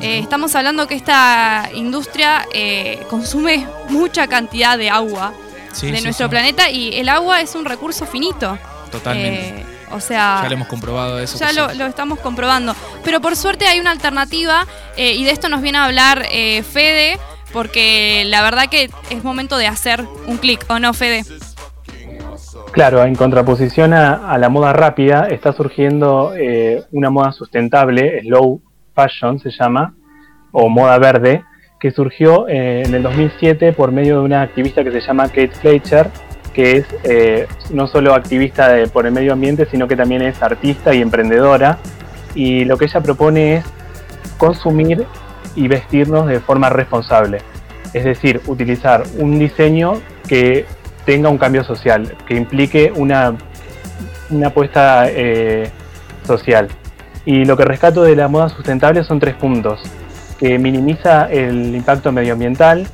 Eh, 0.00 0.18
estamos 0.18 0.54
hablando 0.54 0.86
que 0.86 0.94
esta 0.94 1.68
industria 1.74 2.48
consume 3.10 3.66
mucha 3.90 4.28
cantidad 4.28 4.78
de 4.78 4.88
agua 4.88 5.34
de 5.82 6.00
nuestro 6.00 6.30
planeta 6.30 6.70
y 6.70 6.94
el 6.94 7.10
agua 7.10 7.42
es 7.42 7.54
un 7.54 7.66
recurso 7.66 8.06
finito. 8.06 8.58
Totalmente. 8.90 9.73
O 9.94 10.00
sea, 10.00 10.40
ya 10.42 10.48
lo 10.48 10.54
hemos 10.54 10.68
comprobado 10.68 11.20
eso. 11.20 11.38
Ya 11.38 11.52
lo, 11.52 11.86
estamos 11.86 12.18
comprobando. 12.18 12.74
Pero 13.04 13.20
por 13.20 13.36
suerte 13.36 13.66
hay 13.66 13.78
una 13.78 13.92
alternativa 13.92 14.66
eh, 14.96 15.14
y 15.14 15.24
de 15.24 15.30
esto 15.30 15.48
nos 15.48 15.62
viene 15.62 15.78
a 15.78 15.84
hablar 15.84 16.26
eh, 16.30 16.62
Fede, 16.64 17.18
porque 17.52 18.24
la 18.26 18.42
verdad 18.42 18.68
que 18.68 18.90
es 19.10 19.24
momento 19.24 19.56
de 19.56 19.68
hacer 19.68 20.04
un 20.26 20.38
clic, 20.38 20.64
¿o 20.68 20.80
no, 20.80 20.92
Fede? 20.94 21.22
Claro, 22.72 23.04
en 23.04 23.14
contraposición 23.14 23.94
a, 23.94 24.36
la 24.36 24.48
moda 24.48 24.72
rápida 24.72 25.28
está 25.28 25.52
surgiendo 25.52 26.34
eh, 26.36 26.82
una 26.90 27.08
moda 27.08 27.30
sustentable, 27.30 28.20
slow 28.22 28.60
fashion 28.96 29.38
se 29.38 29.50
llama, 29.50 29.94
o 30.50 30.68
moda 30.68 30.98
verde, 30.98 31.44
que 31.78 31.92
surgió 31.92 32.48
en 32.48 32.94
el 32.94 33.02
2007 33.02 33.72
por 33.74 33.92
medio 33.92 34.18
de 34.18 34.24
una 34.24 34.42
activista 34.42 34.82
que 34.82 34.90
se 34.90 35.00
llama 35.00 35.28
Kate 35.28 35.52
Fletcher, 35.52 36.10
que 36.54 36.78
es 36.78 36.86
eh, 37.02 37.46
no 37.70 37.86
solo 37.86 38.14
activista 38.14 38.76
por 38.92 39.06
el 39.06 39.12
medio 39.12 39.32
ambiente, 39.32 39.66
sino 39.70 39.86
que 39.88 39.96
también 39.96 40.22
es 40.22 40.40
artista 40.42 40.94
y 40.94 41.02
emprendedora. 41.02 41.78
Y 42.34 42.64
lo 42.64 42.78
que 42.78 42.86
ella 42.86 43.00
propone 43.00 43.56
es 43.56 43.64
consumir 44.38 45.04
y 45.56 45.68
vestirnos 45.68 46.26
de 46.26 46.40
forma 46.40 46.70
responsable. 46.70 47.42
Es 47.92 48.04
decir, 48.04 48.40
utilizar 48.46 49.02
un 49.18 49.38
diseño 49.38 50.00
que 50.26 50.64
tenga 51.04 51.28
un 51.28 51.38
cambio 51.38 51.64
social, 51.64 52.16
que 52.26 52.34
implique 52.34 52.92
una, 52.94 53.36
una 54.30 54.48
apuesta 54.48 55.06
eh, 55.08 55.70
social. 56.26 56.68
Y 57.24 57.44
lo 57.44 57.56
que 57.56 57.64
rescato 57.64 58.02
de 58.02 58.16
la 58.16 58.28
moda 58.28 58.48
sustentable 58.48 59.04
son 59.04 59.20
tres 59.20 59.34
puntos, 59.34 59.80
que 60.38 60.58
minimiza 60.58 61.30
el 61.30 61.74
impacto 61.74 62.12
medioambiental, 62.12 62.86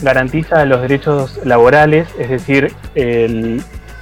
garantiza 0.00 0.64
los 0.64 0.80
derechos 0.80 1.40
laborales, 1.44 2.08
es 2.18 2.30
decir, 2.30 2.72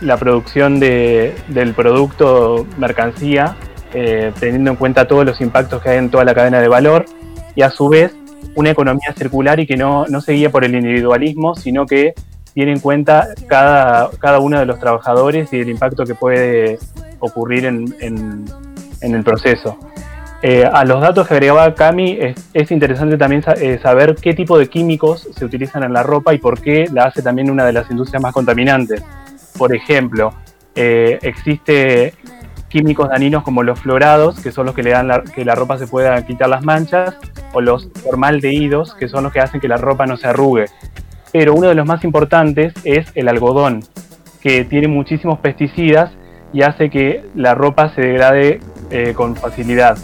la 0.01 0.17
producción 0.17 0.79
del 0.79 1.75
producto 1.75 2.67
mercancía, 2.77 3.57
eh, 3.95 4.33
teniendo 4.39 4.71
en 4.73 4.77
cuenta 4.77 5.09
todos 5.09 5.25
los 5.25 5.41
impactos 5.41 5.83
que 5.83 5.91
hay 5.91 5.99
en 5.99 6.11
toda 6.11 6.25
la 6.25 6.35
cadena 6.35 6.61
de 6.61 6.69
valor, 6.69 7.07
y 7.55 7.63
a 7.63 7.71
su 7.71 7.89
vez 7.89 8.15
una 8.55 8.71
economía 8.71 9.13
circular 9.17 9.61
y 9.61 9.67
que 9.67 9.77
no, 9.77 10.07
no 10.07 10.21
se 10.21 10.33
guía 10.33 10.51
por 10.51 10.65
el 10.65 10.75
individualismo, 10.75 11.55
sino 11.55 11.87
que 11.87 12.15
tiene 12.55 12.73
en 12.73 12.81
cuenta 12.81 13.29
cada, 13.47 14.11
cada 14.19 14.39
uno 14.39 14.59
de 14.59 14.67
los 14.67 14.79
trabajadores 14.79 15.53
y 15.53 15.61
el 15.61 15.69
impacto 15.69 16.05
que 16.05 16.15
puede 16.15 16.79
ocurrir 17.19 17.67
en, 17.67 17.95
en 18.01 19.15
el 19.15 19.23
proceso. 19.23 19.79
Eh, 20.49 20.65
a 20.65 20.85
los 20.85 21.01
datos 21.01 21.27
que 21.27 21.35
agregaba 21.35 21.75
Cami, 21.75 22.21
es, 22.53 22.71
interesante 22.71 23.19
también 23.19 23.43
eh, 23.57 23.81
saber 23.83 24.15
qué 24.15 24.33
tipo 24.33 24.57
de 24.57 24.69
químicos 24.69 25.29
se 25.37 25.45
utilizan 25.45 25.83
en 25.83 25.93
la 25.93 26.05
ropa 26.05 26.35
y 26.35 26.39
por 26.39 26.61
qué 26.61 26.87
la 26.93 27.07
hace 27.07 27.21
también 27.21 27.51
una 27.51 27.65
de 27.65 27.73
las 27.73 27.91
industrias 27.91 28.23
más 28.23 28.33
contaminantes. 28.33 29.03
Por 29.59 29.75
ejemplo, 29.75 30.33
eh, 30.77 31.19
existe 31.23 32.15
químicos 32.69 33.09
daninos 33.09 33.43
como 33.43 33.65
los 33.65 33.81
florados, 33.81 34.39
que 34.39 34.53
son 34.53 34.67
los 34.67 34.77
que 34.77 34.85
le 34.85 34.91
dan 34.91 35.25
que 35.35 35.45
la 35.45 35.57
ropa 35.57 35.79
se 35.79 35.89
pueda 35.89 36.25
quitar 36.25 36.49
las 36.49 36.63
manchas, 36.63 37.17
o 37.53 37.61
los 37.61 37.89
formaldehídos, 38.05 38.95
que 38.95 39.09
son 39.09 39.25
los 39.25 39.33
que 39.33 39.41
hacen 39.41 39.61
que 39.61 39.67
la 39.67 39.79
ropa 39.79 40.07
no 40.07 40.17
se 40.17 40.29
arrugue. 40.29 40.67
Pero 41.33 41.55
uno 41.55 41.67
de 41.67 41.75
los 41.75 41.87
más 41.87 42.05
importantes 42.05 42.73
es 42.85 43.09
el 43.17 43.27
algodón, 43.27 43.81
que 44.41 44.65
tiene 44.65 44.87
muchísimos 44.87 45.41
pesticidas 45.41 46.13
y 46.53 46.63
hace 46.63 46.89
que 46.89 47.25
la 47.35 47.57
ropa 47.57 47.93
se 47.97 48.01
degrade 48.01 48.61
con 49.17 49.35
facilidad. 49.35 49.99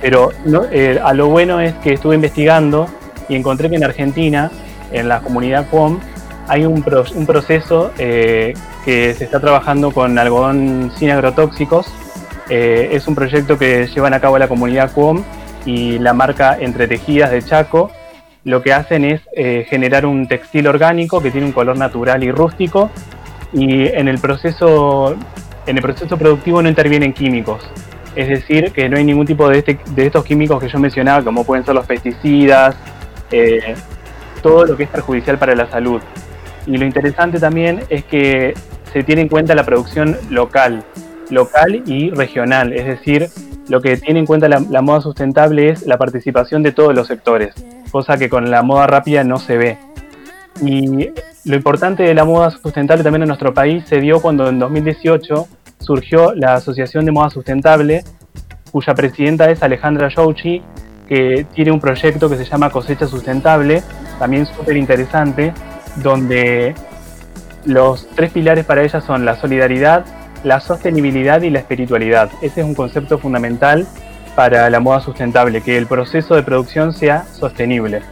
Pero 0.00 0.30
eh, 0.70 1.00
a 1.02 1.12
lo 1.14 1.28
bueno 1.28 1.60
es 1.60 1.74
que 1.74 1.94
estuve 1.94 2.14
investigando 2.14 2.88
y 3.28 3.34
encontré 3.34 3.70
que 3.70 3.76
en 3.76 3.84
Argentina, 3.84 4.50
en 4.92 5.08
la 5.08 5.20
comunidad 5.20 5.66
COM, 5.70 5.98
hay 6.48 6.64
un, 6.64 6.82
proceso 6.82 7.90
eh, 7.98 8.54
que 8.84 9.14
se 9.14 9.24
está 9.24 9.40
trabajando 9.40 9.90
con 9.90 10.16
algodón 10.18 10.92
sin 10.96 11.10
agrotóxicos. 11.10 11.86
Eh, 12.48 12.90
es 12.92 13.08
un 13.08 13.16
proyecto 13.16 13.58
que 13.58 13.88
llevan 13.88 14.14
a 14.14 14.20
cabo 14.20 14.38
la 14.38 14.46
comunidad 14.46 14.92
COM 14.92 15.24
y 15.64 15.98
la 15.98 16.12
marca 16.12 16.56
Entre 16.60 16.86
Tejidas 16.86 17.32
de 17.32 17.42
Chaco. 17.42 17.90
Lo 18.44 18.62
que 18.62 18.72
hacen 18.72 19.04
es 19.04 19.22
generar 19.68 20.06
un 20.06 20.28
textil 20.28 20.68
orgánico 20.68 21.20
que 21.20 21.32
tiene 21.32 21.48
un 21.48 21.52
color 21.52 21.76
natural 21.76 22.22
y 22.22 22.30
rústico 22.30 22.90
y 23.52 23.88
en 23.88 24.06
el 24.06 24.18
proceso, 24.20 25.16
en 25.66 25.76
el 25.76 25.82
proceso 25.82 26.16
productivo 26.16 26.62
no 26.62 26.68
intervienen 26.68 27.12
químicos 27.12 27.68
es 28.16 28.28
decir, 28.28 28.72
que 28.72 28.88
no 28.88 28.96
hay 28.96 29.04
ningún 29.04 29.26
tipo 29.26 29.48
de, 29.48 29.58
este, 29.58 29.78
de 29.94 30.06
estos 30.06 30.24
químicos 30.24 30.60
que 30.60 30.68
yo 30.68 30.78
mencionaba, 30.78 31.22
como 31.22 31.44
pueden 31.44 31.64
ser 31.64 31.74
los 31.74 31.86
pesticidas, 31.86 32.74
eh, 33.30 33.74
todo 34.42 34.64
lo 34.64 34.76
que 34.76 34.84
es 34.84 34.88
perjudicial 34.88 35.38
para 35.38 35.54
la 35.54 35.70
salud. 35.70 36.00
Y 36.66 36.78
lo 36.78 36.86
interesante 36.86 37.38
también 37.38 37.82
es 37.90 38.04
que 38.04 38.54
se 38.92 39.02
tiene 39.02 39.20
en 39.20 39.28
cuenta 39.28 39.54
la 39.54 39.64
producción 39.64 40.16
local, 40.30 40.82
local 41.28 41.82
y 41.84 42.10
regional, 42.10 42.72
es 42.72 42.86
decir, 42.86 43.28
lo 43.68 43.82
que 43.82 43.98
tiene 43.98 44.20
en 44.20 44.26
cuenta 44.26 44.48
la, 44.48 44.62
la 44.70 44.80
moda 44.80 45.02
sustentable 45.02 45.68
es 45.68 45.86
la 45.86 45.98
participación 45.98 46.62
de 46.62 46.72
todos 46.72 46.94
los 46.94 47.06
sectores, 47.08 47.54
cosa 47.90 48.16
que 48.16 48.30
con 48.30 48.50
la 48.50 48.62
moda 48.62 48.86
rápida 48.86 49.24
no 49.24 49.38
se 49.38 49.58
ve. 49.58 49.78
Y 50.62 51.10
lo 51.44 51.54
importante 51.54 52.02
de 52.02 52.14
la 52.14 52.24
moda 52.24 52.50
sustentable 52.50 53.04
también 53.04 53.22
en 53.22 53.28
nuestro 53.28 53.52
país 53.52 53.84
se 53.86 54.00
dio 54.00 54.20
cuando 54.20 54.48
en 54.48 54.58
2018 54.58 55.46
surgió 55.78 56.34
la 56.34 56.54
Asociación 56.54 57.04
de 57.04 57.12
Moda 57.12 57.30
Sustentable, 57.30 58.04
cuya 58.72 58.94
presidenta 58.94 59.50
es 59.50 59.62
Alejandra 59.62 60.10
Jouchi, 60.14 60.62
que 61.08 61.46
tiene 61.54 61.70
un 61.70 61.80
proyecto 61.80 62.28
que 62.28 62.36
se 62.36 62.44
llama 62.44 62.70
Cosecha 62.70 63.06
Sustentable, 63.06 63.82
también 64.18 64.46
súper 64.46 64.76
interesante, 64.76 65.52
donde 66.02 66.74
los 67.64 68.08
tres 68.14 68.32
pilares 68.32 68.64
para 68.64 68.82
ella 68.82 69.00
son 69.00 69.24
la 69.24 69.36
solidaridad, 69.36 70.04
la 70.44 70.60
sostenibilidad 70.60 71.42
y 71.42 71.50
la 71.50 71.60
espiritualidad. 71.60 72.30
Ese 72.42 72.60
es 72.60 72.66
un 72.66 72.74
concepto 72.74 73.18
fundamental 73.18 73.86
para 74.34 74.68
la 74.68 74.80
moda 74.80 75.00
sustentable, 75.00 75.62
que 75.62 75.78
el 75.78 75.86
proceso 75.86 76.34
de 76.34 76.42
producción 76.42 76.92
sea 76.92 77.24
sostenible. 77.24 78.02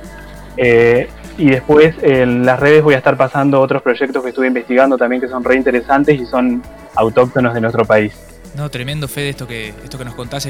Eh, 0.56 1.08
y 1.36 1.50
después 1.50 1.96
en 2.02 2.46
las 2.46 2.60
redes 2.60 2.82
voy 2.82 2.94
a 2.94 2.98
estar 2.98 3.16
pasando 3.16 3.60
otros 3.60 3.82
proyectos 3.82 4.22
que 4.22 4.28
estuve 4.30 4.46
investigando 4.46 4.96
también 4.96 5.20
que 5.20 5.28
son 5.28 5.42
re 5.42 5.56
interesantes 5.56 6.20
y 6.20 6.26
son 6.26 6.62
autóctonos 6.94 7.54
de 7.54 7.60
nuestro 7.60 7.84
país. 7.84 8.12
No, 8.56 8.70
tremendo, 8.70 9.08
Fede, 9.08 9.30
esto 9.30 9.46
que, 9.46 9.74
esto 9.82 9.98
que 9.98 10.04
nos 10.04 10.14
contás. 10.14 10.46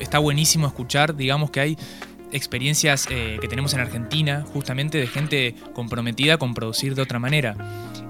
está 0.00 0.18
buenísimo 0.18 0.66
escuchar, 0.66 1.14
digamos, 1.14 1.50
que 1.50 1.60
hay 1.60 1.78
experiencias 2.32 3.06
eh, 3.10 3.38
que 3.40 3.48
tenemos 3.48 3.72
en 3.74 3.80
Argentina, 3.80 4.44
justamente 4.52 4.98
de 4.98 5.06
gente 5.06 5.54
comprometida 5.72 6.38
con 6.38 6.54
producir 6.54 6.94
de 6.94 7.02
otra 7.02 7.18
manera. 7.18 7.56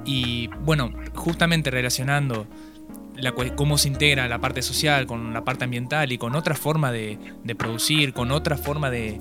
Y 0.05 0.49
bueno, 0.65 0.91
justamente 1.15 1.71
relacionando 1.71 2.47
cómo 3.55 3.79
se 3.79 3.89
integra 3.89 4.29
la 4.29 4.39
parte 4.39 4.63
social 4.63 5.07
con 5.07 5.33
la 5.33 5.45
parte 5.45 5.65
ambiental 5.65 6.13
y 6.13 6.19
con 6.19 6.35
otra 6.35 6.55
forma 6.55 6.93
de, 6.93 7.19
producir, 7.57 8.13
con 8.13 8.31
otra 8.31 8.57
forma 8.57 8.91
de, 8.91 9.21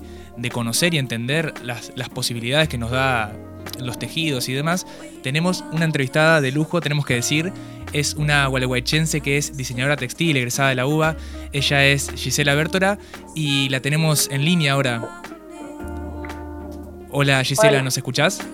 conocer 0.52 0.94
y 0.94 0.98
entender 0.98 1.54
las, 1.62 1.90
posibilidades 2.10 2.68
que 2.68 2.78
nos 2.78 2.90
da 2.90 3.32
los 3.78 3.98
tejidos 3.98 4.48
y 4.48 4.52
demás, 4.52 4.86
tenemos 5.22 5.64
una 5.72 5.84
entrevistada 5.84 6.40
de 6.40 6.52
lujo, 6.52 6.80
tenemos 6.80 7.06
que 7.06 7.14
decir, 7.14 7.52
es 7.92 8.14
una 8.14 8.46
gualeguaychense 8.46 9.20
que 9.20 9.36
es 9.36 9.56
diseñadora 9.56 9.96
textil, 9.96 10.36
egresada 10.36 10.70
de 10.70 10.74
la 10.74 10.86
UBA, 10.86 11.16
ella 11.52 11.84
es 11.84 12.10
Gisela 12.14 12.54
Bertora 12.54 12.98
y 13.34 13.68
la 13.68 13.80
tenemos 13.80 14.28
en 14.30 14.44
línea 14.44 14.72
ahora. 14.72 15.22
Hola 17.10 17.42
Gisela, 17.44 17.82
¿nos 17.82 17.96
escuchás? 17.96 18.46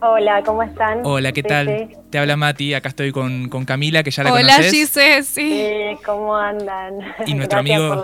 Hola, 0.00 0.42
¿cómo 0.44 0.62
están? 0.62 1.00
Hola, 1.04 1.32
¿qué 1.32 1.42
tal? 1.42 1.88
Te 2.10 2.18
habla 2.18 2.36
Mati, 2.36 2.74
acá 2.74 2.90
estoy 2.90 3.12
con, 3.12 3.48
Camila, 3.64 4.02
que 4.02 4.10
ya 4.10 4.24
la 4.24 4.32
Hola, 4.32 4.56
conoces. 4.56 4.96
Hola, 4.96 5.22
sí. 5.22 5.40
sí. 5.40 5.98
¿Cómo 6.04 6.36
andan? 6.36 6.98
Y 7.26 7.34
nuestro 7.34 7.60
amigo, 7.60 8.02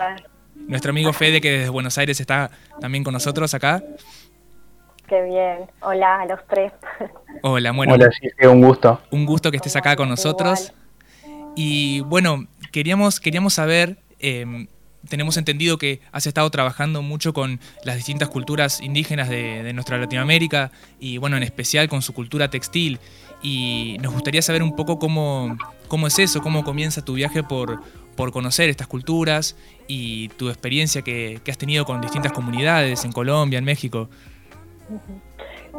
nuestro 0.68 0.90
amigo 0.90 1.12
Fede, 1.12 1.40
que 1.40 1.50
desde 1.50 1.68
Buenos 1.68 1.98
Aires 1.98 2.18
está 2.18 2.50
también 2.80 3.04
con 3.04 3.12
nosotros 3.12 3.52
acá. 3.54 3.82
Qué 5.12 5.20
bien. 5.24 5.68
Hola 5.82 6.22
a 6.22 6.24
los 6.24 6.40
tres. 6.48 6.72
Hola, 7.42 7.72
bueno. 7.76 7.92
Hola, 7.92 8.08
sí, 8.18 8.46
un 8.46 8.62
gusto. 8.62 8.98
Un 9.10 9.26
gusto 9.26 9.50
que 9.50 9.58
estés 9.58 9.76
acá 9.76 9.94
con 9.94 10.08
nosotros. 10.08 10.72
Y 11.54 12.00
bueno, 12.00 12.46
queríamos, 12.72 13.20
queríamos 13.20 13.52
saber... 13.52 13.98
Em, 14.20 14.68
tenemos 15.06 15.36
entendido 15.36 15.76
que 15.76 16.00
has 16.12 16.26
estado 16.26 16.48
trabajando 16.48 17.02
mucho 17.02 17.34
con 17.34 17.60
las 17.84 17.96
distintas 17.96 18.30
culturas 18.30 18.80
indígenas 18.80 19.28
de, 19.28 19.70
nuestra 19.74 19.98
Latinoamérica 19.98 20.70
y 20.98 21.18
bueno, 21.18 21.36
en 21.36 21.42
especial 21.42 21.90
con 21.90 22.00
su 22.00 22.14
cultura 22.14 22.48
textil. 22.48 22.98
Y 23.42 23.98
nos 24.00 24.14
gustaría 24.14 24.40
saber 24.40 24.62
un 24.62 24.74
poco 24.76 24.98
cómo, 24.98 25.58
cómo 25.88 26.06
es 26.06 26.18
eso, 26.20 26.40
cómo 26.40 26.64
comienza 26.64 27.04
tu 27.04 27.12
viaje 27.12 27.42
por, 27.42 27.82
por 28.16 28.32
conocer 28.32 28.70
estas 28.70 28.86
culturas 28.86 29.56
y 29.88 30.28
tu 30.30 30.48
experiencia 30.48 31.02
que, 31.02 31.40
has 31.46 31.58
tenido 31.58 31.84
con 31.84 32.00
distintas 32.00 32.32
comunidades 32.32 33.04
en 33.04 33.12
Colombia, 33.12 33.58
en 33.58 33.64
México. 33.66 34.08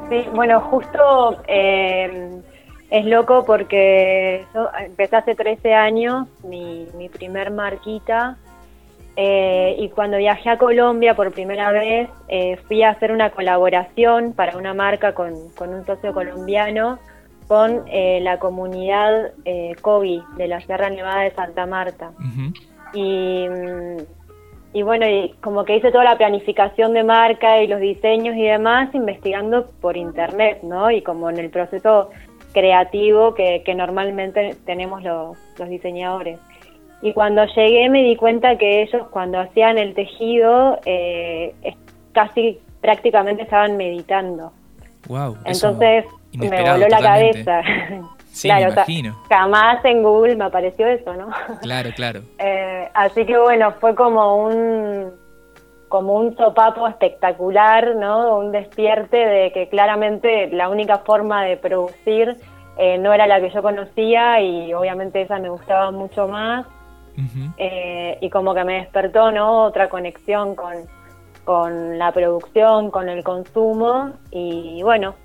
Sí, 0.09 0.25
bueno, 0.33 0.59
justo 0.61 1.41
eh, 1.47 2.41
es 2.89 3.05
loco 3.05 3.45
porque 3.45 4.45
yo 4.53 4.69
empecé 4.79 5.15
hace 5.15 5.35
13 5.35 5.73
años 5.73 6.27
mi, 6.43 6.87
mi 6.95 7.09
primer 7.09 7.51
marquita 7.51 8.37
eh, 9.15 9.75
y 9.77 9.89
cuando 9.89 10.17
viajé 10.17 10.49
a 10.49 10.57
Colombia 10.57 11.15
por 11.15 11.31
primera 11.31 11.71
vez, 11.71 12.09
eh, 12.27 12.57
fui 12.67 12.81
a 12.81 12.89
hacer 12.89 13.11
una 13.11 13.29
colaboración 13.29 14.33
para 14.33 14.57
una 14.57 14.73
marca 14.73 15.13
con, 15.13 15.33
un 15.33 15.85
socio 15.85 16.13
colombiano 16.13 16.99
con 17.47 17.83
eh, 17.87 18.19
la 18.21 18.39
comunidad 18.39 19.33
eh, 19.45 19.75
COBI 19.81 20.23
de 20.37 20.47
la 20.47 20.61
Sierra 20.61 20.89
Nevada 20.89 21.21
de 21.21 21.31
Santa 21.31 21.65
Marta. 21.65 22.11
y, 22.93 23.47
y, 24.73 24.81
bueno, 24.81 25.07
y 25.07 25.33
como 25.41 25.65
que 25.65 25.77
hice 25.77 25.91
toda 25.91 26.03
la 26.03 26.17
planificación 26.17 26.93
de 26.93 27.03
marca 27.03 27.61
y 27.61 27.67
los 27.67 27.79
diseños 27.79 28.35
y 28.35 28.43
demás 28.43 28.93
investigando 28.93 29.69
por 29.81 29.97
internet, 29.97 30.59
¿no? 30.63 30.89
Y 30.91 31.01
como 31.01 31.29
en 31.29 31.37
el 31.37 31.49
proceso 31.49 32.09
creativo 32.53 33.33
que, 33.33 33.63
que 33.63 33.75
normalmente 33.75 34.55
tenemos 34.65 35.03
los, 35.03 35.37
los 35.57 35.69
diseñadores. 35.69 36.39
Y 37.01 37.13
cuando 37.13 37.45
llegué 37.45 37.89
me 37.89 38.03
di 38.03 38.15
cuenta 38.15 38.57
que 38.57 38.81
ellos 38.83 39.07
cuando 39.09 39.39
hacían 39.39 39.77
el 39.77 39.93
tejido 39.93 40.79
eh, 40.85 41.53
casi 42.13 42.59
prácticamente 42.81 43.43
estaban 43.43 43.75
meditando. 43.75 44.53
Wow, 45.07 45.37
Entonces 45.45 46.05
me 46.33 46.49
voló 46.49 46.87
la 46.87 47.01
cabeza. 47.01 47.61
Sí, 48.33 48.51
me 48.51 48.61
imagino. 48.63 49.15
jamás 49.29 49.85
en 49.85 50.01
Google 50.01 50.35
me 50.35 50.45
apareció 50.45 50.87
eso, 50.87 51.13
¿no? 51.13 51.29
Claro, 51.61 51.91
claro. 51.95 52.21
Eh, 52.39 52.89
así 52.93 53.25
que 53.25 53.37
bueno, 53.37 53.71
fue 53.79 53.93
como 53.95 54.45
un 54.47 55.11
como 55.87 56.15
un 56.15 56.35
sopapo 56.35 56.87
espectacular, 56.87 57.95
¿no? 57.95 58.39
Un 58.39 58.51
despierte 58.51 59.17
de 59.17 59.51
que 59.51 59.69
claramente 59.69 60.47
la 60.47 60.67
única 60.69 60.97
forma 60.99 61.43
de 61.43 61.55
producir 61.55 62.35
eh, 62.79 62.97
no 62.97 63.13
era 63.13 63.27
la 63.27 63.39
que 63.39 63.51
yo 63.51 63.61
conocía 63.61 64.41
y 64.41 64.73
obviamente 64.73 65.21
esa 65.21 65.37
me 65.37 65.49
gustaba 65.49 65.91
mucho 65.91 66.27
más. 66.27 66.65
Eh, 67.57 68.17
y 68.21 68.29
como 68.31 68.55
que 68.55 68.63
me 68.63 68.79
despertó 68.79 69.31
¿no? 69.31 69.65
otra 69.65 69.87
conexión 69.87 70.55
con, 70.55 70.73
con 71.45 71.97
la 71.97 72.11
producción, 72.11 72.89
con 72.89 73.09
el 73.09 73.23
consumo 73.23 74.11
y 74.31 74.81
bueno, 74.83 75.15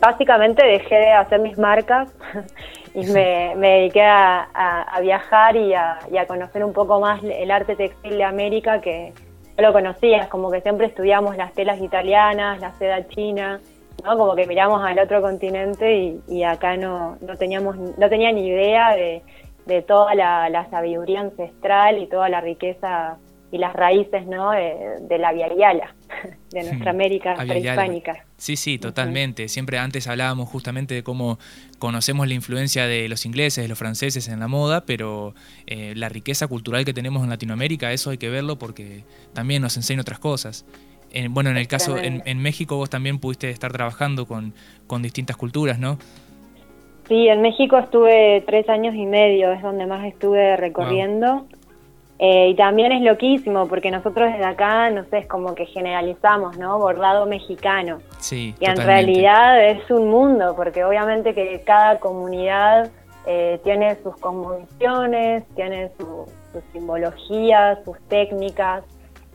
básicamente 0.00 0.64
dejé 0.64 0.96
de 0.96 1.12
hacer 1.12 1.40
mis 1.40 1.58
marcas 1.58 2.12
y 2.94 3.06
me, 3.06 3.54
dediqué 3.56 4.02
a, 4.02 4.98
viajar 5.00 5.56
y 5.56 5.74
a, 5.74 5.98
conocer 6.26 6.64
un 6.64 6.72
poco 6.72 7.00
más 7.00 7.22
el 7.22 7.50
arte 7.50 7.76
textil 7.76 8.18
de 8.18 8.24
América 8.24 8.80
que 8.80 9.12
no 9.56 9.68
lo 9.68 9.72
conocía, 9.72 10.28
como 10.28 10.50
que 10.50 10.60
siempre 10.60 10.86
estudiamos 10.86 11.36
las 11.36 11.52
telas 11.54 11.80
italianas, 11.80 12.60
la 12.60 12.72
seda 12.72 13.06
china, 13.08 13.60
¿no? 14.04 14.18
como 14.18 14.34
que 14.34 14.46
miramos 14.46 14.82
al 14.84 14.98
otro 14.98 15.22
continente 15.22 15.96
y, 15.96 16.20
y 16.28 16.42
acá 16.42 16.76
no, 16.76 17.16
no, 17.22 17.36
teníamos, 17.36 17.76
no 17.76 18.08
tenía 18.10 18.30
ni 18.32 18.46
idea 18.46 18.94
de 18.94 19.22
de 19.66 19.82
toda 19.82 20.14
la, 20.14 20.66
sabiduría 20.70 21.20
ancestral 21.20 21.98
y 21.98 22.06
toda 22.06 22.28
la 22.28 22.40
riqueza 22.40 23.18
y 23.52 23.58
las 23.58 23.72
raíces 23.74 24.26
¿no? 24.26 24.50
de, 24.50 25.18
la 25.18 25.32
viariala, 25.32 25.94
de 26.50 26.62
nuestra 26.64 26.90
América 26.90 27.34
prehispánica. 27.36 28.24
Sí, 28.36 28.56
sí, 28.56 28.78
totalmente. 28.78 29.48
Siempre 29.48 29.78
antes 29.78 30.06
hablábamos 30.08 30.48
justamente 30.48 30.94
de 30.94 31.02
cómo 31.02 31.38
conocemos 31.78 32.26
la 32.28 32.34
influencia 32.34 32.86
de 32.86 33.08
los 33.08 33.24
ingleses, 33.24 33.64
de 33.64 33.68
los 33.68 33.78
franceses 33.78 34.28
en 34.28 34.40
la 34.40 34.48
moda, 34.48 34.84
pero 34.84 35.34
eh, 35.66 35.94
la 35.96 36.08
riqueza 36.08 36.48
cultural 36.48 36.84
que 36.84 36.92
tenemos 36.92 37.22
en 37.22 37.30
Latinoamérica, 37.30 37.92
eso 37.92 38.10
hay 38.10 38.18
que 38.18 38.28
verlo 38.28 38.58
porque 38.58 39.04
también 39.32 39.62
nos 39.62 39.76
enseña 39.76 40.00
otras 40.00 40.18
cosas. 40.18 40.66
bueno, 41.30 41.50
en 41.50 41.56
el 41.56 41.68
caso, 41.68 41.96
en, 41.96 42.22
en, 42.26 42.38
México 42.38 42.76
vos 42.76 42.90
también 42.90 43.18
pudiste 43.18 43.48
estar 43.50 43.72
trabajando 43.72 44.26
con, 44.26 44.52
con 44.86 45.02
distintas 45.02 45.36
culturas, 45.36 45.78
¿no? 45.78 45.98
Sí, 47.08 47.28
en 47.28 47.40
México 47.40 47.78
estuve 47.78 48.42
tres 48.46 48.68
años 48.68 48.94
y 48.96 49.06
medio, 49.06 49.52
es 49.52 49.62
donde 49.62 49.86
más 49.86 50.04
estuve 50.04 50.56
recorriendo. 50.56 51.46
Eh, 52.18 52.48
y 52.48 52.54
también 52.54 52.92
es 52.92 53.02
loquísimo, 53.02 53.66
porque 53.68 53.90
nosotros 53.90 54.32
desde 54.32 54.44
acá, 54.44 54.88
no 54.90 55.04
sé, 55.04 55.18
es 55.18 55.26
como 55.26 55.54
que 55.54 55.66
generalizamos, 55.66 56.56
¿no? 56.56 56.78
Bordado 56.78 57.26
mexicano. 57.26 57.98
Sí. 58.18 58.54
Y 58.58 58.64
en 58.64 58.76
realidad 58.76 59.62
es 59.62 59.90
un 59.90 60.08
mundo, 60.08 60.54
porque 60.56 60.82
obviamente 60.84 61.34
que 61.34 61.60
cada 61.60 61.98
comunidad 61.98 62.90
eh, 63.26 63.60
tiene 63.64 63.96
sus 64.02 64.16
convenciones, 64.16 65.44
tiene 65.54 65.90
su, 65.98 66.24
sus 66.52 66.62
simbologías, 66.72 67.78
sus 67.84 67.98
técnicas. 68.08 68.84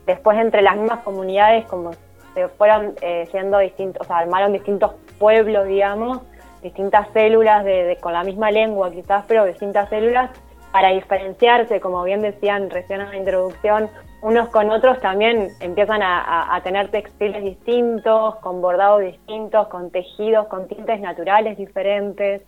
Después 0.04 0.38
entre 0.38 0.62
las 0.62 0.76
mismas 0.76 1.00
comunidades, 1.04 1.64
como 1.66 1.92
se 2.34 2.48
fueron 2.48 2.94
eh, 3.00 3.28
siendo 3.30 3.58
distintos, 3.58 4.02
o 4.02 4.04
sea, 4.04 4.18
armaron 4.18 4.52
distintos 4.52 4.92
pueblos, 5.18 5.66
digamos, 5.66 6.20
distintas 6.62 7.08
células 7.12 7.64
de, 7.64 7.98
con 8.00 8.12
la 8.12 8.24
misma 8.24 8.50
lengua 8.50 8.90
quizás, 8.90 9.24
pero 9.28 9.44
distintas 9.44 9.88
células 9.88 10.30
para 10.72 10.88
diferenciarse, 10.88 11.80
como 11.80 12.02
bien 12.02 12.22
decían 12.22 12.70
recién 12.70 13.02
en 13.02 13.10
la 13.10 13.16
introducción, 13.16 13.90
unos 14.22 14.48
con 14.48 14.70
otros 14.70 15.00
también 15.00 15.48
empiezan 15.60 16.00
a, 16.02 16.58
tener 16.64 16.90
textiles 16.90 17.42
distintos, 17.42 18.36
con 18.36 18.62
bordados 18.62 19.02
distintos, 19.02 19.68
con 19.68 19.90
tejidos, 19.90 20.46
con 20.46 20.68
tintes 20.68 21.00
naturales 21.00 21.58
diferentes. 21.58 22.42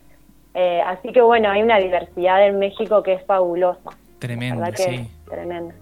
Eh, 0.53 0.81
así 0.85 1.11
que 1.11 1.21
bueno, 1.21 1.51
hay 1.51 1.61
una 1.61 1.77
diversidad 1.77 2.47
en 2.47 2.59
México 2.59 3.03
que 3.03 3.13
es 3.13 3.25
fabulosa. 3.25 3.91
Tremenda, 4.19 4.73
sí. 4.75 5.07
Tremenda. 5.29 5.75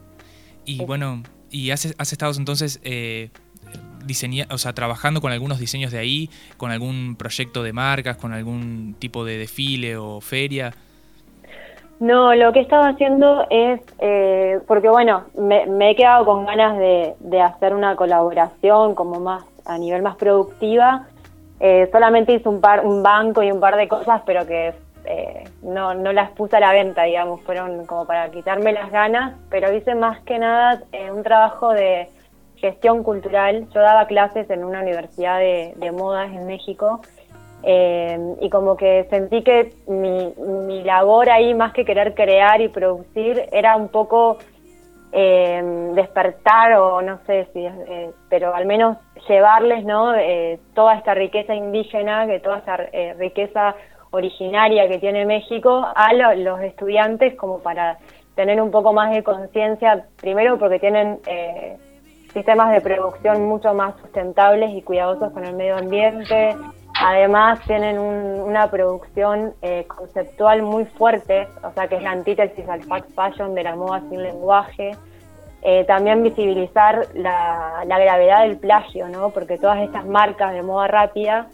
Y 0.66 0.84
bueno, 0.84 1.22
¿y 1.52 1.70
has, 1.70 1.94
has 1.98 2.12
estado 2.12 2.34
entonces 2.36 2.82
eh, 2.84 3.30
diseña, 4.04 4.48
o 4.50 4.58
sea, 4.58 4.74
trabajando 4.74 5.22
con 5.22 5.32
algunos 5.32 5.60
diseños 5.60 5.92
de 5.92 6.00
ahí, 6.00 6.30
con 6.58 6.72
algún 6.72 7.16
proyecto 7.18 7.62
de 7.62 7.72
marcas, 7.72 8.18
con 8.18 8.34
algún 8.34 8.96
tipo 8.98 9.24
de 9.26 9.38
desfile 9.38 9.96
o 9.96 10.22
feria? 10.22 10.74
No, 12.04 12.36
lo 12.36 12.52
que 12.52 12.60
he 12.60 12.62
estado 12.64 12.84
haciendo 12.84 13.48
es, 13.50 13.80
eh, 14.00 14.60
porque 14.68 14.90
bueno, 14.90 15.24
me, 15.38 15.92
he 15.92 15.96
quedado 15.96 16.26
con 16.26 16.46
ganas 16.46 16.78
de, 16.78 17.42
hacer 17.42 17.74
una 17.74 17.96
colaboración 17.96 18.94
como 18.94 19.22
más 19.22 19.46
a 19.64 19.78
nivel 19.78 20.02
más 20.02 20.18
productiva. 20.18 21.08
Eh, 21.62 21.88
solamente 21.94 22.34
hice 22.34 22.50
un 22.50 22.60
par, 22.60 22.86
un 22.86 23.04
banco 23.04 23.42
y 23.42 23.54
un 23.54 23.62
par 23.62 23.78
de 23.78 23.88
cosas, 23.88 24.22
pero 24.26 24.46
que 24.46 24.74
eh, 25.06 25.46
no, 25.62 25.94
no 25.94 26.12
las 26.12 26.32
puse 26.32 26.58
a 26.58 26.60
la 26.60 26.74
venta, 26.74 27.04
digamos, 27.04 27.40
fueron 27.44 27.86
como 27.86 28.06
para 28.06 28.30
quitarme 28.32 28.74
las 28.74 28.92
ganas, 28.92 29.36
pero 29.50 29.74
hice 29.74 29.96
más 29.96 30.20
que 30.24 30.40
nada 30.40 30.84
eh, 30.92 31.10
un 31.10 31.24
trabajo 31.24 31.70
de 31.70 32.10
gestión 32.58 33.04
cultural. 33.04 33.70
Yo 33.74 33.80
daba 33.80 34.08
clases 34.08 34.50
en 34.50 34.66
una 34.66 34.82
universidad 34.82 35.40
de, 35.40 35.92
modas 35.94 36.34
en 36.34 36.48
México 36.48 37.00
eh, 37.64 38.18
y 38.42 38.50
como 38.50 38.76
que 38.76 39.06
sentí 39.10 39.42
que 39.44 39.74
mi, 39.88 40.84
labor 40.84 41.30
ahí, 41.30 41.54
más 41.54 41.74
que 41.74 41.86
querer 41.86 42.14
crear 42.14 42.62
y 42.62 42.70
producir, 42.70 43.48
era 43.52 43.76
un 43.76 43.90
poco 43.90 44.38
despertar 45.14 46.74
o 46.74 47.00
no 47.04 47.20
sé 47.28 47.48
si, 47.54 47.64
pero 48.30 48.56
al 48.56 48.66
menos 48.66 48.98
llevarles 49.30 49.86
¿no? 49.86 50.12
toda 50.74 50.96
esta 50.96 51.14
riqueza 51.14 51.54
indígena, 51.54 52.26
que 52.26 52.40
toda 52.40 52.58
esta 52.58 52.78
riqueza 53.20 53.76
originaria 54.10 54.88
que 54.88 54.98
tiene 55.00 55.26
México 55.26 55.86
a 55.96 56.14
los 56.14 56.62
estudiantes 56.62 57.36
como 57.36 57.60
para 57.60 58.00
tener 58.36 58.62
un 58.62 58.72
poco 58.72 58.94
más 58.94 59.12
de 59.12 59.24
conciencia, 59.24 60.06
primero 60.20 60.58
porque 60.58 60.80
tienen 60.80 61.20
eh, 61.28 61.78
sistemas 62.32 62.72
de 62.72 62.82
producción 62.82 63.44
mucho 63.46 63.74
más 63.74 63.96
sustentables 64.02 64.72
y 64.74 64.82
cuidadosos 64.82 65.32
con 65.34 65.46
el 65.46 65.56
medio 65.56 65.78
ambiente, 65.78 66.56
además 67.00 67.60
tienen 67.66 68.00
una 68.00 68.70
producción 68.70 69.54
eh, 69.62 69.86
conceptual 69.88 70.62
muy 70.62 70.86
fuerte, 70.86 71.48
o 71.64 71.72
sea 71.72 71.88
que 71.88 71.96
es 71.96 72.04
la 72.04 72.12
antítesis 72.12 72.68
al 72.68 72.84
fast 72.84 73.10
fashion 73.14 73.56
de 73.56 73.64
la 73.64 73.76
moda 73.76 74.02
sin 74.10 74.22
lenguaje, 74.22 74.92
eh, 75.62 75.86
también 75.86 76.24
visibilizar 76.24 77.08
la, 77.14 77.84
la, 77.86 78.00
gravedad 78.00 78.44
del 78.44 78.58
plagio, 78.58 79.08
¿no? 79.08 79.30
porque 79.30 79.58
todas 79.58 79.80
estas 79.80 80.06
marcas 80.06 80.54
de 80.54 80.62
moda 80.62 80.88
rápida 80.88 81.48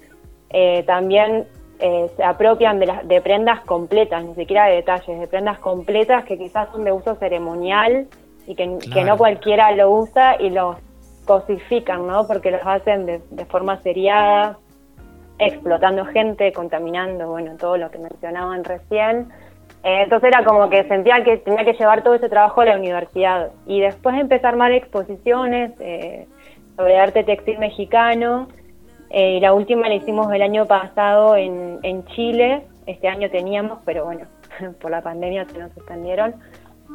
también 0.88 1.46
eh, 1.82 2.12
se 2.18 2.24
apropian 2.26 2.78
de, 2.78 2.88
las, 2.88 3.08
de 3.08 3.22
prendas 3.22 3.62
completas, 3.62 4.26
ni 4.26 4.36
siquiera 4.36 4.66
de 4.66 4.76
detalles, 4.76 5.18
de 5.18 5.28
prendas 5.28 5.60
completas 5.60 6.26
que 6.26 6.38
quizás 6.38 6.70
son 6.74 6.84
de 6.84 6.92
uso 6.92 7.16
ceremonial 7.16 8.08
y 8.46 8.56
que, 8.56 8.68
no 8.68 9.18
cualquiera 9.18 9.72
lo 9.72 9.90
usa 9.90 10.36
y 10.42 10.50
los 10.50 10.76
cosifican, 11.24 12.06
¿no? 12.06 12.28
Porque 12.28 12.52
los 12.52 12.62
hacen 12.66 13.06
de, 13.06 13.46
forma 13.46 13.82
seriada, 13.82 14.58
explotando 15.40 16.06
gente, 16.06 16.52
contaminando, 16.54 17.28
bueno, 17.30 17.56
todo 17.58 17.78
lo 17.78 17.90
que 17.90 17.98
mencionaban 17.98 18.64
recién. 18.64 19.30
Eh, 19.84 20.04
entonces 20.04 20.28
era 20.28 20.44
como 20.44 20.70
que 20.70 20.84
sentía 20.88 21.24
que 21.24 21.38
tenía 21.38 21.64
que 21.64 21.74
llevar 21.74 22.04
todo 22.04 22.16
ese 22.16 22.30
trabajo 22.30 22.62
a 22.62 22.66
la 22.66 22.76
universidad 22.76 23.52
y 23.66 23.80
después 23.80 24.16
empezar 24.20 24.48
a 24.48 24.50
armar 24.50 24.74
exposiciones 24.74 25.72
eh, 25.80 26.28
sobre 26.76 27.00
arte 27.00 27.24
textil 27.24 27.60
mexicano 27.60 28.48
eh, 29.10 29.40
la 29.42 29.54
última 29.54 29.88
la 29.88 29.96
hicimos 29.96 30.32
el 30.32 30.42
año 30.42 30.66
pasado 30.68 31.36
en, 31.36 31.80
en 31.82 32.06
Chile, 32.06 32.64
este 32.86 33.08
año 33.08 33.30
teníamos, 33.30 33.80
pero 33.84 34.06
bueno, 34.06 34.28
por 34.82 34.92
la 34.92 35.02
pandemia 35.02 35.46
se 35.46 35.58
nos 35.58 35.72
suspendieron. 35.74 36.36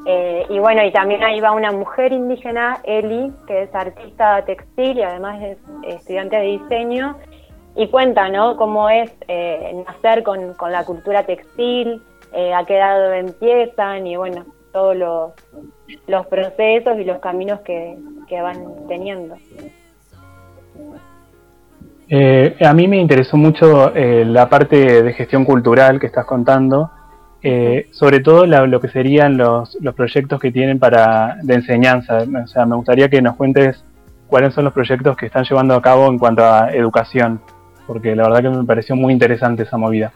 Eh, 0.06 0.44
y 0.48 0.58
bueno, 0.58 0.84
y 0.84 0.92
también 0.92 1.22
ahí 1.22 1.40
va 1.40 1.52
una 1.52 1.72
mujer 1.72 2.12
indígena, 2.12 2.80
Eli, 2.84 3.32
que 3.46 3.62
es 3.62 3.74
artista 3.74 4.44
textil 4.44 4.98
y 4.98 5.02
además 5.02 5.40
es 5.42 5.58
estudiante 5.86 6.36
de 6.36 6.42
diseño, 6.42 7.16
y 7.76 7.88
cuenta, 7.88 8.28
¿no? 8.28 8.56
Cómo 8.56 8.88
es 8.88 9.12
eh, 9.28 9.84
nacer 9.86 10.22
con, 10.22 10.54
con, 10.54 10.72
la 10.72 10.84
cultura 10.84 11.24
textil, 11.24 12.02
a 12.32 12.64
qué 12.64 12.76
edad 12.76 13.16
empiezan 13.16 14.06
y 14.06 14.16
bueno, 14.16 14.44
todos 14.72 14.96
los, 14.96 15.32
los 16.08 16.26
procesos 16.26 16.98
y 16.98 17.04
los 17.04 17.18
caminos 17.20 17.60
que, 17.60 17.96
que 18.28 18.40
van 18.40 18.64
teniendo. 18.88 19.36
Eh, 22.08 22.56
a 22.60 22.74
mí 22.74 22.86
me 22.86 22.98
interesó 22.98 23.36
mucho 23.36 23.94
eh, 23.94 24.24
la 24.24 24.48
parte 24.48 25.02
de 25.02 25.12
gestión 25.14 25.44
cultural 25.44 25.98
que 25.98 26.06
estás 26.06 26.26
contando, 26.26 26.90
eh, 27.42 27.88
sobre 27.92 28.20
todo 28.20 28.46
lo 28.46 28.80
que 28.80 28.88
serían 28.88 29.36
los, 29.36 29.76
los, 29.80 29.94
proyectos 29.94 30.40
que 30.40 30.50
tienen 30.50 30.78
para 30.78 31.36
de 31.42 31.54
enseñanza. 31.54 32.18
O 32.42 32.46
sea, 32.46 32.66
me 32.66 32.76
gustaría 32.76 33.08
que 33.08 33.22
nos 33.22 33.36
cuentes 33.36 33.82
cuáles 34.26 34.54
son 34.54 34.64
los 34.64 34.72
proyectos 34.72 35.16
que 35.16 35.26
están 35.26 35.44
llevando 35.44 35.74
a 35.74 35.82
cabo 35.82 36.08
en 36.08 36.18
cuanto 36.18 36.44
a 36.44 36.70
educación, 36.72 37.40
porque 37.86 38.14
la 38.14 38.24
verdad 38.24 38.42
que 38.42 38.56
me 38.58 38.64
pareció 38.64 38.96
muy 38.96 39.12
interesante 39.12 39.62
esa 39.62 39.76
movida. 39.76 40.12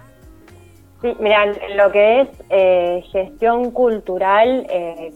Sí, 1.01 1.15
mira, 1.21 1.47
lo 1.77 1.93
que 1.93 2.23
es 2.23 3.05
gestión 3.13 3.71
cultural 3.71 4.67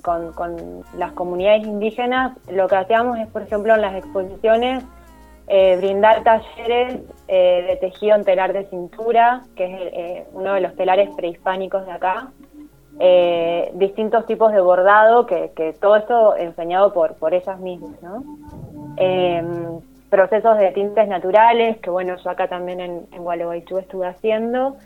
con, 0.02 0.32
con 0.32 0.84
las 0.96 1.10
comunidades 1.12 1.66
indígenas, 1.66 2.36
lo 2.48 2.68
que 2.68 2.76
hacíamos 2.76 3.18
es, 3.18 3.26
por 3.26 3.42
ejemplo, 3.42 3.74
en 3.74 3.80
las 3.80 3.96
exposiciones, 3.96 4.84
eh, 5.48 5.76
brindar 5.76 6.22
talleres 6.22 7.00
eh, 7.26 7.64
de 7.68 7.76
tejido 7.76 8.14
en 8.14 8.24
telar 8.24 8.52
de 8.52 8.64
cintura, 8.70 9.42
que 9.56 9.64
es 9.66 9.80
eh, 9.92 10.26
uno 10.32 10.54
de 10.54 10.60
los 10.60 10.74
telares 10.76 11.10
prehispánicos 11.16 11.84
de 11.84 11.92
acá, 11.92 12.30
distintos 13.74 14.24
tipos 14.26 14.52
de 14.52 14.60
bordado, 14.60 15.26
que, 15.26 15.74
todo 15.80 15.96
esto 15.96 16.36
enseñado 16.36 16.92
por, 16.92 17.16
por 17.16 17.34
ellas 17.34 17.58
mismas, 17.58 18.00
¿no? 18.00 18.22
Procesos 20.12 20.58
de 20.58 20.70
tintes 20.72 21.08
naturales, 21.08 21.78
que 21.78 21.88
bueno, 21.88 22.16
yo 22.22 22.30
acá 22.30 22.46
también 22.46 22.80
en, 22.80 23.06
en 23.12 23.22
Gualeguaychú 23.24 23.78
estuve 23.78 24.06
haciendo, 24.06 24.76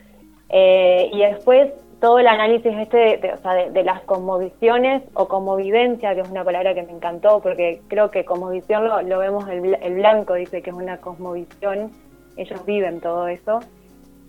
y 0.49 1.19
después 1.19 1.73
todo 2.01 2.19
el 2.19 2.27
análisis 2.27 2.73
este 2.79 3.19
de, 3.19 3.83
las 3.85 4.03
cosmovisiones 4.03 5.03
o 5.15 5.29
cosmovivencia, 5.29 6.15
que 6.15 6.21
es 6.21 6.29
una 6.29 6.45
palabra 6.45 6.75
que 6.75 6.83
me 6.83 6.93
encantó, 6.93 7.41
porque 7.41 7.81
creo 7.89 8.11
que 8.11 8.25
cosmovisión 8.25 8.87
lo, 8.87 9.19
vemos, 9.19 9.49
el, 9.49 9.95
blanco 9.95 10.35
dice 10.35 10.63
que 10.63 10.71
es 10.71 10.77
una 10.77 10.99
cosmovisión, 10.99 11.91
ellos 12.37 12.65
viven 12.67 13.01
todo 13.01 13.29
eso. 13.29 13.61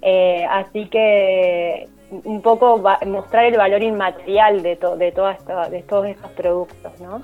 Eh, 0.01 0.45
así 0.49 0.87
que 0.87 1.89
un 2.23 2.41
poco 2.41 2.81
mostrar 3.05 3.45
el 3.45 3.57
valor 3.57 3.83
inmaterial 3.83 4.61
de, 4.61 4.69
de, 4.69 5.11
toda 5.11 5.37
de 5.69 5.83
todos 5.83 6.07
estos 6.07 6.31
productos, 6.31 7.01
¿no? 7.01 7.21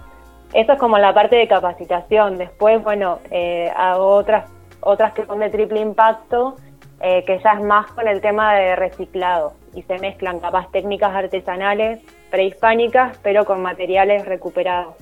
Eso 0.54 0.74
es 0.74 0.80
como 0.80 0.98
la 0.98 1.14
parte 1.14 1.36
de 1.36 1.48
capacitación. 1.48 2.38
Después, 2.38 2.84
bueno, 2.84 3.20
eh, 3.32 3.72
hago 3.76 4.08
otras, 4.08 4.50
otras 4.82 5.14
que 5.14 5.26
son 5.26 5.40
de 5.40 5.50
triple 5.50 5.80
impacto, 5.80 6.56
eh, 7.02 7.24
que 7.26 7.40
ya 7.44 7.54
es 7.54 7.62
más 7.64 7.92
con 7.92 8.08
el 8.08 8.22
tema 8.22 8.54
de 8.54 8.76
reciclado 8.76 9.54
y 9.74 9.82
se 9.82 9.98
mezclan 10.00 10.40
capaz 10.40 10.70
técnicas 10.72 11.14
artesanales 11.14 12.02
prehispánicas, 12.30 13.18
pero 13.24 13.46
con 13.46 13.62
materiales 13.62 14.26
recuperados 14.26 14.96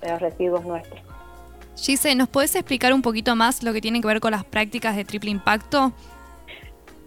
de 0.00 0.10
los 0.10 0.20
residuos 0.20 0.64
nuestros. 0.64 1.00
Gise, 1.76 2.14
¿nos 2.14 2.28
puedes 2.28 2.54
explicar 2.54 2.92
un 2.92 3.02
poquito 3.02 3.36
más 3.36 3.62
lo 3.62 3.72
que 3.72 3.80
tiene 3.80 4.00
que 4.00 4.06
ver 4.06 4.20
con 4.20 4.32
las 4.32 4.44
prácticas 4.44 4.96
de 4.96 5.04
triple 5.04 5.30
impacto? 5.30 5.92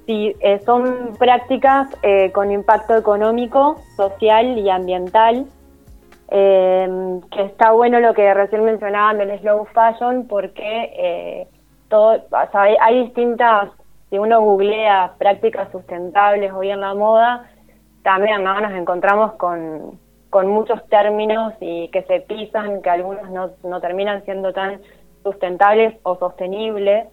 Sí, 0.05 0.35
eh, 0.41 0.59
son 0.65 1.15
prácticas 1.17 1.87
eh, 2.01 2.31
con 2.33 2.51
impacto 2.51 2.95
económico, 2.95 3.81
social 3.95 4.57
y 4.57 4.69
ambiental. 4.69 5.45
Eh, 6.35 7.19
que 7.31 7.43
está 7.43 7.71
bueno 7.71 7.99
lo 7.99 8.15
que 8.15 8.33
recién 8.33 8.63
mencionaban 8.65 9.19
del 9.19 9.39
slow 9.39 9.65
fashion 9.65 10.25
porque 10.27 11.47
todo, 11.89 12.23
hay 12.51 13.03
distintas 13.03 13.69
si 14.13 14.19
uno 14.19 14.41
googlea 14.41 15.13
prácticas 15.17 15.71
sustentables 15.71 16.53
hoy 16.53 16.69
en 16.69 16.81
la 16.81 16.93
moda, 16.93 17.49
también 18.03 18.43
nos 18.43 18.71
encontramos 18.73 19.33
con, 19.33 19.97
muchos 20.47 20.87
términos 20.87 21.55
y 21.59 21.87
que 21.87 22.03
se 22.03 22.19
pisan, 22.19 22.83
que 22.83 22.91
algunos 22.91 23.27
no, 23.63 23.81
terminan 23.81 24.23
siendo 24.23 24.53
tan 24.53 24.81
sustentables 25.23 25.95
o 26.03 26.15
sostenibles. 26.17 27.07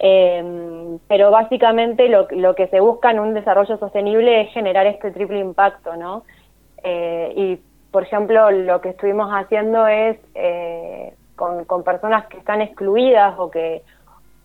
Em, 0.00 0.98
pero 1.06 1.30
básicamente 1.30 2.08
lo, 2.08 2.54
que 2.56 2.66
se 2.66 2.80
busca 2.80 3.12
en 3.12 3.20
un 3.20 3.32
desarrollo 3.32 3.76
sostenible 3.78 4.40
es 4.40 4.52
generar 4.52 4.86
este 4.88 5.12
triple 5.12 5.38
impacto, 5.38 5.94
¿no? 5.94 6.24
Eh, 6.82 7.32
y, 7.36 7.60
por 7.94 8.02
ejemplo, 8.02 8.50
lo 8.50 8.80
que 8.80 8.88
estuvimos 8.88 9.30
haciendo 9.30 9.86
es 9.86 10.18
eh, 10.34 11.14
con, 11.36 11.84
personas 11.84 12.26
que 12.26 12.38
están 12.38 12.60
excluidas 12.60 13.38
o 13.38 13.52
que, 13.52 13.82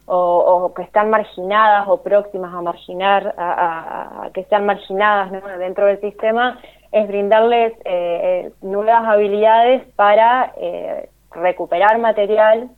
o, 0.06 0.72
que 0.76 0.84
están 0.84 1.10
marginadas 1.10 1.88
o 1.88 2.04
próximas 2.04 2.54
a 2.54 2.62
marginar, 2.62 3.34
a, 3.40 4.30
que 4.36 4.44
sean 4.44 4.68
marginadas 4.68 5.32
dentro 5.58 5.88
del 5.88 6.00
sistema, 6.00 6.60
es 6.92 7.08
brindarles 7.08 7.74
eh, 7.86 7.86
eh, 7.86 8.52
nuevas 8.62 9.04
habilidades 9.06 9.84
para 9.96 10.54
eh, 10.58 11.10
recuperar 11.32 11.98
material, 11.98 12.70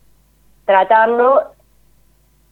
tratarlo 0.64 1.52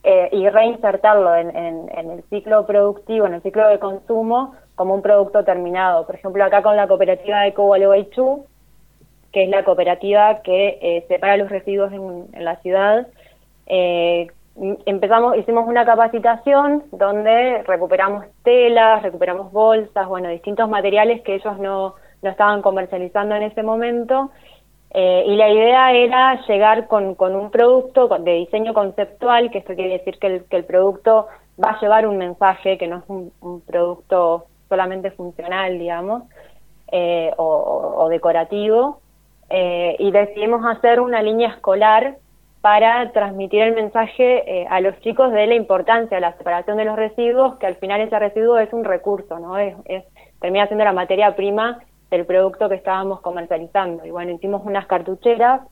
y 0.03 0.49
reinsertarlo 0.49 1.35
en, 1.37 1.89
el 1.95 2.23
ciclo 2.29 2.67
productivo, 2.67 3.27
en 3.27 3.35
el 3.35 3.43
ciclo 3.43 3.67
de 3.69 3.79
consumo, 3.79 4.55
como 4.81 4.95
un 4.95 5.03
producto 5.03 5.45
terminado. 5.45 6.07
Por 6.07 6.15
ejemplo, 6.15 6.43
acá 6.43 6.63
con 6.63 6.75
la 6.75 6.89
cooperativa 6.89 7.43
de 7.43 7.51
Gualeguaychú, 7.51 8.47
que 9.31 9.43
es 9.43 9.51
la 9.51 9.63
cooperativa 9.63 10.41
que 10.41 11.05
separa 11.07 11.37
los 11.37 11.51
residuos 11.51 11.93
en, 11.93 12.43
la 12.43 12.57
ciudad, 12.63 13.07
eh, 13.67 14.29
empezamos, 14.87 15.37
hicimos 15.37 15.69
una 15.69 15.85
capacitación 15.85 16.85
donde 16.93 17.63
recuperamos 17.65 18.25
telas, 18.43 19.03
recuperamos 19.03 19.53
bolsas, 19.53 20.09
bueno, 20.09 20.31
distintos 20.31 20.67
materiales 20.71 21.21
que 21.21 21.35
ellos 21.35 21.59
no, 21.59 21.97
no 22.23 22.31
estaban 22.31 22.63
comercializando 22.63 23.35
en 23.35 23.43
ese 23.43 23.63
momento. 23.63 24.31
Eh, 24.93 25.25
y 25.27 25.37
la 25.37 25.51
idea 25.51 25.93
era 25.93 26.41
llegar 26.47 26.87
con, 26.87 27.17
con 27.17 27.37
un 27.37 27.51
producto 27.51 28.09
de 28.09 28.33
diseño 28.33 28.73
conceptual, 28.73 29.51
que 29.51 29.59
esto 29.59 29.75
quiere 29.75 29.99
decir 29.99 30.19
que 30.19 30.27
el, 30.27 30.45
que 30.45 30.57
el 30.57 30.65
producto 30.65 31.27
va 31.63 31.73
a 31.73 31.81
llevar 31.81 32.07
un 32.07 32.17
mensaje, 32.17 32.79
que 32.79 32.87
no 32.87 32.99
es 32.99 33.05
un, 33.09 33.61
producto 33.67 34.47
solamente 34.71 35.11
funcional, 35.11 35.79
digamos, 35.79 36.23
eh, 36.91 37.33
o, 37.37 38.09
decorativo, 38.09 39.01
eh, 39.51 39.97
y 39.99 40.11
decidimos 40.11 40.65
hacer 40.65 41.01
una 41.01 41.21
línea 41.23 41.51
escolar 41.51 42.17
para 42.63 43.13
transmitir 43.13 43.63
el 43.63 43.75
mensaje 43.75 44.67
a 44.69 44.81
los 44.81 44.99
chicos 45.01 45.33
de 45.33 45.47
la 45.47 45.55
importancia 45.55 46.17
de 46.17 46.21
la 46.21 46.37
separación 46.37 46.79
de 46.79 46.85
los 46.87 46.97
residuos, 46.97 47.57
que 47.57 47.67
al 47.67 47.77
final 47.77 48.01
ese 48.01 48.19
residuo 48.19 48.59
es 48.59 48.73
un 48.73 48.85
recurso, 48.85 49.39
¿no? 49.39 49.59
Es, 49.59 49.75
es, 49.87 50.05
termina 50.41 50.67
siendo 50.67 50.85
la 50.85 50.93
materia 50.93 51.35
prima 51.37 51.81
del 52.11 52.27
producto 52.27 52.69
que 52.69 52.75
estábamos 52.75 53.21
comercializando. 53.21 54.05
Y 54.05 54.11
bueno, 54.11 54.33
hicimos 54.33 54.63
unas 54.65 54.87
cartucheras 54.87 55.63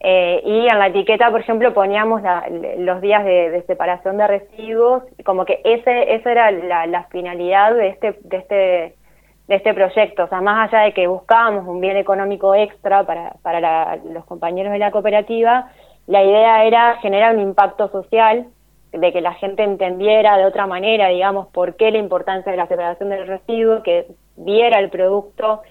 eh, 0.00 0.42
y 0.44 0.66
en 0.68 0.78
la 0.78 0.88
etiqueta, 0.88 1.30
por 1.30 1.40
ejemplo, 1.40 1.72
poníamos 1.72 2.20
los 2.78 3.00
días 3.00 3.24
de, 3.24 3.62
separación 3.66 4.18
de 4.18 4.26
residuos, 4.26 5.02
como 5.24 5.44
que 5.44 5.60
ese, 5.64 6.14
esa 6.14 6.30
era 6.30 6.50
la, 6.50 7.04
finalidad 7.04 7.74
de 7.74 7.88
este, 7.88 8.18
de 8.22 8.36
este, 8.36 8.94
de 9.48 9.54
este 9.54 9.72
proyecto. 9.72 10.24
O 10.24 10.28
sea, 10.28 10.40
más 10.40 10.72
allá 10.72 10.84
de 10.84 10.92
que 10.92 11.06
buscábamos 11.06 11.66
un 11.66 11.80
bien 11.80 11.96
económico 11.96 12.54
extra 12.54 13.04
para, 13.04 13.34
para 13.42 13.96
los 13.96 14.24
compañeros 14.26 14.72
de 14.72 14.78
la 14.78 14.90
cooperativa, 14.90 15.70
la 16.06 16.22
idea 16.22 16.64
era 16.64 16.96
generar 16.98 17.34
un 17.34 17.40
impacto 17.40 17.88
social, 17.88 18.46
de 18.92 19.12
que 19.12 19.20
la 19.20 19.34
gente 19.34 19.64
entendiera 19.64 20.36
de 20.36 20.46
otra 20.46 20.66
manera, 20.66 21.08
digamos, 21.08 21.48
por 21.48 21.74
qué 21.76 21.90
la 21.90 21.98
importancia 21.98 22.52
de 22.52 22.58
la 22.58 22.68
separación 22.68 23.08
del 23.08 23.26
residuo, 23.26 23.82
que 23.82 24.06
viera 24.36 24.78
el 24.78 24.90
producto 24.90 25.62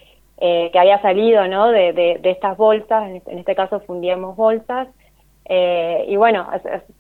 eh, 0.45 0.71
que 0.73 0.79
había 0.79 1.01
salido 1.01 1.47
¿no? 1.47 1.71
de, 1.71 1.93
de, 1.93 2.29
estas 2.29 2.57
bolsas, 2.57 3.07
en 3.07 3.15
este, 3.15 3.39
este 3.39 3.55
caso 3.55 3.79
fundíamos 3.79 4.35
bolsas, 4.35 4.89
eh, 5.45 6.03
y 6.09 6.17
bueno, 6.17 6.45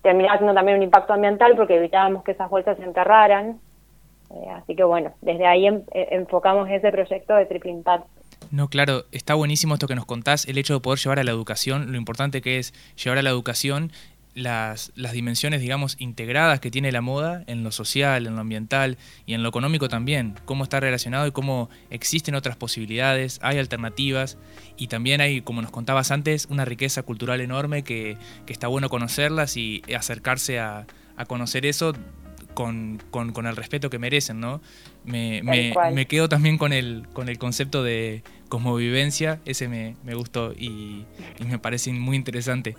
terminaba 0.01 0.37
siendo 0.37 0.53
también 0.53 0.77
un 0.77 0.83
impacto 0.83 1.11
ambiental 1.11 1.53
porque 1.57 1.75
evitábamos 1.75 2.23
que 2.23 2.31
esas 2.31 2.49
bolsas 2.49 2.77
se 2.77 2.85
enterraran, 2.85 3.59
eh, 4.33 4.47
así 4.53 4.77
que 4.77 4.85
bueno, 4.85 5.11
desde 5.19 5.45
ahí 5.45 5.67
enfocamos 5.91 6.69
ese 6.69 6.89
proyecto 6.89 7.35
de 7.35 7.45
triple 7.45 7.71
impacto. 7.71 8.07
No, 8.49 8.69
claro, 8.69 9.03
está 9.11 9.33
buenísimo 9.33 9.73
esto 9.73 9.87
que 9.87 9.95
nos 9.95 10.05
contás, 10.05 10.47
el 10.47 10.57
hecho 10.57 10.75
de 10.75 10.79
poder 10.79 10.99
llevar 10.99 11.19
a 11.19 11.25
la 11.25 11.31
educación, 11.31 11.91
lo 11.91 11.97
importante 11.97 12.41
que 12.41 12.59
es 12.59 12.71
llevar 12.95 13.17
a 13.17 13.23
la 13.23 13.29
educación 13.29 13.91
las, 14.33 14.91
las, 14.95 15.11
dimensiones, 15.13 15.61
digamos, 15.61 15.95
integradas 15.99 16.59
que 16.59 16.71
tiene 16.71 16.91
la 16.91 17.01
moda 17.01 17.43
en 17.47 17.63
lo 17.63 17.71
social, 17.71 18.25
en 18.25 18.35
lo 18.35 18.41
ambiental 18.41 18.97
y 19.25 19.33
en 19.33 19.43
lo 19.43 19.49
económico 19.49 19.89
también, 19.89 20.35
cómo 20.45 20.63
está 20.63 20.79
relacionado 20.79 21.27
y 21.27 21.31
cómo 21.31 21.69
existen 21.89 22.35
otras 22.35 22.55
posibilidades, 22.55 23.39
hay 23.43 23.59
alternativas 23.59 24.37
y 24.77 24.87
también 24.87 25.21
hay, 25.21 25.41
como 25.41 25.61
nos 25.61 25.71
contabas 25.71 26.11
antes, 26.11 26.47
una 26.49 26.65
riqueza 26.65 27.03
cultural 27.03 27.41
enorme 27.41 27.83
que, 27.83 28.17
que 28.45 28.53
está 28.53 28.67
bueno 28.67 28.89
conocerlas 28.89 29.57
y 29.57 29.81
acercarse 29.95 30.59
a, 30.59 30.87
a 31.15 31.25
conocer 31.25 31.65
eso 31.65 31.93
con, 32.53 33.01
con, 33.11 33.45
el 33.45 33.55
respeto 33.55 33.89
que 33.89 33.99
merecen, 33.99 34.39
¿no? 34.39 34.61
Me, 35.05 35.41
me, 35.43 35.73
me, 35.91 36.05
quedo 36.05 36.29
también 36.29 36.57
con 36.57 36.71
el, 36.71 37.07
con 37.13 37.29
el 37.29 37.37
concepto 37.37 37.83
de 37.83 38.23
cosmovivencia, 38.47 39.39
ese 39.45 39.67
me, 39.67 39.95
me 40.03 40.13
gustó 40.13 40.53
y, 40.53 41.05
y 41.39 41.45
me 41.45 41.59
parece 41.59 41.91
muy 41.93 42.15
interesante. 42.15 42.75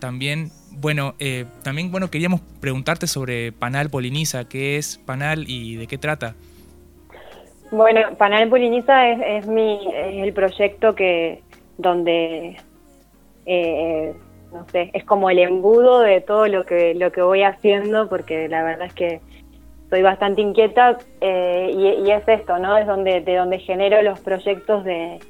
También, 0.00 0.50
bueno, 0.72 1.14
eh, 1.18 1.46
también 1.62 1.90
bueno, 1.90 2.10
queríamos 2.10 2.40
preguntarte 2.60 3.06
sobre 3.06 3.52
Panal 3.52 3.90
Poliniza, 3.90 4.48
¿qué 4.48 4.76
es 4.76 4.98
Panal 4.98 5.44
y 5.48 5.76
de 5.76 5.86
qué 5.86 5.98
trata? 5.98 6.34
Bueno, 7.70 8.00
Panal 8.16 8.48
Poliniza 8.48 9.08
es, 9.08 9.44
es 9.44 9.46
mi, 9.48 9.80
el 9.94 10.32
proyecto 10.32 10.94
que 10.94 11.42
donde 11.78 12.56
eh, 13.46 14.14
no 14.52 14.66
sé, 14.68 14.90
es 14.92 15.04
como 15.04 15.30
el 15.30 15.38
embudo 15.38 16.00
de 16.00 16.20
todo 16.20 16.46
lo 16.46 16.64
que 16.64 16.94
lo 16.94 17.10
que 17.10 17.22
voy 17.22 17.42
haciendo, 17.42 18.08
porque 18.08 18.48
la 18.48 18.62
verdad 18.62 18.86
es 18.86 18.94
que 18.94 19.20
soy 19.90 20.02
bastante 20.02 20.40
inquieta 20.40 20.98
eh, 21.20 21.70
y, 21.74 22.10
es 22.10 22.26
esto, 22.28 22.58
¿no? 22.58 22.76
Es 22.76 22.86
donde 22.86 23.20
de 23.20 23.36
donde 23.36 23.58
genero 23.58 24.02
los 24.02 24.20
proyectos 24.20 24.84
de, 24.84 25.20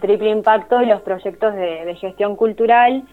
triple 0.00 0.30
impacto 0.30 0.82
y 0.82 0.86
los 0.86 1.02
proyectos 1.02 1.54
de 1.54 1.94
gestión 2.00 2.36
cultural 2.36 3.04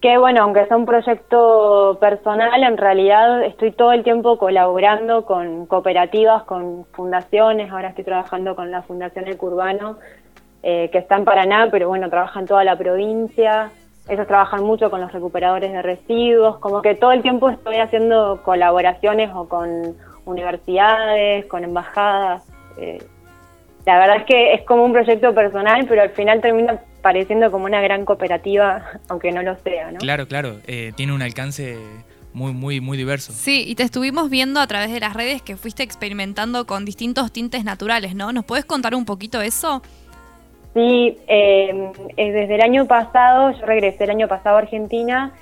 que 0.00 0.16
bueno, 0.16 0.42
aunque 0.42 0.66
sea 0.66 0.76
un 0.76 0.86
proyecto 0.86 1.98
personal, 2.00 2.62
en 2.62 2.76
realidad 2.76 3.42
estoy 3.42 3.72
todo 3.72 3.92
el 3.92 4.04
tiempo 4.04 4.38
colaborando 4.38 5.24
con 5.24 5.66
cooperativas, 5.66 6.44
con 6.44 6.84
fundaciones, 6.92 7.70
ahora 7.72 7.88
estoy 7.88 8.04
trabajando 8.04 8.54
con 8.54 8.70
la 8.70 8.82
Fundación 8.82 9.26
Ecurbano, 9.26 9.98
eh, 10.62 10.88
que 10.92 10.98
está 10.98 11.16
en 11.16 11.24
Paraná, 11.24 11.68
pero 11.70 11.88
bueno, 11.88 12.08
trabaja 12.10 12.38
en 12.38 12.46
toda 12.46 12.62
la 12.62 12.76
provincia, 12.76 13.72
ellos 14.08 14.26
trabajan 14.26 14.62
mucho 14.62 14.88
con 14.88 15.00
los 15.00 15.12
recuperadores 15.12 15.72
de 15.72 15.82
residuos, 15.82 16.58
como 16.58 16.80
que 16.80 16.94
todo 16.94 17.10
el 17.10 17.22
tiempo 17.22 17.50
estoy 17.50 17.76
haciendo 17.76 18.40
colaboraciones 18.44 19.30
o 19.34 19.48
con 19.48 19.96
universidades, 20.24 21.44
con 21.46 21.64
embajadas. 21.64 22.46
Eh, 22.78 23.02
la 23.84 23.98
verdad 23.98 24.16
es 24.18 24.24
que 24.26 24.54
es 24.54 24.62
como 24.62 24.84
un 24.84 24.92
proyecto 24.92 25.34
personal, 25.34 25.84
pero 25.88 26.02
al 26.02 26.10
final 26.10 26.40
termina 26.40 26.78
pareciendo 27.02 27.50
como 27.50 27.64
una 27.64 27.80
gran 27.80 28.04
cooperativa, 28.04 28.82
aunque 29.08 29.32
no 29.32 29.42
lo 29.42 29.56
sea, 29.58 29.90
¿no? 29.92 29.98
Claro, 29.98 30.26
claro, 30.26 30.56
eh, 30.66 30.92
tiene 30.96 31.12
un 31.12 31.22
alcance 31.22 31.78
muy, 32.32 32.52
muy, 32.52 32.80
muy 32.80 32.96
diverso. 32.96 33.32
Sí, 33.32 33.64
y 33.66 33.74
te 33.74 33.82
estuvimos 33.82 34.30
viendo 34.30 34.60
a 34.60 34.66
través 34.66 34.92
de 34.92 35.00
las 35.00 35.14
redes 35.14 35.42
que 35.42 35.56
fuiste 35.56 35.82
experimentando 35.82 36.66
con 36.66 36.84
distintos 36.84 37.32
tintes 37.32 37.64
naturales, 37.64 38.14
¿no? 38.14 38.32
¿Nos 38.32 38.44
puedes 38.44 38.64
contar 38.64 38.94
un 38.94 39.04
poquito 39.04 39.40
eso? 39.40 39.82
Sí, 40.74 41.18
eh, 41.26 41.92
eh, 42.16 42.32
desde 42.32 42.54
el 42.54 42.60
año 42.60 42.86
pasado, 42.86 43.52
yo 43.52 43.66
regresé 43.66 44.04
el 44.04 44.10
año 44.10 44.28
pasado 44.28 44.56
a 44.56 44.60
Argentina, 44.60 45.32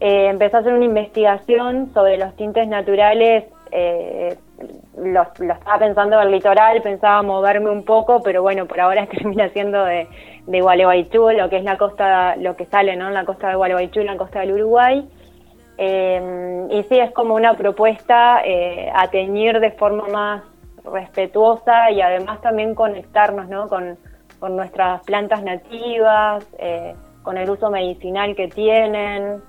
empecé 0.00 0.56
a 0.56 0.60
hacer 0.60 0.72
una 0.72 0.84
investigación 0.84 1.92
sobre 1.94 2.18
los 2.18 2.34
tintes 2.34 2.66
naturales 2.66 3.44
eh, 4.62 4.80
lo, 4.96 5.22
estaba 5.22 5.78
pensando 5.78 6.20
en 6.20 6.26
el 6.26 6.32
litoral, 6.32 6.80
pensaba 6.82 7.22
moverme 7.22 7.70
un 7.70 7.84
poco, 7.84 8.20
pero 8.22 8.42
bueno, 8.42 8.66
por 8.66 8.80
ahora 8.80 9.06
termina 9.10 9.48
siendo 9.50 9.84
de, 9.84 10.08
de 10.46 10.60
Gualeguaychú, 10.60 11.30
lo 11.30 11.48
que 11.48 11.56
es 11.56 11.64
la 11.64 11.78
costa, 11.78 12.36
lo 12.36 12.56
que 12.56 12.66
sale, 12.66 12.96
¿no? 12.96 13.08
En 13.08 13.14
la 13.14 13.24
costa 13.24 13.48
de 13.48 13.56
Gualeguaychú, 13.56 14.00
en 14.00 14.06
la 14.06 14.16
costa 14.16 14.40
del 14.40 14.52
Uruguay. 14.52 15.08
Eh, 15.78 16.66
y 16.70 16.82
sí, 16.84 16.98
es 16.98 17.10
como 17.12 17.34
una 17.34 17.54
propuesta 17.54 18.42
eh, 18.44 18.90
a 18.94 19.08
teñir 19.08 19.58
de 19.58 19.72
forma 19.72 20.06
más 20.08 20.42
respetuosa 20.84 21.90
y 21.90 22.00
además 22.00 22.40
también 22.40 22.74
conectarnos, 22.74 23.48
¿no? 23.48 23.68
Con, 23.68 23.96
con 24.38 24.56
nuestras 24.56 25.02
plantas 25.04 25.42
nativas, 25.42 26.46
eh, 26.58 26.94
con 27.22 27.38
el 27.38 27.48
uso 27.48 27.70
medicinal 27.70 28.34
que 28.34 28.48
tienen, 28.48 29.40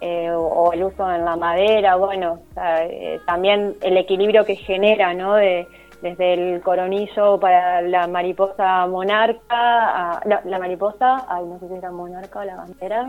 eh, 0.00 0.30
o, 0.30 0.72
el 0.72 0.84
uso 0.84 1.10
en 1.10 1.24
la 1.24 1.36
madera, 1.36 1.96
bueno, 1.96 2.40
eh, 2.62 3.18
también 3.26 3.74
el 3.82 3.96
equilibrio 3.96 4.44
que 4.44 4.56
genera, 4.56 5.14
¿no? 5.14 5.34
De, 5.34 5.66
desde 6.02 6.34
el 6.34 6.60
coronillo 6.60 7.40
para 7.40 7.80
la 7.80 8.06
mariposa 8.06 8.86
monarca, 8.86 10.20
la, 10.24 10.58
mariposa, 10.58 11.24
ay, 11.28 11.44
no 11.46 11.58
sé 11.58 11.68
si 11.68 11.74
era 11.74 11.90
monarca 11.90 12.40
o 12.40 12.44
la 12.44 12.56
bandera, 12.56 13.06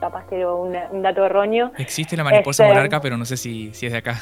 capaz 0.00 0.26
que 0.26 0.44
un, 0.44 0.76
un 0.90 1.02
dato 1.02 1.24
erróneo. 1.24 1.70
Existe 1.78 2.16
la 2.16 2.24
mariposa 2.24 2.64
este, 2.64 2.74
monarca, 2.74 3.00
pero 3.00 3.16
no 3.16 3.24
sé 3.24 3.36
si, 3.36 3.72
si 3.72 3.86
es 3.86 3.92
de 3.92 3.98
acá. 3.98 4.16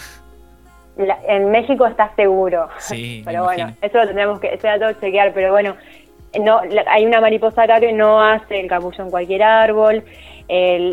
en 1.26 1.50
México 1.50 1.86
está 1.86 2.14
seguro. 2.14 2.68
Sí, 2.78 3.22
pero 3.24 3.44
bueno, 3.44 3.74
eso 3.80 3.98
lo 3.98 4.06
tendremos 4.06 4.40
que, 4.40 4.54
ese 4.54 4.68
dato 4.68 4.92
chequear, 5.00 5.32
pero 5.32 5.50
bueno, 5.50 5.76
no, 6.38 6.60
hay 6.86 7.06
una 7.06 7.20
mariposa 7.20 7.62
acá 7.62 7.80
que 7.80 7.92
no 7.92 8.22
hace 8.22 8.60
el 8.60 8.68
capullo 8.68 9.04
en 9.04 9.10
cualquier 9.10 9.42
árbol 9.42 10.04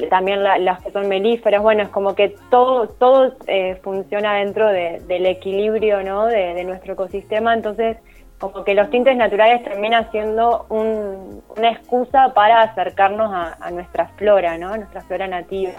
también 0.10 0.43
las 0.43 0.84
que 0.84 0.91
son 0.91 1.08
melíferas, 1.08 1.64
bueno, 1.64 1.82
es 1.82 1.89
como 1.89 2.14
que 2.14 2.36
todo, 2.51 2.88
todo 2.88 3.36
eh, 3.47 3.80
funciona 3.82 4.36
dentro 4.36 4.68
del 4.68 5.26
equilibrio 5.26 6.03
¿no? 6.03 6.28
de, 6.28 6.64
nuestro 6.64 6.93
ecosistema, 6.93 7.55
entonces 7.55 7.97
como 8.38 8.64
que 8.64 8.76
los 8.76 8.91
tintes 8.91 9.18
naturales 9.18 9.64
terminan 9.64 10.12
siendo 10.12 10.68
una 10.70 11.72
excusa 11.72 12.36
para 12.36 12.62
acercarnos 12.62 13.32
a, 13.34 13.72
nuestra 13.72 14.10
flora, 14.10 14.60
¿no? 14.60 14.78
nuestra 14.78 15.01
flora 15.01 15.28
nativa. 15.28 15.72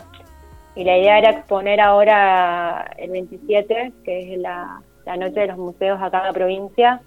Y 0.75 0.83
la 0.83 0.99
idea 0.99 1.19
era 1.19 1.31
exponer 1.31 1.81
ahora 1.81 2.85
el 2.97 3.11
27, 3.11 3.93
que 4.05 4.35
es 4.35 4.39
la, 4.41 4.81
la 5.07 5.17
noche 5.17 5.41
de 5.41 5.47
los 5.47 5.59
museos 5.59 6.03
acá 6.03 6.19
en 6.19 6.27
la 6.27 6.33
provincia, 6.33 7.01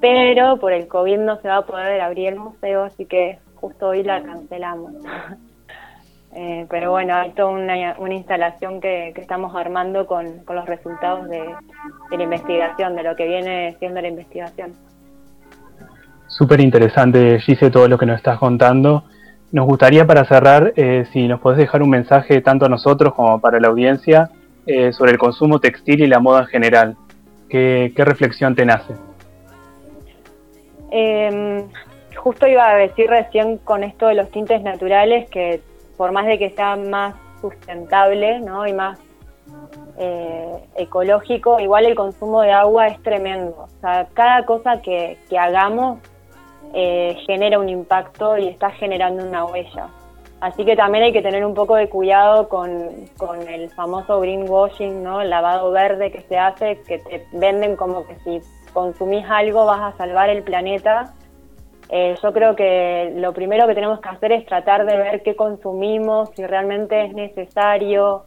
pero 0.00 0.56
por 0.56 0.72
el 0.72 0.88
COVID 0.88 1.18
no 1.18 1.36
se 1.42 1.48
va 1.48 1.58
a 1.58 1.66
poder 1.66 2.00
abrir 2.00 2.28
el 2.28 2.36
museo, 2.36 2.84
así 2.84 3.04
que 3.04 3.38
justo 3.56 3.88
hoy 3.88 4.02
la 4.02 4.22
cancelamos. 4.22 4.92
Eh, 6.38 6.66
pero 6.68 6.90
bueno, 6.90 7.14
hay 7.14 7.30
toda 7.30 7.48
una, 7.48 7.96
una 7.96 8.12
instalación 8.12 8.78
que, 8.78 9.14
estamos 9.16 9.56
armando 9.56 10.06
con, 10.06 10.42
los 10.46 10.66
resultados 10.66 11.30
de, 11.30 11.42
la 12.10 12.22
investigación, 12.22 12.94
de 12.94 13.02
lo 13.04 13.16
que 13.16 13.26
viene 13.26 13.74
siendo 13.78 14.02
la 14.02 14.08
investigación. 14.08 14.74
Súper 16.26 16.60
interesante, 16.60 17.40
Gise, 17.40 17.70
todo 17.70 17.88
lo 17.88 17.96
que 17.96 18.04
nos 18.04 18.18
estás 18.18 18.38
contando. 18.38 19.04
Nos 19.50 19.64
gustaría 19.64 20.06
para 20.06 20.26
cerrar, 20.26 20.74
eh, 20.76 21.06
si 21.10 21.26
nos 21.26 21.40
podés 21.40 21.56
dejar 21.56 21.82
un 21.82 21.88
mensaje 21.88 22.42
tanto 22.42 22.66
a 22.66 22.68
nosotros 22.68 23.14
como 23.14 23.40
para 23.40 23.58
la 23.58 23.68
audiencia 23.68 24.28
eh, 24.66 24.92
sobre 24.92 25.12
el 25.12 25.18
consumo 25.18 25.58
textil 25.58 26.02
y 26.02 26.06
la 26.06 26.18
moda 26.18 26.40
en 26.40 26.46
general. 26.48 26.96
¿Qué, 27.48 27.94
qué 27.96 28.04
reflexión 28.04 28.54
te 28.54 28.66
nace? 28.66 28.92
Em, 30.90 31.62
justo 32.14 32.46
iba 32.46 32.68
a 32.68 32.76
decir 32.76 33.08
recién 33.08 33.56
con 33.56 33.84
esto 33.84 34.08
de 34.08 34.16
los 34.16 34.30
tintes 34.30 34.60
naturales 34.62 35.30
que 35.30 35.62
por 35.96 36.12
más 36.12 36.26
de 36.26 36.38
que 36.38 36.50
sea 36.50 36.76
más 36.76 37.14
sustentable 37.40 38.40
¿no? 38.40 38.66
y 38.66 38.72
más 38.72 38.98
eh, 39.98 40.64
ecológico, 40.76 41.60
igual 41.60 41.86
el 41.86 41.94
consumo 41.94 42.42
de 42.42 42.52
agua 42.52 42.88
es 42.88 43.02
tremendo. 43.02 43.56
O 43.64 43.80
sea, 43.80 44.06
cada 44.14 44.44
cosa 44.44 44.82
que, 44.82 45.18
que 45.28 45.38
hagamos 45.38 45.98
eh, 46.74 47.16
genera 47.26 47.58
un 47.58 47.68
impacto 47.68 48.36
y 48.36 48.48
está 48.48 48.70
generando 48.70 49.24
una 49.24 49.44
huella. 49.44 49.88
Así 50.40 50.66
que 50.66 50.76
también 50.76 51.04
hay 51.04 51.12
que 51.12 51.22
tener 51.22 51.44
un 51.46 51.54
poco 51.54 51.76
de 51.76 51.88
cuidado 51.88 52.48
con, 52.48 52.90
con 53.16 53.48
el 53.48 53.70
famoso 53.70 54.20
greenwashing, 54.20 55.02
¿no? 55.02 55.22
El 55.22 55.30
lavado 55.30 55.70
verde 55.70 56.12
que 56.12 56.20
se 56.22 56.36
hace, 56.36 56.82
que 56.82 56.98
te 56.98 57.26
venden 57.32 57.76
como 57.76 58.06
que 58.06 58.16
si 58.16 58.42
consumís 58.74 59.24
algo 59.30 59.64
vas 59.64 59.94
a 59.94 59.96
salvar 59.96 60.28
el 60.28 60.42
planeta. 60.42 61.14
Eh, 61.88 62.16
yo 62.22 62.32
creo 62.32 62.56
que 62.56 63.12
lo 63.16 63.32
primero 63.32 63.66
que 63.66 63.74
tenemos 63.74 64.00
que 64.00 64.08
hacer 64.08 64.32
es 64.32 64.46
tratar 64.46 64.86
de 64.86 64.96
ver 64.96 65.22
qué 65.22 65.36
consumimos, 65.36 66.30
si 66.34 66.44
realmente 66.44 67.04
es 67.04 67.14
necesario, 67.14 68.24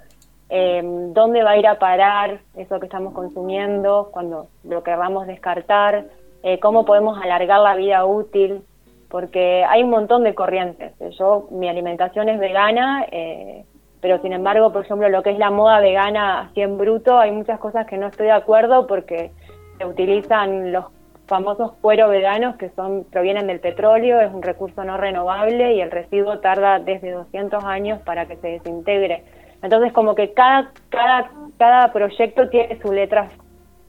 eh, 0.49 0.81
dónde 0.83 1.43
va 1.43 1.51
a 1.51 1.57
ir 1.57 1.67
a 1.67 1.77
parar 1.77 2.39
eso 2.55 2.79
que 2.79 2.85
estamos 2.85 3.13
consumiendo, 3.13 4.09
cuando 4.11 4.47
lo 4.63 4.83
queramos 4.83 5.27
descartar, 5.27 6.05
eh, 6.41 6.59
cómo 6.59 6.85
podemos 6.85 7.21
alargar 7.21 7.59
la 7.59 7.75
vida 7.75 8.05
útil, 8.05 8.63
porque 9.09 9.63
hay 9.67 9.83
un 9.83 9.89
montón 9.89 10.23
de 10.23 10.33
corrientes. 10.33 10.93
Yo, 11.17 11.47
mi 11.51 11.67
alimentación 11.67 12.29
es 12.29 12.39
vegana, 12.39 13.05
eh, 13.11 13.65
pero 14.01 14.21
sin 14.21 14.33
embargo, 14.33 14.71
por 14.71 14.85
ejemplo, 14.85 15.09
lo 15.09 15.21
que 15.21 15.31
es 15.31 15.37
la 15.37 15.51
moda 15.51 15.79
vegana 15.79 16.41
así 16.41 16.61
en 16.61 16.77
bruto, 16.77 17.17
hay 17.17 17.31
muchas 17.31 17.59
cosas 17.59 17.85
que 17.85 17.97
no 17.97 18.07
estoy 18.07 18.27
de 18.27 18.31
acuerdo 18.31 18.87
porque 18.87 19.31
se 19.77 19.85
utilizan 19.85 20.71
los 20.71 20.85
famosos 21.29 21.73
cueros 21.79 22.09
veganos 22.09 22.57
que 22.57 22.69
son 22.71 23.05
provienen 23.05 23.47
del 23.47 23.61
petróleo, 23.61 24.19
es 24.19 24.33
un 24.33 24.41
recurso 24.41 24.83
no 24.83 24.97
renovable 24.97 25.75
y 25.75 25.81
el 25.81 25.91
residuo 25.91 26.39
tarda 26.39 26.79
desde 26.79 27.11
200 27.11 27.63
años 27.63 28.01
para 28.01 28.25
que 28.25 28.35
se 28.37 28.47
desintegre. 28.47 29.23
Entonces, 29.61 29.93
como 29.93 30.15
que 30.15 30.33
cada, 30.33 30.71
cada, 30.89 31.31
cada 31.57 31.93
proyecto 31.93 32.49
tiene 32.49 32.81
su 32.81 32.91
letra 32.91 33.29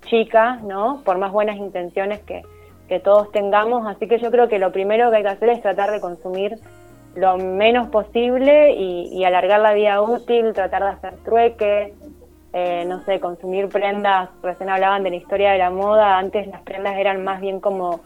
chica, 0.02 0.56
¿no? 0.62 1.02
Por 1.04 1.18
más 1.18 1.32
buenas 1.32 1.56
intenciones 1.56 2.20
que, 2.20 2.42
que 2.88 3.00
todos 3.00 3.32
tengamos. 3.32 3.86
Así 3.86 4.06
que 4.06 4.18
yo 4.18 4.30
creo 4.30 4.48
que 4.48 4.58
lo 4.58 4.72
primero 4.72 5.10
que 5.10 5.16
hay 5.16 5.22
que 5.22 5.28
hacer 5.28 5.48
es 5.48 5.62
tratar 5.62 5.90
de 5.90 6.00
consumir 6.00 6.58
lo 7.14 7.38
menos 7.38 7.88
posible 7.88 8.74
y, 8.74 9.24
alargar 9.24 9.60
la 9.60 9.74
vida 9.74 10.00
útil, 10.02 10.52
tratar 10.52 10.82
de 10.82 10.88
hacer 10.90 11.14
trueque, 11.24 11.94
eh, 12.52 12.84
no 12.86 13.04
sé, 13.04 13.20
consumir 13.20 13.68
prendas, 13.68 14.28
recién 14.42 14.70
hablaban 14.70 15.02
de 15.02 15.10
la 15.10 15.16
historia 15.16 15.52
de 15.52 15.58
la 15.58 15.70
moda, 15.70 16.18
antes 16.18 16.46
las 16.48 16.62
prendas 16.62 16.96
eran 16.98 17.22
más 17.22 17.40
bien 17.40 17.60
como 17.60 18.00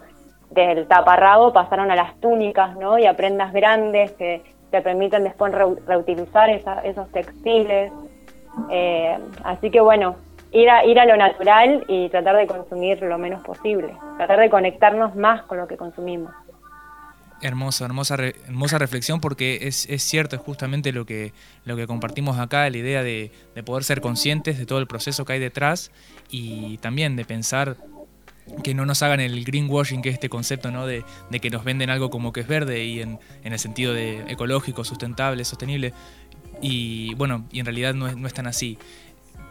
del 0.50 0.86
taparrabo 0.86 1.52
pasaron 1.52 1.90
a 1.90 1.96
las 1.96 2.18
túnicas, 2.20 2.76
¿no? 2.76 2.98
Y 2.98 3.06
a 3.06 3.14
prendas 3.14 3.52
grandes 3.52 4.12
que 4.12 4.42
te 4.70 4.80
permiten 4.82 5.24
después 5.24 5.52
reutilizar 5.52 6.50
esos 6.50 7.10
textiles. 7.10 7.92
Eh, 8.70 9.18
así 9.44 9.70
que 9.70 9.80
bueno, 9.80 10.16
ir 10.52 10.70
a, 10.70 10.84
ir 10.84 10.98
a 10.98 11.06
lo 11.06 11.16
natural 11.16 11.84
y 11.88 12.08
tratar 12.08 12.36
de 12.36 12.46
consumir 12.46 13.02
lo 13.02 13.18
menos 13.18 13.42
posible, 13.42 13.94
tratar 14.16 14.38
de 14.38 14.50
conectarnos 14.50 15.14
más 15.16 15.42
con 15.42 15.58
lo 15.58 15.66
que 15.66 15.76
consumimos. 15.76 16.32
Hermosa, 17.42 17.84
hermosa, 17.84 18.14
hermosa 18.14 18.78
reflexión 18.78 19.20
porque 19.20 19.60
es, 19.62 19.86
es, 19.90 20.02
cierto, 20.02 20.36
es 20.36 20.42
justamente 20.42 20.92
lo 20.92 21.04
que, 21.04 21.32
lo 21.64 21.76
que 21.76 21.86
compartimos 21.86 22.38
acá, 22.38 22.68
la 22.70 22.76
idea 22.76 23.02
de, 23.02 23.32
de, 23.54 23.62
poder 23.62 23.84
ser 23.84 24.00
conscientes 24.00 24.56
de 24.56 24.66
todo 24.66 24.78
el 24.78 24.86
proceso 24.86 25.24
que 25.24 25.34
hay 25.34 25.40
detrás 25.40 25.90
y 26.30 26.78
también 26.78 27.16
de 27.16 27.24
pensar 27.24 27.76
que 28.62 28.74
no 28.74 28.86
nos 28.86 29.02
hagan 29.02 29.20
el 29.20 29.44
greenwashing, 29.44 30.02
que 30.02 30.10
es 30.10 30.14
este 30.14 30.28
concepto 30.28 30.70
¿no? 30.70 30.86
de, 30.86 31.04
de 31.30 31.40
que 31.40 31.50
nos 31.50 31.64
venden 31.64 31.90
algo 31.90 32.10
como 32.10 32.32
que 32.32 32.40
es 32.40 32.48
verde 32.48 32.84
y 32.84 33.00
en, 33.00 33.18
en, 33.42 33.52
el 33.52 33.58
sentido 33.58 33.94
de 33.94 34.20
ecológico, 34.28 34.84
sustentable, 34.84 35.44
sostenible. 35.44 35.92
Y 36.60 37.14
bueno, 37.14 37.46
y 37.50 37.60
en 37.60 37.66
realidad 37.66 37.94
no 37.94 38.06
es, 38.06 38.16
no 38.16 38.26
es 38.26 38.34
tan 38.34 38.46
así. 38.46 38.78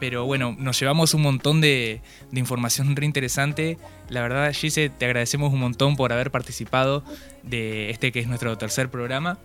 Pero 0.04 0.26
bueno, 0.26 0.54
nos 0.60 0.78
llevamos 0.78 1.14
un 1.14 1.22
montón 1.22 1.62
de, 1.62 2.02
de 2.30 2.40
información 2.42 2.94
re 2.94 3.06
interesante. 3.06 3.78
La 4.10 4.22
verdad, 4.22 4.52
Gise, 4.52 4.90
te 4.90 5.06
agradecemos 5.06 5.54
un 5.54 5.62
montón 5.62 5.96
por 5.96 6.12
haber 6.12 6.30
participado 6.30 7.06
de 7.42 7.90
este 7.90 8.12
que 8.12 8.20
es 8.20 8.28
nuestro 8.28 8.58
tercer 8.58 8.90
programa. 8.90 9.38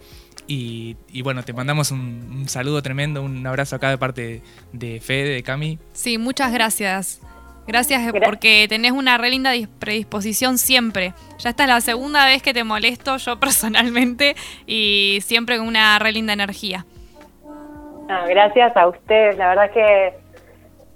Y, 0.48 0.96
y, 1.12 1.22
bueno, 1.22 1.44
te 1.44 1.52
mandamos 1.52 1.92
un, 1.92 2.40
un, 2.40 2.48
saludo 2.48 2.82
tremendo, 2.82 3.22
un 3.22 3.46
abrazo 3.46 3.76
acá 3.76 3.88
de 3.90 3.98
parte 3.98 4.42
de 4.72 4.98
Fede, 4.98 5.28
de 5.28 5.44
Cami. 5.44 5.78
Sí, 5.92 6.18
muchas 6.18 6.52
gracias. 6.52 7.20
Gracias 7.68 8.12
porque 8.24 8.66
tenés 8.68 8.90
una 8.90 9.16
re 9.16 9.30
linda 9.30 9.52
predisposición 9.78 10.58
siempre. 10.58 11.14
Ya 11.38 11.50
esta 11.50 11.62
es 11.62 11.68
la 11.68 11.80
segunda 11.80 12.26
vez 12.26 12.42
que 12.42 12.52
te 12.52 12.64
molesto 12.64 13.16
yo 13.18 13.36
personalmente 13.38 14.34
y 14.66 15.20
siempre 15.22 15.56
con 15.56 15.68
una 15.68 16.00
re 16.00 16.10
linda 16.10 16.32
energía. 16.32 16.84
No, 18.08 18.26
gracias 18.26 18.74
a 18.76 18.88
ustedes, 18.88 19.36
la 19.36 19.50
verdad 19.50 19.70
que 19.70 20.27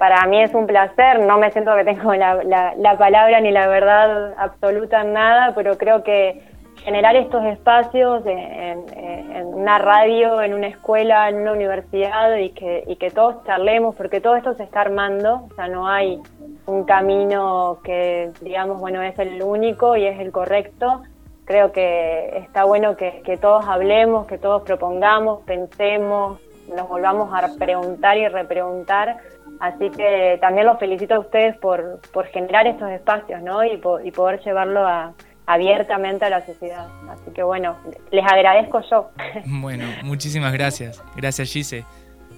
para 0.03 0.27
mí 0.27 0.43
es 0.43 0.53
un 0.53 0.67
placer, 0.67 1.21
no 1.21 1.39
me 1.39 1.53
siento 1.53 1.77
que 1.77 1.85
tengo 1.85 2.13
la, 2.17 2.43
la, 2.43 2.75
la 2.75 2.99
palabra 2.99 3.41
ni 3.41 3.53
la 3.53 3.69
verdad 3.69 4.35
absoluta 4.37 5.03
en 5.03 5.13
nada, 5.13 5.53
pero 5.55 5.79
creo 5.79 6.03
que 6.03 6.43
generar 6.79 7.15
estos 7.15 7.45
espacios 7.45 8.25
en, 8.27 9.47
una 9.47 9.79
radio, 9.79 10.43
en 10.43 10.55
una 10.55 10.67
escuela, 10.67 11.29
en 11.29 11.37
una 11.37 11.53
universidad 11.53 12.37
y 12.37 12.51
que, 12.51 12.83
y 12.89 12.97
que 12.97 13.13
todos 13.13 13.45
charlemos, 13.45 13.95
porque 13.95 14.21
todo 14.21 14.35
esto 14.35 14.55
se 14.55 14.65
está 14.65 14.81
armando, 14.81 15.47
o 15.49 15.55
sea, 15.55 15.69
no 15.69 15.87
hay 15.87 16.21
un 16.67 16.83
camino 16.83 17.79
que, 17.85 18.33
digamos, 18.41 18.81
bueno, 18.81 19.03
es 19.03 19.17
el 19.21 19.41
único 19.41 19.97
y 19.97 20.07
es 20.07 20.19
el 20.19 20.33
correcto. 20.33 21.03
Creo 21.45 21.71
que 21.71 22.39
está 22.39 22.65
bueno 22.65 22.97
que, 22.97 23.23
que 23.25 23.37
todos 23.37 23.69
hablemos, 23.69 24.27
que 24.27 24.39
todos 24.39 24.63
propongamos, 24.63 25.43
pensemos, 25.45 26.41
nos 26.75 26.89
volvamos 26.89 27.31
a 27.33 27.49
preguntar 27.57 28.17
y 28.17 28.27
repreguntar. 28.27 29.19
Así 29.63 29.91
que 29.91 30.39
también 30.41 30.67
los 30.67 30.77
felicito 30.81 31.15
a 31.15 31.21
ustedes 31.21 31.57
por, 31.59 32.01
por 32.13 32.27
generar 32.27 32.67
estos 32.67 32.91
espacios, 32.91 33.41
¿no? 33.43 33.65
Y, 33.65 33.77
po 33.77 34.01
y 34.01 34.11
poder 34.11 34.41
llevarlo 34.41 34.85
a, 34.85 35.13
abiertamente 35.47 36.25
a 36.25 36.31
la 36.31 36.45
sociedad. 36.45 36.89
Así 37.09 37.31
que 37.33 37.45
bueno, 37.45 37.77
les 38.11 38.25
agradezco 38.25 38.81
yo. 38.91 39.11
Bueno, 39.47 39.85
muchísimas 40.03 40.53
gracias. 40.53 41.01
Gracias, 41.15 41.53
Gise. 41.53 41.85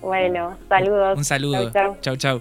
Bueno, 0.02 0.58
saludos. 0.68 1.16
Un 1.16 1.24
saludo. 1.24 1.70
Chau, 1.72 1.96
chau. 2.02 2.16
chau. 2.18 2.40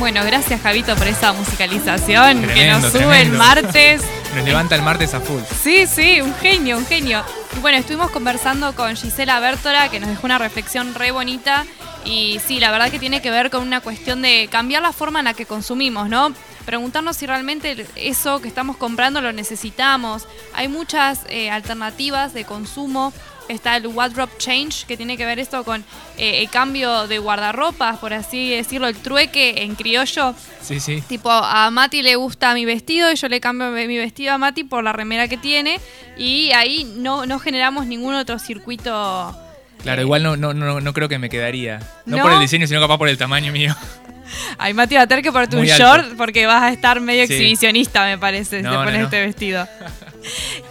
Bueno, 0.00 0.24
gracias 0.24 0.62
Javito 0.62 0.96
por 0.96 1.06
esa 1.06 1.34
musicalización 1.34 2.42
Tremendo, 2.42 2.54
que 2.54 2.66
nos 2.68 2.80
sube 2.84 3.00
tremendo. 3.00 3.32
el 3.34 3.38
martes. 3.38 4.02
Nos 4.34 4.44
levanta 4.46 4.74
el 4.74 4.80
martes 4.82 5.12
a 5.12 5.20
full. 5.20 5.42
Sí, 5.62 5.86
sí, 5.86 6.22
un 6.22 6.34
genio, 6.36 6.78
un 6.78 6.86
genio. 6.86 7.22
Y 7.54 7.60
bueno, 7.60 7.76
estuvimos 7.76 8.10
conversando 8.10 8.74
con 8.74 8.96
Gisela 8.96 9.38
Bertora, 9.40 9.90
que 9.90 10.00
nos 10.00 10.08
dejó 10.08 10.26
una 10.26 10.38
reflexión 10.38 10.94
re 10.94 11.10
bonita. 11.10 11.66
Y 12.06 12.40
sí, 12.46 12.60
la 12.60 12.70
verdad 12.70 12.90
que 12.90 12.98
tiene 12.98 13.20
que 13.20 13.30
ver 13.30 13.50
con 13.50 13.60
una 13.62 13.82
cuestión 13.82 14.22
de 14.22 14.48
cambiar 14.50 14.80
la 14.80 14.92
forma 14.94 15.18
en 15.18 15.26
la 15.26 15.34
que 15.34 15.44
consumimos, 15.44 16.08
¿no? 16.08 16.32
Preguntarnos 16.64 17.18
si 17.18 17.26
realmente 17.26 17.86
eso 17.96 18.40
que 18.40 18.48
estamos 18.48 18.78
comprando 18.78 19.20
lo 19.20 19.32
necesitamos. 19.32 20.26
Hay 20.54 20.68
muchas 20.68 21.20
eh, 21.28 21.50
alternativas 21.50 22.32
de 22.32 22.44
consumo. 22.46 23.12
Está 23.50 23.76
el 23.76 23.86
wardrobe 23.88 24.32
change, 24.38 24.86
que 24.86 24.96
tiene 24.96 25.16
que 25.16 25.26
ver 25.26 25.38
esto 25.38 25.64
con 25.64 25.84
eh, 26.16 26.40
el 26.40 26.48
cambio 26.50 27.08
de 27.08 27.18
guardarropas, 27.18 27.98
por 27.98 28.12
así 28.12 28.50
decirlo, 28.50 28.86
el 28.86 28.96
trueque 28.96 29.64
en 29.64 29.74
criollo. 29.74 30.34
Sí, 30.62 30.78
sí. 30.78 31.02
Tipo, 31.08 31.30
a 31.30 31.70
Mati 31.70 32.02
le 32.02 32.14
gusta 32.14 32.54
mi 32.54 32.64
vestido 32.64 33.10
y 33.10 33.16
yo 33.16 33.28
le 33.28 33.40
cambio 33.40 33.70
mi 33.70 33.98
vestido 33.98 34.34
a 34.34 34.38
Mati 34.38 34.64
por 34.64 34.84
la 34.84 34.92
remera 34.92 35.26
que 35.26 35.36
tiene. 35.36 35.80
Y 36.16 36.52
ahí 36.52 36.84
no, 36.96 37.26
no 37.26 37.38
generamos 37.38 37.86
ningún 37.86 38.14
otro 38.14 38.38
circuito. 38.38 39.36
Claro, 39.82 40.02
igual 40.02 40.22
no, 40.22 40.36
no, 40.36 40.54
no, 40.54 40.80
no 40.80 40.92
creo 40.92 41.08
que 41.08 41.18
me 41.18 41.28
quedaría. 41.28 41.80
No, 42.06 42.18
¿No? 42.18 42.22
por 42.22 42.32
el 42.32 42.40
diseño, 42.40 42.66
sino 42.66 42.80
capaz 42.80 42.98
por 42.98 43.08
el 43.08 43.18
tamaño 43.18 43.52
mío. 43.52 43.74
Ay, 44.58 44.74
Mati 44.74 44.94
va 44.96 45.02
a 45.02 45.06
tener 45.06 45.22
que 45.24 45.32
ponerte 45.32 45.56
un 45.56 45.62
alto. 45.62 45.76
short 45.76 46.16
porque 46.16 46.46
vas 46.46 46.62
a 46.62 46.70
estar 46.70 47.00
medio 47.00 47.26
Sí. 47.26 47.32
exhibicionista, 47.34 48.04
me 48.04 48.18
parece, 48.18 48.58
si 48.58 48.62
No, 48.62 48.70
te 48.70 48.76
no, 48.76 48.84
pones 48.84 48.98
no. 49.00 49.04
este 49.06 49.20
vestido. 49.24 49.66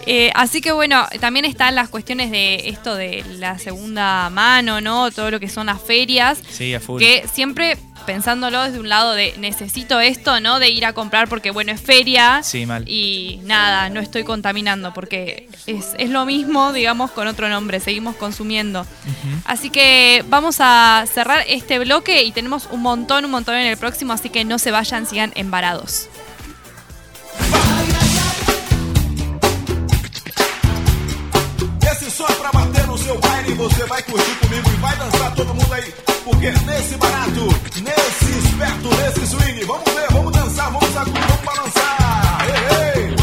Eh, 0.06 0.32
así 0.36 0.62
que 0.62 0.72
bueno, 0.72 1.06
también 1.20 1.44
están 1.46 1.74
las 1.76 1.90
cuestiones 1.90 2.30
de 2.32 2.70
esto 2.70 2.96
de 2.96 3.24
la 3.38 3.58
segunda 3.60 4.30
mano, 4.30 4.80
¿no? 4.80 5.10
Todo 5.12 5.32
lo 5.32 5.40
que 5.40 5.50
son 5.50 5.66
las 5.68 5.82
ferias. 5.82 6.40
Sí, 6.50 6.74
a 6.74 6.80
full. 6.80 7.00
Que 7.02 7.26
siempre 7.32 7.78
pensándolo 8.06 8.64
desde 8.64 8.80
un 8.80 8.90
lado 8.90 9.14
de 9.14 9.34
necesito 9.38 10.00
esto, 10.00 10.40
¿no? 10.40 10.60
De 10.60 10.70
ir 10.70 10.86
a 10.86 10.94
comprar 10.94 11.28
porque, 11.28 11.52
bueno, 11.52 11.72
es 11.72 11.82
feria. 11.82 12.42
Sí, 12.44 12.66
mal. 12.66 12.88
Y 12.88 13.40
nada, 13.44 13.90
no 13.90 14.00
estoy 14.00 14.24
contaminando 14.24 14.94
porque 14.94 15.50
es, 15.68 15.96
es 15.98 16.10
lo 16.10 16.26
mismo, 16.26 16.74
digamos, 16.74 17.12
con 17.12 17.28
otro 17.28 17.50
nombre, 17.50 17.80
seguimos 17.80 18.16
consumiendo. 18.16 18.86
Así 19.46 19.70
que 19.70 20.24
vamos 20.30 20.58
a 20.60 21.06
cerrar 21.12 21.44
este 21.48 21.80
bloque 21.80 22.24
y 22.24 22.32
tenemos 22.32 22.68
un 22.72 22.82
montón, 22.82 23.26
un 23.26 23.32
montón 23.32 23.56
en 23.56 23.68
el 23.68 23.78
próximo, 23.78 24.14
así 24.14 24.30
que 24.30 24.46
no 24.46 24.60
se 24.60 24.72
vayan, 24.72 25.06
sigan 25.06 25.32
embarados. 25.36 26.10
Esse 31.92 32.12
som 32.12 32.26
é 32.26 32.34
pra 32.36 32.52
bater 32.52 32.88
no 32.88 32.98
seu 32.98 33.18
baile, 33.20 33.54
você 33.56 33.84
vai 33.86 34.02
curtir 34.04 34.36
comigo 34.36 34.70
e 34.70 34.76
vai 34.78 34.96
dançar 34.96 35.34
todo 35.36 35.54
mundo 35.54 35.74
aí. 35.74 36.19
Porque 36.30 36.52
nesse 36.52 36.96
barato, 36.98 37.48
nesse 37.82 38.38
esperto, 38.38 38.90
nesse 38.98 39.28
swing, 39.28 39.66
vamos 39.66 39.92
ver, 39.94 40.08
vamos 40.12 40.32
dançar, 40.32 40.72
vamos 40.72 40.90
sacudir, 40.94 41.22
vamos 41.22 41.44
balançar. 41.44 42.46
Ei, 42.46 43.02
ei. 43.02 43.19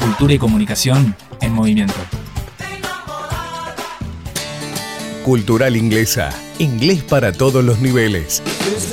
Cultura 0.00 0.34
y 0.34 0.38
comunicación 0.38 1.14
en 1.40 1.52
movimiento. 1.52 1.94
Cultural 5.24 5.76
Inglesa. 5.76 6.30
Inglés 6.58 7.02
para 7.02 7.32
todos 7.32 7.64
los 7.64 7.80
niveles. 7.80 8.42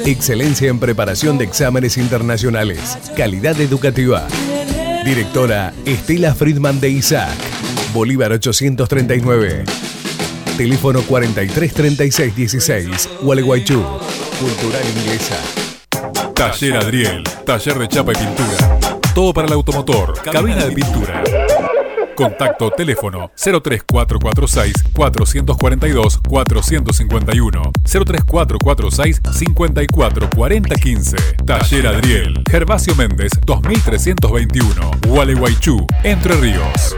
Excelencia 0.05 0.69
en 0.69 0.79
preparación 0.79 1.38
de 1.38 1.43
exámenes 1.45 1.97
internacionales. 1.97 2.97
Calidad 3.15 3.59
educativa. 3.59 4.27
Directora 5.05 5.73
Estela 5.85 6.33
Friedman 6.35 6.79
de 6.79 6.89
Isaac. 6.89 7.35
Bolívar 7.93 8.31
839. 8.33 9.63
Teléfono 10.57 11.01
433616. 11.01 13.09
Gualeguaychú. 13.21 13.83
Cultural 14.39 14.83
Inglesa. 14.97 15.38
Taller 16.33 16.77
Adriel, 16.77 17.23
taller 17.45 17.79
de 17.79 17.88
chapa 17.88 18.11
y 18.11 18.15
pintura. 18.15 18.86
Todo 19.18 19.34
para 19.34 19.47
el 19.47 19.53
automotor, 19.53 20.13
cabina 20.22 20.63
de 20.63 20.74
pintura. 20.74 21.24
Contacto 22.15 22.70
teléfono 22.70 23.32
03446 23.36 24.74
442 24.93 26.20
451 26.20 27.72
03446 27.84 29.22
544015 29.32 31.18
Taller 31.47 31.88
Adriel 31.88 32.43
Gervasio 32.47 32.95
Méndez 32.95 33.32
2321 33.43 34.91
Gualeguaychú 35.07 35.88
Entre 36.03 36.36
Ríos 36.36 36.95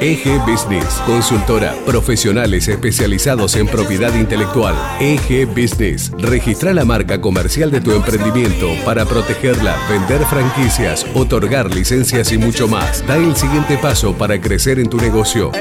EG 0.00 0.40
Business, 0.44 1.00
consultora, 1.06 1.76
profesionales 1.86 2.66
especializados 2.66 3.54
en 3.54 3.68
propiedad 3.68 4.12
intelectual. 4.16 4.74
EG 4.98 5.46
Business, 5.46 6.10
registra 6.18 6.74
la 6.74 6.84
marca 6.84 7.20
comercial 7.20 7.70
de 7.70 7.80
tu 7.80 7.92
emprendimiento 7.92 8.68
para 8.84 9.04
protegerla, 9.04 9.76
vender 9.88 10.24
franquicias, 10.26 11.06
otorgar 11.14 11.72
licencias 11.72 12.32
y 12.32 12.38
mucho 12.38 12.66
más. 12.66 13.06
Da 13.06 13.16
el 13.16 13.36
siguiente 13.36 13.78
paso 13.78 14.12
para 14.14 14.40
crecer 14.40 14.80
en 14.80 14.90
tu 14.90 14.96
negocio. 14.96 15.52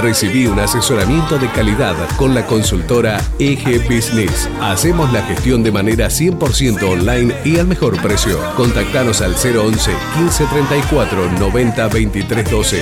Recibí 0.00 0.46
un 0.46 0.58
asesoramiento 0.58 1.38
de 1.38 1.50
calidad 1.50 1.94
con 2.16 2.34
la 2.34 2.46
consultora 2.46 3.20
EG 3.38 3.86
Business. 3.88 4.48
Hacemos 4.60 5.12
la 5.12 5.22
gestión 5.22 5.62
de 5.62 5.70
manera 5.70 6.08
100% 6.08 6.82
online 6.82 7.34
y 7.44 7.58
al 7.58 7.66
mejor 7.66 8.00
precio. 8.00 8.38
Contactanos 8.56 9.20
al 9.20 9.32
011 9.32 9.90
1534 10.18 11.32
90 11.38 11.88
23 11.88 12.50
12. 12.50 12.81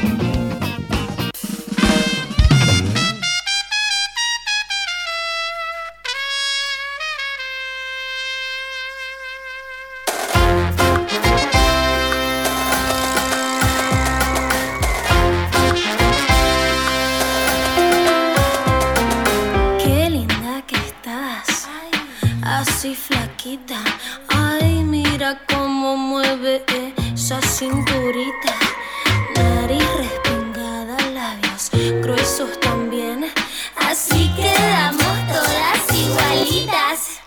Así 33.91 34.31
quedamos 34.37 35.17
todas 35.27 35.99
igualitas. 35.99 37.19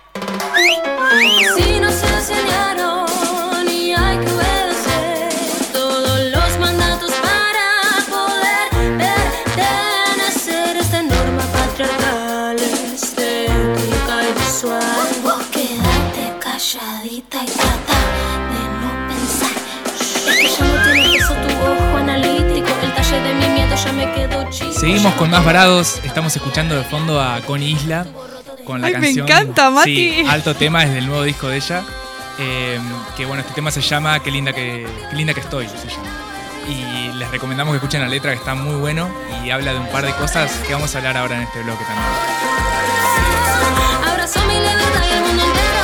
Seguimos 24.85 25.15
con 25.15 25.31
más 25.31 25.43
varados. 25.43 25.99
Estamos 26.05 26.37
escuchando 26.37 26.75
de 26.77 26.85
fondo 26.85 27.19
a 27.19 27.41
Connie 27.41 27.71
Isla 27.73 28.07
con 28.67 28.83
la 28.83 28.89
Ay, 28.89 28.93
me 28.97 29.01
canción. 29.01 29.27
encanta, 29.27 29.71
Mati. 29.71 29.95
Sí, 29.95 30.27
alto 30.29 30.55
tema 30.55 30.85
desde 30.85 30.99
el 30.99 31.07
nuevo 31.07 31.23
disco 31.23 31.49
de 31.49 31.57
ella. 31.57 31.83
Eh, 32.39 32.79
que 33.17 33.25
bueno, 33.25 33.41
este 33.41 33.55
tema 33.55 33.71
se 33.71 33.81
llama 33.81 34.21
Qué 34.21 34.31
linda 34.31 34.53
que, 34.53 34.87
qué 35.09 35.17
linda 35.17 35.33
que 35.33 35.41
estoy. 35.41 35.67
se 35.69 35.89
llama. 35.89 36.05
Y 36.69 37.13
les 37.17 37.31
recomendamos 37.31 37.73
que 37.73 37.77
escuchen 37.77 38.03
la 38.03 38.09
letra 38.09 38.33
que 38.33 38.37
está 38.37 38.55
muy 38.55 38.75
bueno 38.75 39.09
y 39.43 39.49
habla 39.51 39.73
de 39.73 39.79
un 39.79 39.87
par 39.87 40.05
de 40.05 40.13
cosas 40.17 40.53
que 40.67 40.75
vamos 40.75 40.95
a 40.95 40.99
hablar 40.99 41.17
ahora 41.17 41.37
en 41.37 41.43
este 41.45 41.63
bloque 41.63 41.83
también. 41.87 42.07
Abrazo 44.07 44.41
mi 44.47 44.53
libertad 44.55 45.03
y 45.09 45.13
el 45.15 45.21
mundo 45.23 45.45
entero 45.45 45.81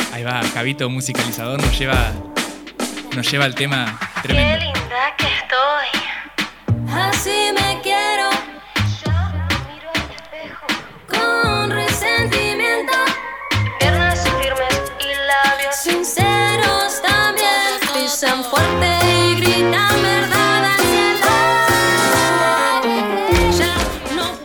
conquistó. 0.00 0.14
Ahí 0.14 0.22
va, 0.22 0.40
Javito, 0.54 0.88
musicalizador, 0.88 1.60
nos 1.62 1.78
lleva, 1.78 2.12
nos 3.14 3.30
lleva 3.30 3.44
al 3.44 3.54
tema 3.54 3.98
tremendo 4.22 4.67
que 5.16 5.26
estoy. 5.26 5.88
Así 6.92 7.50
me 7.54 7.80
quiero. 7.82 8.30
Yo 9.04 9.12
miro 9.68 9.90
al 9.94 10.10
espejo. 10.10 10.66
Con 11.08 11.70
resentimiento. 11.70 12.92
Piernas 13.78 14.20
firmes 14.40 14.92
y 15.00 15.14
labios 15.26 15.76
sinceros 15.76 17.02
también. 17.02 17.78
Pisan 17.94 18.44
fuerte 18.44 18.88
y 19.06 19.40
gritan 19.40 20.02
verdad 20.02 20.48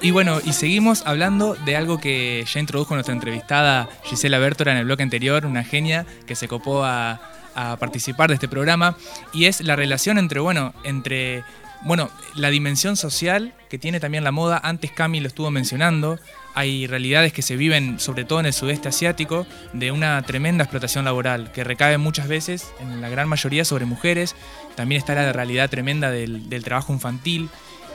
Y 0.01 0.11
bueno, 0.11 0.39
y 0.43 0.51
seguimos 0.51 1.03
hablando 1.05 1.55
de 1.55 1.77
algo 1.77 1.97
que 1.97 2.43
ya 2.45 2.59
introdujo 2.59 2.93
nuestra 2.93 3.13
entrevistada 3.13 3.87
Gisela 4.03 4.37
Bertora 4.37 4.73
en 4.73 4.79
el 4.79 4.83
bloque 4.83 5.01
anterior, 5.01 5.45
una 5.45 5.63
genia 5.63 6.05
que 6.27 6.35
se 6.35 6.49
copó 6.49 6.83
a 6.83 7.21
a 7.55 7.77
participar 7.77 8.29
de 8.29 8.35
este 8.35 8.47
programa, 8.47 8.95
y 9.33 9.45
es 9.45 9.61
la 9.61 9.75
relación 9.75 10.17
entre, 10.17 10.39
bueno, 10.39 10.73
entre 10.83 11.43
bueno, 11.85 12.09
la 12.35 12.49
dimensión 12.49 12.95
social 12.95 13.53
que 13.69 13.77
tiene 13.77 13.99
también 13.99 14.23
la 14.23 14.31
moda, 14.31 14.59
antes 14.63 14.91
Cami 14.91 15.19
lo 15.19 15.27
estuvo 15.27 15.51
mencionando, 15.51 16.17
hay 16.55 16.87
realidades 16.87 17.33
que 17.33 17.41
se 17.41 17.57
viven, 17.57 17.99
sobre 17.99 18.25
todo 18.25 18.39
en 18.39 18.45
el 18.45 18.53
sudeste 18.53 18.87
asiático, 18.87 19.45
de 19.73 19.91
una 19.91 20.21
tremenda 20.21 20.63
explotación 20.63 21.03
laboral, 21.03 21.51
que 21.51 21.63
recae 21.63 21.97
muchas 21.97 22.27
veces, 22.27 22.71
en 22.79 23.01
la 23.01 23.09
gran 23.09 23.27
mayoría, 23.27 23.65
sobre 23.65 23.85
mujeres. 23.85 24.35
También 24.75 24.99
está 24.99 25.15
la 25.15 25.33
realidad 25.33 25.69
tremenda 25.69 26.11
del, 26.11 26.49
del 26.49 26.63
trabajo 26.63 26.93
infantil. 26.93 27.49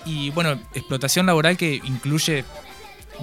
Y 0.05 0.31
bueno, 0.31 0.61
explotación 0.75 1.27
laboral 1.27 1.57
que 1.57 1.81
incluye, 1.85 2.45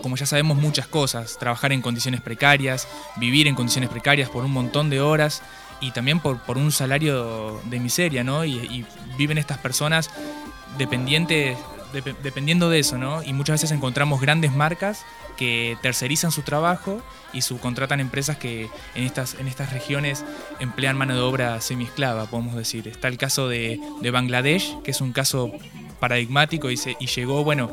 como 0.01 0.15
ya 0.15 0.25
sabemos, 0.25 0.57
muchas 0.57 0.88
cosas. 0.88 1.38
Trabajar 1.38 1.73
en 1.73 1.81
condiciones 1.81 2.21
precarias, 2.21 2.88
vivir 3.17 3.47
en 3.47 3.55
condiciones 3.55 3.89
precarias 3.89 4.29
por 4.29 4.45
un 4.45 4.51
montón 4.51 4.89
de 4.89 5.01
horas 5.01 5.41
y 5.82 5.91
también 5.91 6.19
por, 6.19 6.39
por 6.39 6.57
un 6.57 6.71
salario 6.71 7.59
de 7.65 7.80
miseria, 7.80 8.23
¿no? 8.23 8.45
Y, 8.45 8.86
viven 9.17 9.38
estas 9.38 9.57
personas 9.59 10.09
dependientes 10.78 11.57
dep- 11.93 12.17
dependiendo 12.21 12.69
de 12.69 12.80
eso, 12.80 12.97
¿no? 12.97 13.23
Y 13.23 13.34
muchas 13.34 13.55
veces 13.61 13.71
encontramos 13.71 14.19
grandes 14.21 14.51
marcas 14.51 15.05
que 15.38 15.78
tercerizan 15.82 16.32
su 16.32 16.41
trabajo 16.41 17.01
y 17.34 17.41
subcontratan 17.41 17.99
empresas 17.99 18.38
que 18.38 18.69
en 18.95 19.03
estas, 19.03 19.36
en 19.36 19.47
estas 19.47 19.71
regiones 19.73 20.23
emplean 20.59 20.97
mano 20.97 21.13
de 21.13 21.19
obra 21.21 21.59
semiesclava, 21.61 22.26
podemos 22.26 22.55
decir. 22.55 22.88
Está 22.88 23.07
el 23.09 23.17
caso 23.17 23.47
de, 23.47 23.80
de 24.01 24.11
Bangladesh, 24.11 24.82
que 24.84 24.91
es 24.91 25.01
un 25.01 25.11
caso 25.11 25.51
paradigmático 25.99 26.69
y, 26.69 26.78
se- 26.78 26.95
y 26.99 27.07
llegó, 27.07 27.43
bueno, 27.43 27.71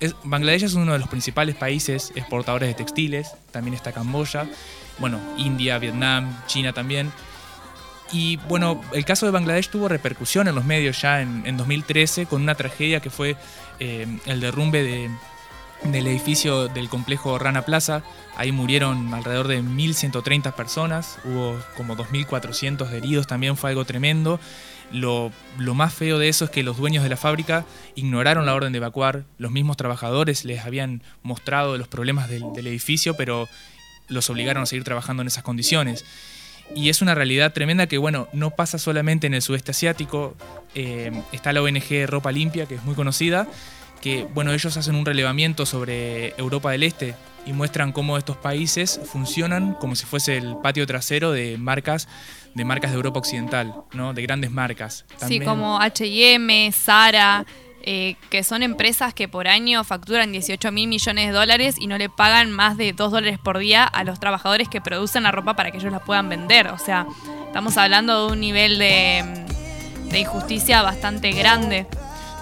es- 0.00 0.14
Bangladesh 0.24 0.64
es 0.64 0.74
uno 0.74 0.92
de 0.92 0.98
los 0.98 1.08
principales 1.08 1.54
países 1.56 2.12
exportadores 2.14 2.68
de 2.68 2.74
textiles, 2.74 3.30
también 3.52 3.74
está 3.74 3.92
Camboya, 3.92 4.46
bueno, 4.98 5.20
India, 5.38 5.78
Vietnam, 5.78 6.36
China 6.46 6.72
también. 6.72 7.10
Y 8.12 8.36
bueno, 8.48 8.80
el 8.92 9.04
caso 9.04 9.26
de 9.26 9.32
Bangladesh 9.32 9.68
tuvo 9.70 9.88
repercusión 9.88 10.46
en 10.46 10.54
los 10.54 10.64
medios 10.64 11.00
ya 11.00 11.20
en, 11.22 11.42
en 11.46 11.56
2013 11.56 12.26
con 12.26 12.42
una 12.42 12.54
tragedia 12.54 13.00
que 13.00 13.10
fue 13.10 13.36
eh, 13.80 14.06
el 14.26 14.40
derrumbe 14.40 14.82
de- 14.82 15.10
del 15.84 16.06
edificio 16.06 16.68
del 16.68 16.88
complejo 16.88 17.38
Rana 17.38 17.62
Plaza. 17.62 18.02
Ahí 18.36 18.52
murieron 18.52 19.12
alrededor 19.12 19.48
de 19.48 19.62
1.130 19.62 20.52
personas, 20.54 21.18
hubo 21.24 21.58
como 21.76 21.96
2.400 21.96 22.90
heridos, 22.92 23.26
también 23.26 23.56
fue 23.56 23.70
algo 23.70 23.84
tremendo. 23.84 24.40
Lo, 24.92 25.32
lo 25.58 25.74
más 25.74 25.92
feo 25.92 26.18
de 26.18 26.28
eso 26.28 26.44
es 26.46 26.50
que 26.50 26.62
los 26.62 26.76
dueños 26.76 27.02
de 27.02 27.08
la 27.10 27.16
fábrica 27.16 27.64
ignoraron 27.96 28.46
la 28.46 28.54
orden 28.54 28.72
de 28.72 28.78
evacuar, 28.78 29.24
los 29.38 29.50
mismos 29.50 29.76
trabajadores 29.76 30.44
les 30.44 30.64
habían 30.64 31.02
mostrado 31.22 31.76
los 31.78 31.88
problemas 31.88 32.28
del, 32.28 32.44
del 32.54 32.66
edificio, 32.66 33.14
pero 33.16 33.48
los 34.08 34.30
obligaron 34.30 34.62
a 34.62 34.66
seguir 34.66 34.84
trabajando 34.84 35.22
en 35.22 35.26
esas 35.28 35.42
condiciones. 35.42 36.04
Y 36.74 36.88
es 36.88 37.02
una 37.02 37.14
realidad 37.14 37.52
tremenda 37.52 37.86
que, 37.86 37.98
bueno, 37.98 38.28
no 38.32 38.50
pasa 38.50 38.78
solamente 38.78 39.26
en 39.26 39.34
el 39.34 39.42
sudeste 39.42 39.72
asiático. 39.72 40.34
Eh, 40.74 41.12
está 41.32 41.52
la 41.52 41.62
ONG 41.62 42.06
Ropa 42.06 42.32
Limpia, 42.32 42.66
que 42.66 42.76
es 42.76 42.82
muy 42.84 42.94
conocida, 42.94 43.46
que, 44.00 44.26
bueno, 44.34 44.52
ellos 44.52 44.76
hacen 44.76 44.94
un 44.94 45.04
relevamiento 45.06 45.66
sobre 45.66 46.34
Europa 46.38 46.70
del 46.70 46.82
Este 46.82 47.14
y 47.46 47.52
muestran 47.52 47.92
cómo 47.92 48.16
estos 48.16 48.36
países 48.36 49.00
funcionan 49.04 49.74
como 49.74 49.94
si 49.96 50.06
fuese 50.06 50.36
el 50.36 50.56
patio 50.62 50.86
trasero 50.86 51.32
de 51.32 51.58
marcas 51.58 52.08
de 52.54 52.64
marcas 52.64 52.92
de 52.92 52.96
Europa 52.96 53.18
Occidental, 53.18 53.74
¿no? 53.94 54.14
De 54.14 54.22
grandes 54.22 54.48
marcas. 54.50 55.04
Sí, 55.10 55.16
También- 55.18 55.44
como 55.44 55.80
HM, 55.80 56.70
Zara, 56.72 57.44
eh, 57.86 58.16
que 58.30 58.42
son 58.44 58.62
empresas 58.62 59.12
que 59.12 59.28
por 59.28 59.46
año 59.46 59.84
facturan 59.84 60.32
18 60.32 60.72
mil 60.72 60.88
millones 60.88 61.26
de 61.26 61.32
dólares 61.32 61.76
y 61.78 61.86
no 61.86 61.98
le 61.98 62.08
pagan 62.08 62.50
más 62.50 62.78
de 62.78 62.92
2 62.94 63.12
dólares 63.12 63.38
por 63.38 63.58
día 63.58 63.84
a 63.84 64.04
los 64.04 64.18
trabajadores 64.18 64.68
que 64.68 64.80
producen 64.80 65.24
la 65.24 65.32
ropa 65.32 65.54
para 65.54 65.70
que 65.70 65.76
ellos 65.76 65.92
la 65.92 66.00
puedan 66.00 66.28
vender. 66.28 66.68
O 66.68 66.78
sea, 66.78 67.06
estamos 67.46 67.76
hablando 67.76 68.26
de 68.26 68.32
un 68.32 68.40
nivel 68.40 68.78
de, 68.78 69.44
de 70.10 70.18
injusticia 70.18 70.80
bastante 70.82 71.32
grande. 71.32 71.86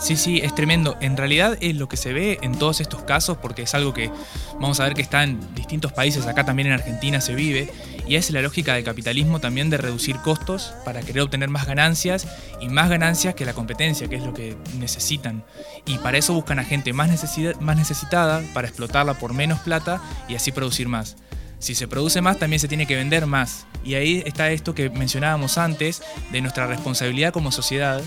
Sí, 0.02 0.16
sí, 0.16 0.40
es 0.42 0.52
tremendo. 0.54 0.96
En 1.00 1.16
realidad 1.16 1.56
es 1.60 1.76
lo 1.76 1.88
que 1.88 1.96
se 1.96 2.12
ve 2.12 2.38
en 2.42 2.58
todos 2.58 2.80
estos 2.80 3.02
casos, 3.02 3.38
porque 3.38 3.62
es 3.62 3.74
algo 3.74 3.94
que 3.94 4.10
vamos 4.54 4.80
a 4.80 4.84
ver 4.84 4.94
que 4.94 5.02
está 5.02 5.22
en 5.22 5.54
distintos 5.54 5.92
países, 5.92 6.26
acá 6.26 6.44
también 6.44 6.68
en 6.68 6.74
Argentina 6.74 7.20
se 7.20 7.36
vive, 7.36 7.72
y 8.06 8.16
es 8.16 8.30
la 8.30 8.42
lógica 8.42 8.74
del 8.74 8.84
capitalismo 8.84 9.40
también 9.40 9.70
de 9.70 9.76
reducir 9.76 10.16
costos 10.18 10.72
para 10.84 11.00
querer 11.00 11.22
obtener 11.22 11.48
más 11.48 11.66
ganancias 11.66 12.26
y 12.60 12.68
más 12.68 12.90
ganancias 12.90 13.34
que 13.34 13.44
la 13.44 13.54
competencia, 13.54 14.08
que 14.08 14.16
es 14.16 14.22
lo 14.22 14.34
que 14.34 14.56
necesitan. 14.78 15.44
Y 15.86 15.98
para 15.98 16.18
eso 16.18 16.34
buscan 16.34 16.58
a 16.58 16.64
gente 16.64 16.92
más, 16.92 17.08
necesida- 17.08 17.58
más 17.60 17.76
necesitada, 17.76 18.42
para 18.54 18.68
explotarla 18.68 19.14
por 19.14 19.32
menos 19.32 19.60
plata 19.60 20.02
y 20.28 20.34
así 20.34 20.52
producir 20.52 20.88
más. 20.88 21.16
Si 21.58 21.76
se 21.76 21.86
produce 21.86 22.20
más, 22.20 22.38
también 22.38 22.58
se 22.58 22.66
tiene 22.66 22.86
que 22.86 22.96
vender 22.96 23.26
más. 23.26 23.66
Y 23.84 23.94
ahí 23.94 24.22
está 24.26 24.50
esto 24.50 24.74
que 24.74 24.90
mencionábamos 24.90 25.58
antes, 25.58 26.02
de 26.32 26.40
nuestra 26.40 26.66
responsabilidad 26.66 27.32
como 27.32 27.52
sociedad, 27.52 28.02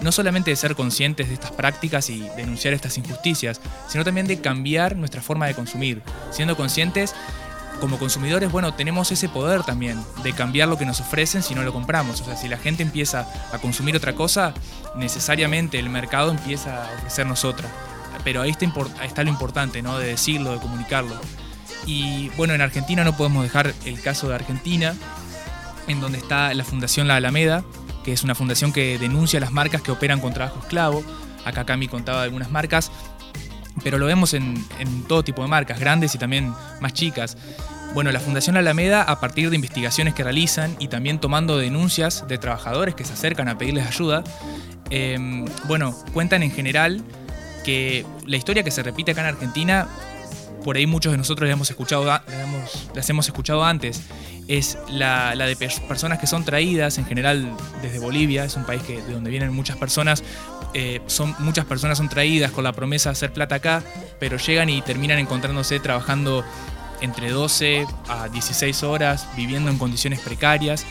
no 0.00 0.10
solamente 0.10 0.50
de 0.50 0.56
ser 0.56 0.74
conscientes 0.74 1.28
de 1.28 1.34
estas 1.34 1.52
prácticas 1.52 2.08
y 2.10 2.20
denunciar 2.36 2.74
estas 2.74 2.96
injusticias, 2.98 3.60
sino 3.88 4.04
también 4.04 4.26
de 4.26 4.40
cambiar 4.40 4.96
nuestra 4.96 5.20
forma 5.22 5.46
de 5.46 5.54
consumir. 5.54 6.02
Siendo 6.30 6.56
conscientes, 6.56 7.14
como 7.80 7.98
consumidores, 7.98 8.50
bueno, 8.50 8.74
tenemos 8.74 9.12
ese 9.12 9.28
poder 9.28 9.62
también 9.62 10.02
de 10.22 10.32
cambiar 10.32 10.68
lo 10.68 10.78
que 10.78 10.86
nos 10.86 11.00
ofrecen 11.00 11.42
si 11.42 11.54
no 11.54 11.62
lo 11.62 11.72
compramos. 11.72 12.20
O 12.20 12.24
sea, 12.24 12.36
si 12.36 12.48
la 12.48 12.56
gente 12.56 12.82
empieza 12.82 13.26
a 13.52 13.58
consumir 13.58 13.96
otra 13.96 14.14
cosa, 14.14 14.54
necesariamente 14.96 15.78
el 15.78 15.90
mercado 15.90 16.30
empieza 16.30 16.84
a 16.84 16.94
ofrecernos 16.94 17.44
otra. 17.44 17.68
Pero 18.22 18.40
ahí 18.40 18.56
está, 19.02 19.22
lo 19.22 19.30
importante, 19.30 19.82
¿no? 19.82 19.98
De 19.98 20.06
decirlo, 20.06 20.52
de 20.52 20.58
comunicarlo. 20.58 21.14
Y 21.86 22.30
bueno, 22.30 22.54
en 22.54 22.62
Argentina 22.62 23.04
no 23.04 23.16
podemos 23.16 23.42
dejar 23.42 23.74
el 23.84 24.00
caso 24.00 24.28
de 24.28 24.36
Argentina, 24.36 24.94
en 25.86 26.00
donde 26.00 26.18
está 26.18 26.54
la 26.54 26.64
Fundación 26.64 27.06
La 27.06 27.16
Alameda, 27.16 27.64
que 28.02 28.12
es 28.12 28.24
una 28.24 28.34
fundación 28.34 28.72
que 28.72 28.98
denuncia 28.98 29.40
las 29.40 29.52
marcas 29.52 29.82
que 29.82 29.90
operan 29.90 30.20
con 30.20 30.32
trabajo 30.32 30.60
esclavo. 30.60 31.04
Acá 31.44 31.66
Cami 31.66 31.88
contaba 31.88 32.20
de 32.20 32.24
algunas 32.24 32.50
marcas, 32.50 32.90
pero 33.82 33.98
lo 33.98 34.06
vemos 34.06 34.34
en, 34.34 34.64
todo 35.08 35.24
tipo 35.24 35.42
de 35.42 35.48
marcas, 35.48 35.80
grandes 35.80 36.14
y 36.14 36.18
también 36.18 36.52
más 36.80 36.92
chicas. 36.92 37.36
Bueno, 37.94 38.10
la 38.10 38.20
Fundación 38.20 38.54
La 38.54 38.60
Alameda, 38.60 39.02
a 39.02 39.20
partir 39.20 39.50
de 39.50 39.56
investigaciones 39.56 40.14
que 40.14 40.24
realizan 40.24 40.74
y 40.78 40.88
también 40.88 41.18
tomando 41.20 41.58
denuncias 41.58 42.26
de 42.26 42.38
trabajadores 42.38 42.94
que 42.94 43.04
se 43.04 43.12
acercan 43.12 43.48
a 43.48 43.56
pedirles 43.56 43.86
ayuda, 43.86 44.24
eh, 44.90 45.44
bueno, 45.66 45.96
cuentan 46.12 46.42
en 46.42 46.50
general 46.50 47.02
que 47.64 48.04
la 48.26 48.36
historia 48.36 48.62
que 48.62 48.70
se 48.70 48.82
repite 48.82 49.12
acá 49.12 49.20
en 49.22 49.28
Argentina, 49.28 49.86
por 50.64 50.76
ahí 50.76 50.86
muchos 50.86 51.12
de 51.12 51.18
nosotros 51.18 51.48
hemos 51.48 51.70
escuchado, 51.70 52.04
las 52.94 53.10
hemos 53.10 53.26
escuchado 53.26 53.64
antes, 53.64 54.02
es 54.48 54.76
la, 54.88 55.34
la 55.34 55.46
de 55.46 55.56
pers- 55.56 55.80
personas 55.86 56.18
que 56.18 56.26
son 56.26 56.44
traídas 56.44 56.98
en 56.98 57.06
general 57.06 57.56
desde 57.80 57.98
Bolivia, 57.98 58.44
es 58.44 58.56
un 58.56 58.64
país 58.64 58.82
que, 58.82 59.00
de 59.00 59.12
donde 59.12 59.30
vienen 59.30 59.54
muchas 59.54 59.76
personas, 59.78 60.22
eh, 60.74 61.00
son, 61.06 61.34
muchas 61.38 61.64
personas 61.64 61.98
son 61.98 62.08
traídas 62.08 62.50
con 62.50 62.64
la 62.64 62.72
promesa 62.72 63.10
de 63.10 63.12
hacer 63.12 63.32
plata 63.32 63.56
acá, 63.56 63.82
pero 64.18 64.36
llegan 64.36 64.68
y 64.68 64.82
terminan 64.82 65.18
encontrándose 65.18 65.78
trabajando 65.80 66.44
entre 67.00 67.30
12 67.30 67.86
a 68.08 68.28
16 68.28 68.82
horas, 68.82 69.28
viviendo 69.36 69.70
en 69.70 69.78
condiciones 69.78 70.20
precarias. 70.20 70.84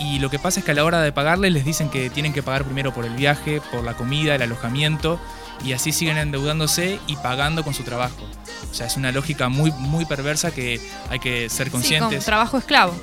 Y 0.00 0.18
lo 0.18 0.30
que 0.30 0.38
pasa 0.38 0.60
es 0.60 0.64
que 0.64 0.72
a 0.72 0.74
la 0.74 0.84
hora 0.84 1.00
de 1.00 1.12
pagarles 1.12 1.52
les 1.52 1.64
dicen 1.64 1.88
que 1.88 2.10
tienen 2.10 2.32
que 2.32 2.42
pagar 2.42 2.64
primero 2.64 2.92
por 2.92 3.04
el 3.04 3.14
viaje, 3.14 3.60
por 3.72 3.84
la 3.84 3.94
comida, 3.94 4.34
el 4.34 4.42
alojamiento, 4.42 5.18
y 5.64 5.72
así 5.72 5.92
siguen 5.92 6.18
endeudándose 6.18 6.98
y 7.06 7.16
pagando 7.16 7.64
con 7.64 7.74
su 7.74 7.82
trabajo. 7.82 8.24
O 8.70 8.74
sea, 8.74 8.86
es 8.86 8.96
una 8.96 9.12
lógica 9.12 9.48
muy, 9.48 9.72
muy 9.72 10.04
perversa 10.04 10.50
que 10.50 10.80
hay 11.08 11.18
que 11.18 11.48
ser 11.48 11.66
Sí, 11.66 11.70
con 11.70 11.80
conscientes 11.80 12.24
trabajo 12.24 12.58
esclavo. 12.58 12.94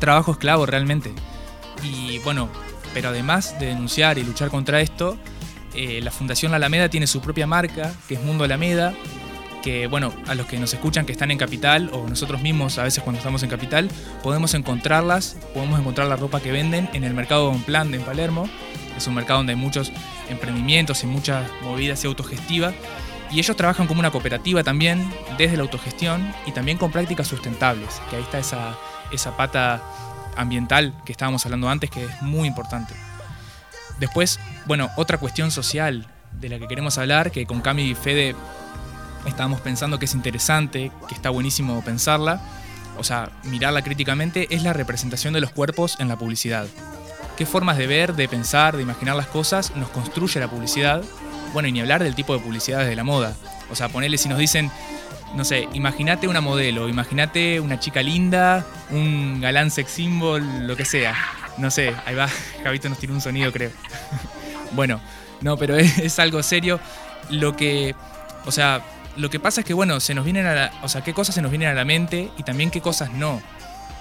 trabajo 0.00 0.32
esclavo 0.32 0.66
realmente. 0.66 1.12
Y 1.82 2.18
bueno, 2.20 2.48
pero 2.92 3.08
además 3.08 3.58
de 3.58 3.66
denunciar 3.66 4.18
y 4.18 4.22
luchar 4.22 4.50
contra 4.50 4.80
esto, 4.80 5.18
eh, 5.74 6.00
la 6.02 6.10
Fundación 6.10 6.50
La 6.50 6.56
Alameda 6.56 6.88
tiene 6.88 7.06
su 7.06 7.20
propia 7.20 7.46
marca, 7.46 7.92
que 8.08 8.14
es 8.14 8.22
Mundo 8.22 8.44
Alameda, 8.44 8.94
que 9.62 9.86
bueno, 9.86 10.12
a 10.26 10.34
los 10.34 10.46
que 10.46 10.58
nos 10.58 10.74
escuchan 10.74 11.06
que 11.06 11.12
están 11.12 11.30
en 11.30 11.38
Capital, 11.38 11.90
o 11.92 12.06
nosotros 12.06 12.42
mismos 12.42 12.78
a 12.78 12.82
veces 12.82 13.02
cuando 13.02 13.18
estamos 13.18 13.42
en 13.42 13.48
Capital, 13.48 13.88
podemos 14.22 14.52
encontrarlas, 14.52 15.36
podemos 15.54 15.80
encontrar 15.80 16.06
la 16.06 16.16
ropa 16.16 16.40
que 16.40 16.52
venden 16.52 16.88
en 16.92 17.02
el 17.02 17.14
mercado 17.14 17.46
Don 17.46 17.62
Plan 17.62 17.90
de 17.90 17.96
en 17.96 18.04
Palermo. 18.04 18.48
Es 18.94 19.06
un 19.06 19.14
mercado 19.14 19.38
donde 19.38 19.54
hay 19.54 19.58
muchos 19.58 19.90
emprendimientos 20.28 21.02
y 21.02 21.06
muchas 21.06 21.50
movidas 21.62 22.04
y 22.04 22.06
autogestiva. 22.06 22.74
Y 23.30 23.38
ellos 23.38 23.56
trabajan 23.56 23.86
como 23.86 24.00
una 24.00 24.10
cooperativa 24.10 24.62
también, 24.62 25.10
desde 25.38 25.56
la 25.56 25.62
autogestión 25.62 26.30
y 26.46 26.52
también 26.52 26.76
con 26.76 26.92
prácticas 26.92 27.26
sustentables, 27.26 28.02
que 28.10 28.16
ahí 28.16 28.22
está 28.22 28.38
esa, 28.38 28.76
esa 29.10 29.34
pata 29.36 29.82
ambiental 30.36 30.92
que 31.06 31.12
estábamos 31.12 31.44
hablando 31.46 31.70
antes, 31.70 31.90
que 31.90 32.04
es 32.04 32.22
muy 32.22 32.46
importante. 32.46 32.94
Después, 33.98 34.40
bueno, 34.66 34.90
otra 34.96 35.18
cuestión 35.18 35.50
social 35.50 36.06
de 36.40 36.48
la 36.48 36.58
que 36.58 36.68
queremos 36.68 36.98
hablar, 36.98 37.30
que 37.30 37.46
con 37.46 37.60
Cami 37.60 37.82
y 37.82 37.94
Fede 37.94 38.34
estábamos 39.26 39.60
pensando 39.60 39.98
que 39.98 40.04
es 40.04 40.14
interesante, 40.14 40.90
que 41.08 41.14
está 41.14 41.30
buenísimo 41.30 41.82
pensarla, 41.84 42.40
o 42.98 43.04
sea, 43.04 43.30
mirarla 43.44 43.82
críticamente, 43.82 44.54
es 44.54 44.62
la 44.62 44.72
representación 44.72 45.34
de 45.34 45.40
los 45.40 45.50
cuerpos 45.50 45.96
en 45.98 46.08
la 46.08 46.16
publicidad. 46.16 46.66
¿Qué 47.36 47.46
formas 47.46 47.78
de 47.78 47.86
ver, 47.86 48.14
de 48.14 48.28
pensar, 48.28 48.76
de 48.76 48.82
imaginar 48.82 49.16
las 49.16 49.26
cosas 49.26 49.74
nos 49.74 49.88
construye 49.88 50.38
la 50.38 50.48
publicidad? 50.48 51.02
Bueno, 51.52 51.68
y 51.68 51.72
ni 51.72 51.80
hablar 51.80 52.02
del 52.02 52.14
tipo 52.14 52.32
de 52.34 52.40
publicidad 52.40 52.84
de 52.84 52.94
la 52.94 53.04
moda. 53.04 53.34
O 53.70 53.76
sea, 53.76 53.88
ponerle 53.88 54.18
si 54.18 54.28
nos 54.28 54.38
dicen, 54.38 54.70
no 55.34 55.44
sé, 55.44 55.68
imagínate 55.72 56.28
una 56.28 56.40
modelo, 56.40 56.88
imagínate 56.88 57.60
una 57.60 57.80
chica 57.80 58.02
linda, 58.02 58.64
un 58.90 59.40
galán 59.40 59.70
sex 59.70 59.90
symbol, 59.90 60.66
lo 60.66 60.76
que 60.76 60.84
sea. 60.84 61.14
No 61.58 61.70
sé, 61.70 61.94
ahí 62.06 62.14
va, 62.14 62.28
Javito 62.62 62.88
nos 62.88 62.98
tiró 62.98 63.12
un 63.12 63.20
sonido, 63.20 63.52
creo. 63.52 63.70
bueno, 64.72 65.00
no, 65.40 65.56
pero 65.56 65.76
es, 65.76 65.98
es 65.98 66.18
algo 66.18 66.42
serio. 66.42 66.80
Lo 67.30 67.56
que, 67.56 67.94
o 68.44 68.52
sea, 68.52 68.82
lo 69.16 69.30
que 69.30 69.40
pasa 69.40 69.60
es 69.60 69.66
que, 69.66 69.74
bueno, 69.74 70.00
se 70.00 70.14
nos 70.14 70.24
vienen 70.24 70.46
a 70.46 70.54
la, 70.54 70.72
o 70.82 70.88
sea, 70.88 71.02
qué 71.02 71.14
cosas 71.14 71.34
se 71.34 71.42
nos 71.42 71.50
vienen 71.50 71.68
a 71.68 71.74
la 71.74 71.84
mente 71.84 72.30
y 72.36 72.42
también 72.42 72.70
qué 72.70 72.80
cosas 72.80 73.10
no. 73.10 73.42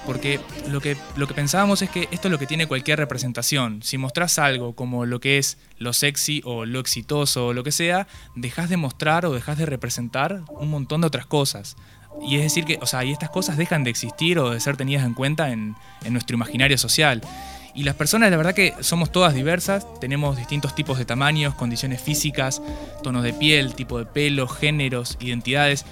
Porque 0.05 0.39
lo 0.69 0.81
que, 0.81 0.97
lo 1.15 1.27
que 1.27 1.33
pensábamos 1.33 1.81
es 1.81 1.89
que 1.89 2.09
esto 2.11 2.27
es 2.27 2.31
lo 2.31 2.39
que 2.39 2.47
tiene 2.47 2.67
cualquier 2.67 2.99
representación. 2.99 3.81
Si 3.83 3.97
mostrás 3.97 4.37
algo 4.37 4.73
como 4.75 5.05
lo 5.05 5.19
que 5.19 5.37
es 5.37 5.57
lo 5.77 5.93
sexy 5.93 6.41
o 6.43 6.65
lo 6.65 6.79
exitoso 6.79 7.47
o 7.47 7.53
lo 7.53 7.63
que 7.63 7.71
sea, 7.71 8.07
dejas 8.35 8.69
de 8.69 8.77
mostrar 8.77 9.25
o 9.25 9.33
dejas 9.33 9.57
de 9.57 9.65
representar 9.65 10.41
un 10.49 10.69
montón 10.69 11.01
de 11.01 11.07
otras 11.07 11.25
cosas. 11.25 11.77
Y 12.21 12.35
es 12.35 12.43
decir 12.43 12.65
que, 12.65 12.77
o 12.81 12.85
sea, 12.85 13.03
y 13.03 13.11
estas 13.11 13.29
cosas 13.29 13.57
dejan 13.57 13.83
de 13.83 13.89
existir 13.89 14.39
o 14.39 14.51
de 14.51 14.59
ser 14.59 14.77
tenidas 14.77 15.05
en 15.05 15.13
cuenta 15.13 15.51
en, 15.51 15.75
en 16.03 16.13
nuestro 16.13 16.35
imaginario 16.35 16.77
social. 16.77 17.21
Y 17.75 17.83
las 17.83 17.95
personas, 17.95 18.29
la 18.29 18.37
verdad 18.37 18.53
que 18.53 18.75
somos 18.81 19.11
todas 19.11 19.33
diversas, 19.33 19.87
tenemos 19.99 20.37
distintos 20.37 20.75
tipos 20.75 20.99
de 20.99 21.05
tamaños, 21.05 21.55
condiciones 21.55 22.01
físicas, 22.01 22.61
tonos 23.01 23.23
de 23.23 23.33
piel, 23.33 23.73
tipo 23.73 23.97
de 23.97 24.05
pelo, 24.05 24.47
géneros, 24.47 25.17
identidades. 25.19 25.85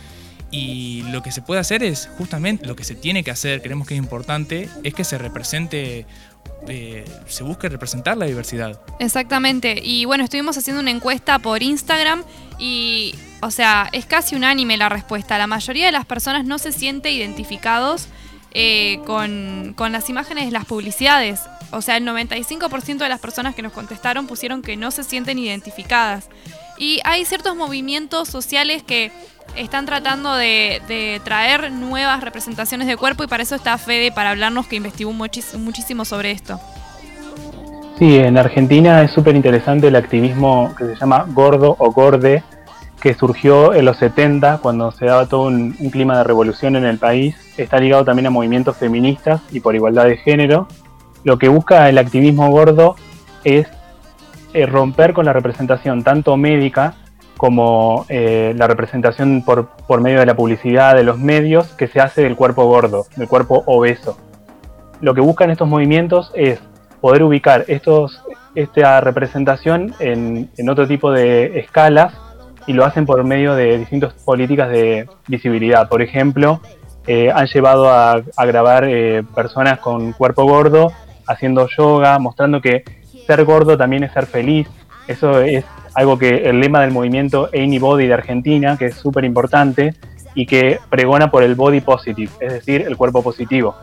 Y 0.52 1.04
lo 1.04 1.24
que 1.24 1.32
se 1.32 1.41
puede 1.41 1.62
hacer 1.62 1.82
es, 1.82 2.10
justamente, 2.18 2.66
lo 2.66 2.76
que 2.76 2.84
se 2.84 2.93
tiene 2.93 3.24
que 3.24 3.32
hacer, 3.32 3.62
creemos 3.62 3.88
que 3.88 3.93
es 3.93 3.97
importante, 3.97 4.70
es 4.84 4.93
que 4.93 5.06
se 5.06 5.18
represente, 5.18 6.06
eh, 6.68 7.06
se 7.28 7.43
busque 7.43 7.70
representar 7.70 8.18
la 8.18 8.26
diversidad. 8.26 8.82
Exactamente. 8.99 9.82
Y 9.82 10.04
bueno, 10.04 10.26
estuvimos 10.26 10.58
haciendo 10.58 10.82
una 10.82 10.91
encuesta 10.91 11.39
por 11.39 11.64
Instagram 11.64 12.24
y, 12.60 13.16
o 13.41 13.49
sea, 13.49 13.88
es 13.93 14.06
casi 14.06 14.36
unánime 14.36 14.76
la 14.76 14.89
respuesta. 14.89 15.38
La 15.38 15.47
mayoría 15.47 15.86
de 15.86 15.93
las 15.93 16.06
personas 16.06 16.43
no 16.45 16.58
se 16.58 16.74
siente 16.74 17.12
identificados 17.12 18.08
eh, 18.54 18.99
con, 19.06 19.74
con 19.78 19.93
las 19.93 20.10
imágenes 20.10 20.45
de 20.45 20.52
las 20.52 20.66
publicidades. 20.66 21.39
O 21.72 21.82
sea, 21.82 21.95
el 21.95 22.06
95% 22.06 22.97
de 22.97 23.08
las 23.08 23.22
personas 23.22 23.56
que 23.56 23.62
nos 23.62 23.72
contestaron 23.72 24.28
pusieron 24.28 24.62
que 24.62 24.76
no 24.76 24.91
se 24.91 25.06
sienten 25.06 25.39
identificadas. 25.39 26.28
Y 26.82 26.99
hay 27.03 27.25
ciertos 27.25 27.55
movimientos 27.55 28.27
sociales 28.27 28.82
que 28.82 29.11
están 29.55 29.86
tratando 29.86 30.34
de, 30.34 31.21
traer 31.23 31.71
nuevas 31.71 32.23
representaciones 32.23 32.88
de 32.88 32.97
cuerpo 32.97 33.23
y 33.23 33.27
para 33.27 33.43
eso 33.43 33.53
está 33.53 33.77
Fede 33.77 34.11
para 34.11 34.32
hablarnos 34.32 34.65
que 34.65 34.77
investigó 34.77 35.13
muchísimo 35.13 36.05
sobre 36.05 36.32
esto. 36.32 36.59
Sí, 37.99 38.17
en 38.17 38.36
Argentina 38.36 39.03
es 39.03 39.11
súper 39.11 39.36
interesante 39.36 39.89
el 39.89 39.95
activismo 39.95 40.73
que 40.75 40.86
se 40.86 40.95
llama 40.95 41.27
gordo 41.29 41.75
o 41.77 41.91
gorde, 41.91 42.43
que 42.99 43.13
surgió 43.13 43.75
en 43.75 43.86
los 43.86 43.97
70 43.97 44.57
cuando 44.57 44.91
se 44.91 45.05
daba 45.05 45.27
todo 45.27 45.43
un, 45.43 45.75
un 45.77 45.89
clima 45.91 46.17
de 46.17 46.23
revolución 46.23 46.75
en 46.75 46.86
el 46.86 46.97
país. 46.97 47.36
Está 47.57 47.77
ligado 47.77 48.05
también 48.05 48.25
a 48.25 48.32
movimientos 48.32 48.75
feministas 48.75 49.39
y 49.51 49.59
por 49.59 49.75
igualdad 49.75 50.05
de 50.05 50.17
género. 50.17 50.67
Lo 51.23 51.38
que 51.38 51.47
busca 51.47 51.88
el 51.89 51.99
activismo 51.99 52.49
gordo 52.49 52.95
es 53.43 53.67
eh, 54.54 54.66
romper 54.66 55.14
con 55.14 55.26
la 55.26 55.34
representación 55.34 56.04
tanto 56.04 56.36
médica 56.38 56.95
como 57.38 58.06
eh, 58.10 58.54
la 58.56 58.68
representación 58.68 59.43
por, 59.43 59.70
por 59.88 60.02
medio 60.02 60.20
de 60.20 60.26
la 60.26 60.36
publicidad 60.36 60.95
de 60.95 61.04
los 61.04 61.18
medios 61.18 61.74
que 61.74 61.88
se 61.88 61.99
hace 61.99 62.22
del 62.22 62.36
cuerpo 62.36 62.66
gordo, 62.66 63.06
del 63.16 63.28
cuerpo 63.28 63.64
obeso. 63.66 64.18
Lo 64.99 65.16
que 65.16 65.22
buscan 65.22 65.49
estos 65.49 65.68
movimientos 65.68 66.32
es 66.36 66.60
poder 66.99 67.24
ubicar 67.24 67.66
esta 67.68 69.02
representación 69.02 69.95
en, 69.99 70.52
en 70.56 70.70
otro 70.70 70.88
tipo 70.88 71.12
de 71.12 71.60
escalas 71.60 72.14
y 72.68 72.74
lo 72.74 72.86
hacen 72.86 73.08
por 73.08 73.24
medio 73.24 73.56
de 73.56 73.80
distintas 73.80 74.14
políticas 74.14 74.70
de 74.70 75.08
visibilidad. 75.28 75.89
Por 75.89 76.04
ejemplo, 76.04 76.62
eh, 77.08 77.32
han 77.34 77.47
llevado 77.47 77.89
a, 77.89 78.22
grabar 78.45 78.88
personas 79.34 79.80
con 79.80 80.12
cuerpo 80.14 80.43
gordo 80.43 80.91
haciendo 81.26 81.68
yoga, 81.76 82.20
mostrando 82.20 82.62
que 82.62 82.84
ser 83.36 83.45
gordo 83.45 83.77
también 83.77 84.03
es 84.03 84.11
ser 84.11 84.25
feliz. 84.25 84.67
Eso 85.07 85.41
es 85.41 85.63
algo 85.93 86.17
que 86.17 86.49
el 86.49 86.59
lema 86.59 86.82
del 86.82 86.91
movimiento 86.91 87.49
Anybody 87.53 88.07
de 88.07 88.13
Argentina, 88.13 88.77
que 88.77 88.88
es 88.88 88.95
súper 88.95 89.23
importante 89.25 89.93
y 90.36 90.45
que 90.45 90.79
pregona 90.89 91.29
por 91.32 91.43
el 91.43 91.55
body 91.55 91.82
positive, 91.82 92.32
es 92.39 92.53
decir, 92.53 92.82
el 92.82 92.95
cuerpo 92.97 93.21
positivo. 93.21 93.75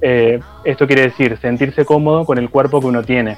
Eh, 0.00 0.40
esto 0.64 0.86
quiere 0.86 1.02
decir 1.02 1.38
sentirse 1.40 1.84
cómodo 1.84 2.24
con 2.24 2.38
el 2.38 2.50
cuerpo 2.50 2.80
que 2.80 2.86
uno 2.86 3.02
tiene. 3.02 3.36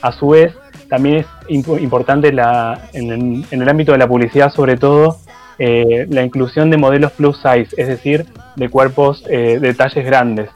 A 0.00 0.10
su 0.12 0.28
vez, 0.28 0.52
también 0.88 1.18
es 1.18 1.26
imp- 1.48 1.80
importante 1.80 2.28
en, 2.28 3.44
el, 3.50 3.68
ámbito 3.68 3.92
de 3.92 3.98
la 3.98 4.08
publicidad, 4.08 4.52
sobre 4.52 4.76
todo, 4.76 5.18
eh, 5.58 6.06
la 6.08 6.22
inclusión 6.22 6.70
de 6.70 6.76
modelos 6.76 7.12
plus 7.12 7.36
size, 7.36 7.68
es 7.76 7.88
decir, 7.88 8.26
de 8.56 8.68
cuerpos 8.68 9.24
eh, 9.28 9.58
de 9.60 9.74
talles 9.74 10.04
grandes. 10.04 10.50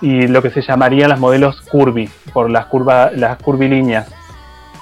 Y 0.00 0.26
lo 0.28 0.42
que 0.42 0.50
se 0.50 0.62
llamarían 0.62 1.10
las 1.10 1.20
modelos 1.20 1.60
curvy, 1.62 2.08
por 2.32 2.50
las, 2.50 2.66
curva, 2.66 3.10
las 3.14 3.36
curvilíneas. 3.38 4.08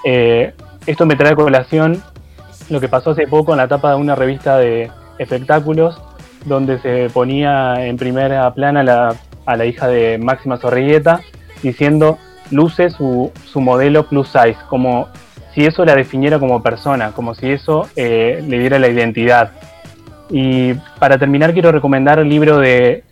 Eh, 0.04 0.52
esto 0.86 1.06
me 1.06 1.16
trae 1.16 1.32
a 1.32 1.36
colación 1.36 2.02
lo 2.70 2.80
que 2.80 2.88
pasó 2.88 3.10
hace 3.10 3.26
poco 3.26 3.52
en 3.52 3.58
la 3.58 3.68
tapa 3.68 3.90
de 3.90 3.96
una 3.96 4.14
revista 4.14 4.58
de 4.58 4.90
espectáculos, 5.18 6.00
donde 6.44 6.78
se 6.80 7.08
ponía 7.12 7.84
en 7.86 7.96
primera 7.96 8.52
plana 8.54 8.82
la- 8.82 9.14
a 9.46 9.56
la 9.56 9.64
hija 9.64 9.88
de 9.88 10.18
Máxima 10.18 10.58
Zorrigueta 10.58 11.20
diciendo 11.62 12.18
luce 12.50 12.90
su, 12.90 13.32
su 13.44 13.60
modelo 13.60 14.06
plus 14.06 14.28
size, 14.28 14.56
como 14.68 15.08
si 15.54 15.64
eso 15.64 15.84
la 15.84 15.94
definiera 15.96 16.38
como 16.38 16.62
persona, 16.62 17.10
como 17.12 17.34
si 17.34 17.50
eso 17.50 17.88
eh, 17.96 18.44
le 18.46 18.58
diera 18.58 18.78
la 18.78 18.88
identidad. 18.88 19.50
Y 20.30 20.74
para 20.98 21.18
terminar 21.18 21.52
quiero 21.54 21.72
recomendar 21.72 22.18
el 22.18 22.28
libro 22.28 22.58
de 22.58 23.02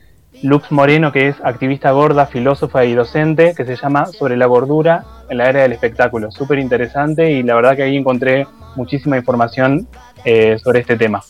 Lux 0.42 0.70
Moreno, 0.70 1.12
que 1.12 1.28
es 1.28 1.36
activista 1.42 1.90
gorda, 1.90 2.26
filósofa 2.26 2.84
y 2.84 2.94
docente, 2.94 3.54
que 3.56 3.64
se 3.64 3.76
llama 3.76 4.06
Sobre 4.06 4.36
la 4.36 4.46
gordura 4.46 5.04
en 5.28 5.38
la 5.38 5.48
era 5.48 5.62
del 5.62 5.72
espectáculo. 5.72 6.30
Súper 6.30 6.58
interesante 6.58 7.30
y 7.32 7.42
la 7.42 7.54
verdad 7.54 7.76
que 7.76 7.82
ahí 7.82 7.96
encontré 7.96 8.46
muchísima 8.76 9.16
información 9.16 9.88
eh, 10.24 10.58
sobre 10.62 10.80
este 10.80 10.96
tema. 10.96 11.22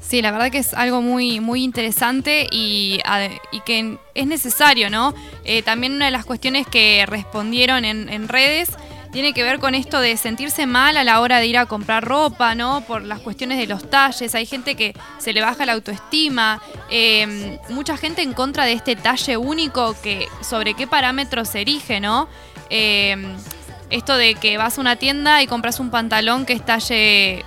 Sí, 0.00 0.20
la 0.20 0.30
verdad 0.30 0.50
que 0.50 0.58
es 0.58 0.74
algo 0.74 1.00
muy, 1.00 1.40
muy 1.40 1.64
interesante 1.64 2.46
y, 2.50 3.00
y 3.50 3.60
que 3.60 3.96
es 4.14 4.26
necesario, 4.26 4.90
¿no? 4.90 5.14
Eh, 5.44 5.62
también 5.62 5.94
una 5.94 6.04
de 6.04 6.10
las 6.10 6.26
cuestiones 6.26 6.66
que 6.66 7.06
respondieron 7.06 7.86
en, 7.86 8.10
en 8.10 8.28
redes 8.28 8.76
tiene 9.12 9.34
que 9.34 9.42
ver 9.42 9.58
con 9.58 9.74
esto 9.74 10.00
de 10.00 10.16
sentirse 10.16 10.66
mal 10.66 10.96
a 10.96 11.04
la 11.04 11.20
hora 11.20 11.38
de 11.38 11.46
ir 11.46 11.58
a 11.58 11.66
comprar 11.66 12.02
ropa, 12.02 12.54
¿no? 12.54 12.80
Por 12.80 13.02
las 13.02 13.20
cuestiones 13.20 13.58
de 13.58 13.66
los 13.66 13.88
talles. 13.88 14.34
Hay 14.34 14.46
gente 14.46 14.74
que 14.74 14.94
se 15.18 15.34
le 15.34 15.42
baja 15.42 15.66
la 15.66 15.74
autoestima. 15.74 16.60
eh, 16.90 17.58
mucha 17.68 17.96
gente 17.96 18.22
en 18.22 18.32
contra 18.32 18.64
de 18.64 18.72
este 18.72 18.96
talle 18.96 19.36
único 19.36 19.94
que 20.02 20.26
sobre 20.40 20.74
qué 20.74 20.86
parámetros 20.86 21.50
se 21.50 21.60
erige, 21.60 22.00
¿no? 22.00 22.26
Eh, 22.70 23.36
esto 23.90 24.16
de 24.16 24.34
que 24.34 24.56
vas 24.56 24.78
a 24.78 24.80
una 24.80 24.96
tienda 24.96 25.42
y 25.42 25.46
compras 25.46 25.78
un 25.78 25.90
pantalón 25.90 26.46
que 26.46 26.54
es 26.54 26.64
talle 26.64 27.44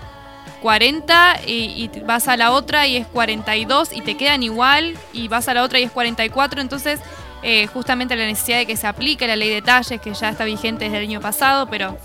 40 0.61 1.41
y, 1.47 1.89
y 1.93 1.99
vas 2.01 2.27
a 2.27 2.37
la 2.37 2.51
otra 2.51 2.85
y 2.85 2.97
es 2.97 3.07
42 3.07 3.91
y 3.91 4.01
te 4.01 4.15
quedan 4.15 4.43
igual 4.43 4.95
y 5.13 5.27
vas 5.27 5.47
a 5.47 5.55
la 5.55 5.63
otra 5.63 5.79
y 5.79 5.83
es 5.83 5.91
44, 5.91 6.61
entonces 6.61 6.99
eh, 7.43 7.67
justamente 7.67 8.15
la 8.15 8.25
necesidad 8.25 8.57
de 8.59 8.65
que 8.65 8.77
se 8.77 8.87
aplique 8.87 9.27
la 9.27 9.35
ley 9.35 9.49
de 9.49 9.61
talles 9.61 9.99
que 10.01 10.13
ya 10.13 10.29
está 10.29 10.45
vigente 10.45 10.85
desde 10.85 10.97
el 10.97 11.03
año 11.09 11.21
pasado, 11.21 11.67
pero 11.69 11.97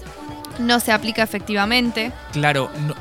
no 0.58 0.78
se 0.80 0.92
aplica 0.92 1.22
efectivamente. 1.22 2.12
Claro, 2.32 2.70
no- 2.86 2.94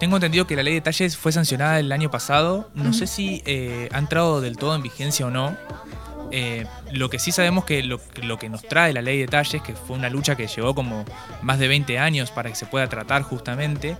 tengo 0.00 0.16
entendido 0.16 0.46
que 0.46 0.56
la 0.56 0.62
ley 0.64 0.74
de 0.74 0.80
talles 0.80 1.16
fue 1.16 1.30
sancionada 1.32 1.78
el 1.78 1.92
año 1.92 2.10
pasado. 2.10 2.68
No 2.74 2.92
sé 2.92 3.06
si 3.06 3.42
eh, 3.46 3.88
ha 3.92 3.98
entrado 3.98 4.40
del 4.40 4.56
todo 4.56 4.74
en 4.74 4.82
vigencia 4.82 5.26
o 5.26 5.30
no. 5.30 5.56
Eh, 6.32 6.66
lo 6.90 7.08
que 7.08 7.20
sí 7.20 7.30
sabemos 7.30 7.64
que 7.64 7.84
lo, 7.84 7.98
que 8.04 8.22
lo 8.22 8.36
que 8.36 8.48
nos 8.48 8.62
trae 8.62 8.92
la 8.92 9.00
ley 9.00 9.18
de 9.20 9.28
talles, 9.28 9.62
que 9.62 9.74
fue 9.74 9.96
una 9.96 10.10
lucha 10.10 10.34
que 10.34 10.48
llevó 10.48 10.74
como 10.74 11.04
más 11.42 11.60
de 11.60 11.68
20 11.68 12.00
años 12.00 12.32
para 12.32 12.48
que 12.50 12.56
se 12.56 12.66
pueda 12.66 12.88
tratar 12.88 13.22
justamente, 13.22 13.96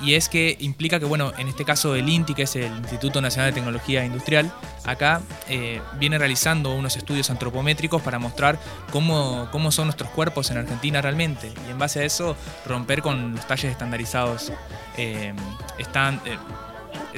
y 0.00 0.14
es 0.14 0.28
que 0.28 0.56
implica 0.60 0.98
que, 0.98 1.06
bueno, 1.06 1.32
en 1.38 1.48
este 1.48 1.64
caso 1.64 1.94
el 1.94 2.08
INTI, 2.08 2.34
que 2.34 2.42
es 2.42 2.56
el 2.56 2.72
Instituto 2.76 3.20
Nacional 3.20 3.50
de 3.50 3.54
Tecnología 3.54 4.04
Industrial, 4.04 4.52
acá 4.84 5.20
eh, 5.48 5.80
viene 5.98 6.18
realizando 6.18 6.74
unos 6.74 6.96
estudios 6.96 7.30
antropométricos 7.30 8.02
para 8.02 8.18
mostrar 8.18 8.58
cómo, 8.92 9.48
cómo 9.52 9.72
son 9.72 9.86
nuestros 9.86 10.10
cuerpos 10.10 10.50
en 10.50 10.58
Argentina 10.58 11.00
realmente, 11.02 11.52
y 11.66 11.70
en 11.70 11.78
base 11.78 12.00
a 12.00 12.04
eso 12.04 12.36
romper 12.66 13.02
con 13.02 13.34
los 13.34 13.46
talles 13.46 13.70
estandarizados 13.72 14.52
eh, 14.96 15.32
están 15.78 16.20
eh, 16.24 16.38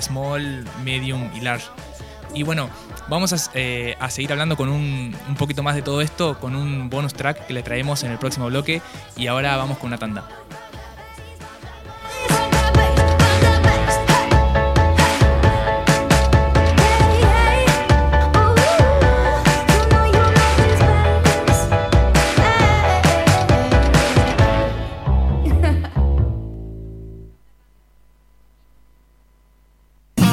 small, 0.01 0.65
medium 0.85 1.31
y 1.35 1.41
large. 1.41 1.67
Y 2.35 2.43
bueno, 2.43 2.69
vamos 3.09 3.33
a, 3.33 3.51
eh, 3.55 3.97
a 3.99 4.11
seguir 4.11 4.33
hablando 4.33 4.57
con 4.57 4.69
un, 4.69 5.17
un 5.29 5.35
poquito 5.37 5.63
más 5.63 5.75
de 5.75 5.83
todo 5.83 6.03
esto, 6.03 6.39
con 6.39 6.55
un 6.55 6.91
bonus 6.91 7.15
track 7.15 7.47
que 7.47 7.55
le 7.55 7.63
traemos 7.63 8.03
en 8.05 8.13
el 8.13 8.19
próximo 8.19 8.47
bloque. 8.47 8.83
Y 9.17 9.29
ahora 9.29 9.57
vamos 9.57 9.79
con 9.79 9.89
una 9.89 9.99
tanda. 9.99 10.29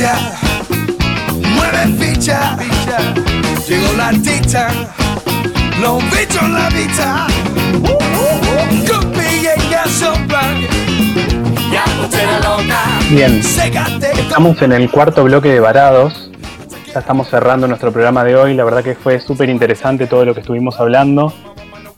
Mueve 0.00 1.86
ficha, 1.98 2.56
llegó 3.68 3.92
la 3.98 4.12
los 4.12 6.02
bichos 6.04 6.42
en 6.42 6.54
la 6.54 6.68
vista. 6.70 7.26
Bien, 13.10 13.42
estamos 14.16 14.62
en 14.62 14.72
el 14.72 14.90
cuarto 14.90 15.24
bloque 15.24 15.50
de 15.50 15.60
Varados. 15.60 16.30
Ya 16.94 17.00
estamos 17.00 17.28
cerrando 17.28 17.68
nuestro 17.68 17.92
programa 17.92 18.24
de 18.24 18.36
hoy. 18.36 18.54
La 18.54 18.64
verdad 18.64 18.82
que 18.82 18.94
fue 18.94 19.20
súper 19.20 19.50
interesante 19.50 20.06
todo 20.06 20.24
lo 20.24 20.32
que 20.32 20.40
estuvimos 20.40 20.80
hablando. 20.80 21.34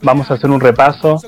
Vamos 0.03 0.29
a 0.33 0.35
hacer 0.35 0.51
un 0.51 0.61
repaso. 0.61 1.21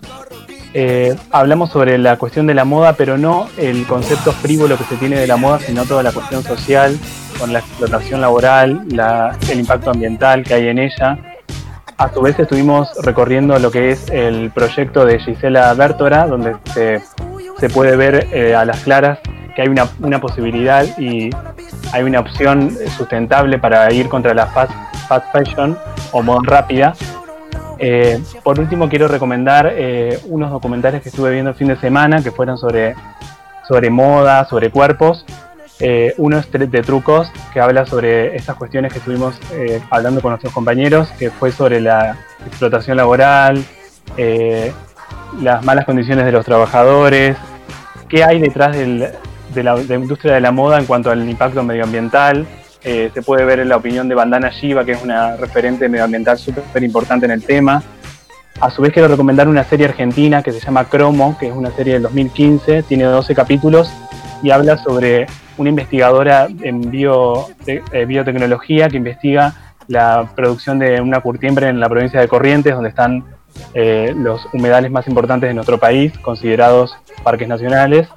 Eh, 0.76 1.14
hablamos 1.30 1.70
sobre 1.70 1.96
la 1.98 2.16
cuestión 2.16 2.48
de 2.48 2.54
la 2.54 2.64
moda, 2.64 2.94
pero 2.94 3.16
no 3.16 3.48
el 3.56 3.86
concepto 3.86 4.32
frívolo 4.32 4.76
que 4.76 4.82
se 4.84 4.96
tiene 4.96 5.16
de 5.16 5.26
la 5.28 5.36
moda, 5.36 5.60
sino 5.60 5.84
toda 5.84 6.02
la 6.02 6.10
cuestión 6.10 6.42
social, 6.42 6.98
con 7.38 7.52
la 7.52 7.60
explotación 7.60 8.20
laboral, 8.20 8.82
la- 8.88 9.36
el 9.50 9.60
impacto 9.60 9.90
ambiental 9.90 10.42
que 10.42 10.54
hay 10.54 10.68
en 10.68 10.78
ella. 10.80 11.16
A 11.96 12.12
su 12.12 12.20
vez 12.22 12.36
estuvimos 12.40 12.88
recorriendo 13.02 13.56
lo 13.60 13.70
que 13.70 13.90
es 13.92 14.10
el 14.10 14.50
proyecto 14.50 15.04
de 15.06 15.20
Gisela 15.20 15.72
Bertora, 15.74 16.26
donde 16.26 16.56
se, 16.74 17.00
puede 17.72 17.96
ver 17.96 18.26
eh, 18.32 18.54
a 18.54 18.64
las 18.64 18.80
claras 18.80 19.20
que 19.54 19.62
hay 19.62 19.68
una, 19.68 19.86
una 20.00 20.20
posibilidad 20.20 20.84
y 20.98 21.30
hay 21.92 22.02
una 22.02 22.18
opción 22.20 22.76
sustentable 22.98 23.58
para 23.58 23.90
ir 23.92 24.08
contra 24.08 24.34
la 24.34 24.46
fast, 24.46 24.72
fast 25.08 25.26
fashion 25.32 25.78
o 26.10 26.20
moda 26.22 26.40
rápida. 26.44 26.94
Eh, 27.78 28.20
por 28.42 28.58
último, 28.60 28.88
quiero 28.88 29.08
recomendar 29.08 29.72
eh, 29.74 30.18
unos 30.28 30.50
documentales 30.50 31.02
que 31.02 31.08
estuve 31.08 31.32
viendo 31.32 31.50
el 31.50 31.56
fin 31.56 31.68
de 31.68 31.76
semana 31.76 32.22
que 32.22 32.30
fueron 32.30 32.56
sobre, 32.58 32.94
sobre 33.68 33.90
moda, 33.90 34.44
sobre 34.46 34.70
cuerpos. 34.70 35.24
Eh, 35.80 36.14
uno 36.18 36.38
es 36.38 36.50
de 36.52 36.82
Trucos, 36.82 37.30
que 37.52 37.60
habla 37.60 37.84
sobre 37.84 38.36
estas 38.36 38.54
cuestiones 38.56 38.92
que 38.92 38.98
estuvimos 39.00 39.38
eh, 39.52 39.80
hablando 39.90 40.20
con 40.20 40.30
nuestros 40.30 40.52
compañeros, 40.52 41.08
que 41.18 41.30
fue 41.30 41.50
sobre 41.50 41.80
la 41.80 42.16
explotación 42.46 42.96
laboral, 42.96 43.64
eh, 44.16 44.72
las 45.42 45.64
malas 45.64 45.84
condiciones 45.84 46.24
de 46.26 46.32
los 46.32 46.44
trabajadores, 46.44 47.36
qué 48.08 48.22
hay 48.22 48.38
detrás 48.40 48.76
del- 48.76 49.08
de, 49.52 49.62
la, 49.64 49.74
de 49.74 49.84
la 49.86 49.94
industria 49.96 50.34
de 50.34 50.40
la 50.40 50.52
moda 50.52 50.78
en 50.78 50.86
cuanto 50.86 51.10
al 51.10 51.28
impacto 51.28 51.62
medioambiental. 51.64 52.46
Eh, 52.84 53.10
se 53.14 53.22
puede 53.22 53.44
ver 53.46 53.66
la 53.66 53.76
opinión 53.76 54.08
de 54.08 54.14
Bandana 54.14 54.50
Shiva, 54.50 54.84
que 54.84 54.92
es 54.92 55.02
una 55.02 55.36
referente 55.36 55.88
medioambiental 55.88 56.36
súper 56.38 56.82
importante 56.82 57.24
en 57.24 57.32
el 57.32 57.42
tema. 57.42 57.82
A 58.60 58.70
su 58.70 58.82
vez 58.82 58.92
quiero 58.92 59.08
recomendar 59.08 59.48
una 59.48 59.64
serie 59.64 59.86
argentina 59.86 60.42
que 60.42 60.52
se 60.52 60.60
llama 60.60 60.84
Cromo, 60.84 61.36
que 61.38 61.48
es 61.48 61.54
una 61.54 61.70
serie 61.70 61.94
del 61.94 62.02
2015, 62.02 62.82
tiene 62.82 63.04
12 63.04 63.34
capítulos 63.34 63.90
y 64.42 64.50
habla 64.50 64.76
sobre 64.76 65.26
una 65.56 65.70
investigadora 65.70 66.46
en 66.62 66.90
eh, 66.92 68.04
biotecnología 68.06 68.88
que 68.88 68.98
investiga 68.98 69.54
la 69.88 70.30
producción 70.34 70.78
de 70.78 71.00
una 71.00 71.20
curtiembre 71.20 71.68
en 71.68 71.80
la 71.80 71.88
provincia 71.88 72.20
de 72.20 72.28
Corrientes, 72.28 72.74
donde 72.74 72.90
están 72.90 73.24
eh, 73.72 74.14
los 74.16 74.46
humedales 74.52 74.90
más 74.90 75.06
importantes 75.08 75.48
de 75.48 75.54
nuestro 75.54 75.78
país, 75.78 76.16
considerados 76.18 76.96
parques 77.22 77.48
nacionales. 77.48 78.08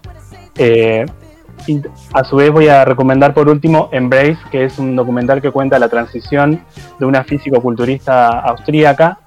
A 2.14 2.24
su 2.24 2.38
vez 2.38 2.52
voy 2.52 2.68
a 2.70 2.86
recomendar 2.86 3.34
por 3.34 3.50
último 3.50 3.90
Embrace, 3.92 4.38
que 4.52 4.64
es 4.66 4.80
un 4.80 4.96
documental 4.96 5.42
que 5.42 5.52
cuenta 5.52 5.78
la 5.80 5.90
transición 5.90 6.62
de 7.00 7.06
una 7.06 7.24
físico-culturista 7.24 8.40
austríaca, 8.40 9.20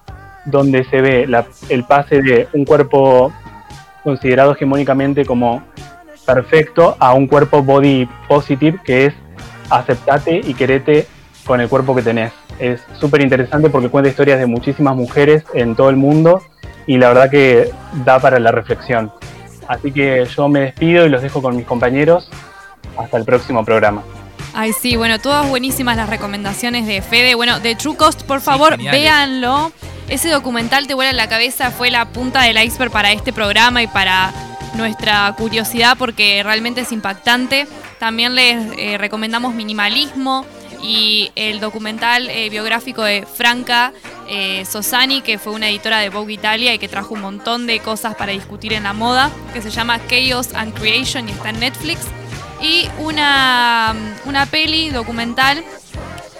donde 0.46 0.84
se 0.84 1.00
ve 1.00 1.26
la- 1.26 1.44
el 1.68 1.84
pase 1.84 2.22
de 2.22 2.48
un 2.54 2.64
cuerpo 2.64 3.32
considerado 4.02 4.52
hegemónicamente 4.52 5.26
como 5.26 5.62
perfecto 6.24 6.96
a 6.98 7.12
un 7.12 7.26
cuerpo 7.26 7.62
body 7.62 8.08
positive, 8.28 8.78
que 8.84 9.06
es 9.06 9.14
aceptate 9.68 10.40
y 10.42 10.54
querete 10.54 11.06
con 11.44 11.60
el 11.60 11.68
cuerpo 11.68 11.94
que 11.94 12.02
tenés. 12.02 12.32
Es 12.58 12.80
súper 12.98 13.22
interesante 13.22 13.70
porque 13.70 13.88
cuenta 13.88 14.08
historias 14.10 14.38
de 14.38 14.46
muchísimas 14.46 14.96
mujeres 14.96 15.44
en 15.54 15.74
todo 15.74 15.90
el 15.90 15.96
mundo 15.96 16.40
y 16.86 16.98
la 16.98 17.08
verdad 17.08 17.30
que 17.30 17.70
da 18.04 18.18
para 18.18 18.38
la 18.38 18.52
reflexión. 18.52 19.12
Así 19.70 19.92
que 19.92 20.26
yo 20.26 20.48
me 20.48 20.62
despido 20.62 21.06
y 21.06 21.08
los 21.08 21.22
dejo 21.22 21.40
con 21.40 21.54
mis 21.54 21.64
compañeros. 21.64 22.28
Hasta 22.98 23.16
el 23.16 23.24
próximo 23.24 23.64
programa. 23.64 24.02
Ay, 24.52 24.72
sí, 24.72 24.96
bueno, 24.96 25.20
todas 25.20 25.48
buenísimas 25.48 25.96
las 25.96 26.10
recomendaciones 26.10 26.88
de 26.88 27.00
Fede. 27.02 27.36
Bueno, 27.36 27.60
de 27.60 27.76
True 27.76 27.96
Cost, 27.96 28.22
por 28.22 28.40
favor, 28.40 28.76
véanlo. 28.78 29.70
Ese 30.08 30.28
documental 30.28 30.88
te 30.88 30.94
vuela 30.94 31.12
la 31.12 31.28
cabeza, 31.28 31.70
fue 31.70 31.92
la 31.92 32.06
punta 32.06 32.42
del 32.42 32.60
iceberg 32.60 32.90
para 32.90 33.12
este 33.12 33.32
programa 33.32 33.80
y 33.80 33.86
para 33.86 34.32
nuestra 34.74 35.32
curiosidad 35.38 35.96
porque 35.96 36.42
realmente 36.42 36.80
es 36.80 36.90
impactante. 36.90 37.68
También 38.00 38.34
les 38.34 38.76
eh, 38.76 38.98
recomendamos 38.98 39.54
Minimalismo 39.54 40.44
y 40.82 41.30
el 41.34 41.60
documental 41.60 42.28
eh, 42.30 42.48
biográfico 42.50 43.02
de 43.02 43.26
Franca 43.26 43.92
eh, 44.28 44.64
Sosani, 44.64 45.22
que 45.22 45.38
fue 45.38 45.52
una 45.52 45.68
editora 45.68 45.98
de 45.98 46.08
Vogue 46.08 46.32
Italia 46.32 46.74
y 46.74 46.78
que 46.78 46.88
trajo 46.88 47.14
un 47.14 47.20
montón 47.20 47.66
de 47.66 47.80
cosas 47.80 48.14
para 48.14 48.32
discutir 48.32 48.72
en 48.72 48.84
la 48.84 48.92
moda, 48.92 49.30
que 49.52 49.62
se 49.62 49.70
llama 49.70 50.00
Chaos 50.08 50.54
and 50.54 50.74
Creation 50.74 51.28
y 51.28 51.32
está 51.32 51.50
en 51.50 51.60
Netflix 51.60 52.00
y 52.62 52.88
una, 52.98 53.94
una 54.26 54.46
peli 54.46 54.90
documental 54.90 55.64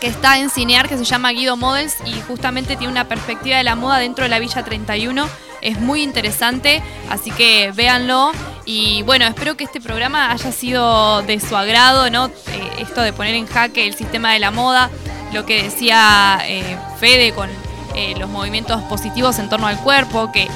que 0.01 0.07
está 0.07 0.38
en 0.38 0.51
Cinear 0.51 0.88
que 0.88 0.97
se 0.97 1.05
llama 1.05 1.30
Guido 1.30 1.57
Models 1.57 1.97
y 2.07 2.20
justamente 2.22 2.76
tiene 2.76 2.91
una 2.91 3.09
perspectiva 3.09 3.59
de 3.59 3.64
la 3.64 3.74
moda 3.74 3.99
dentro 3.99 4.24
de 4.24 4.30
la 4.30 4.38
Villa 4.38 4.64
31. 4.64 5.28
Es 5.61 5.78
muy 5.78 6.03
interesante, 6.03 6.82
así 7.11 7.30
que 7.30 7.70
véanlo. 7.74 8.32
Y 8.72 9.02
bueno, 9.02 9.24
espero 9.24 9.56
que 9.56 9.64
este 9.64 9.80
programa 9.80 10.30
haya 10.30 10.52
sido 10.52 11.22
de 11.22 11.40
su 11.40 11.56
agrado, 11.56 12.08
¿no? 12.08 12.26
Eh, 12.26 12.30
esto 12.78 13.02
de 13.02 13.12
poner 13.12 13.34
en 13.34 13.48
jaque 13.48 13.84
el 13.88 13.94
sistema 13.96 14.32
de 14.32 14.38
la 14.38 14.52
moda, 14.52 14.90
lo 15.32 15.44
que 15.44 15.64
decía 15.64 16.38
eh, 16.44 16.78
Fede 17.00 17.32
con 17.32 17.50
eh, 17.96 18.14
los 18.16 18.30
movimientos 18.30 18.80
positivos 18.82 19.40
en 19.40 19.48
torno 19.48 19.66
al 19.66 19.76
cuerpo, 19.80 20.30
que 20.30 20.46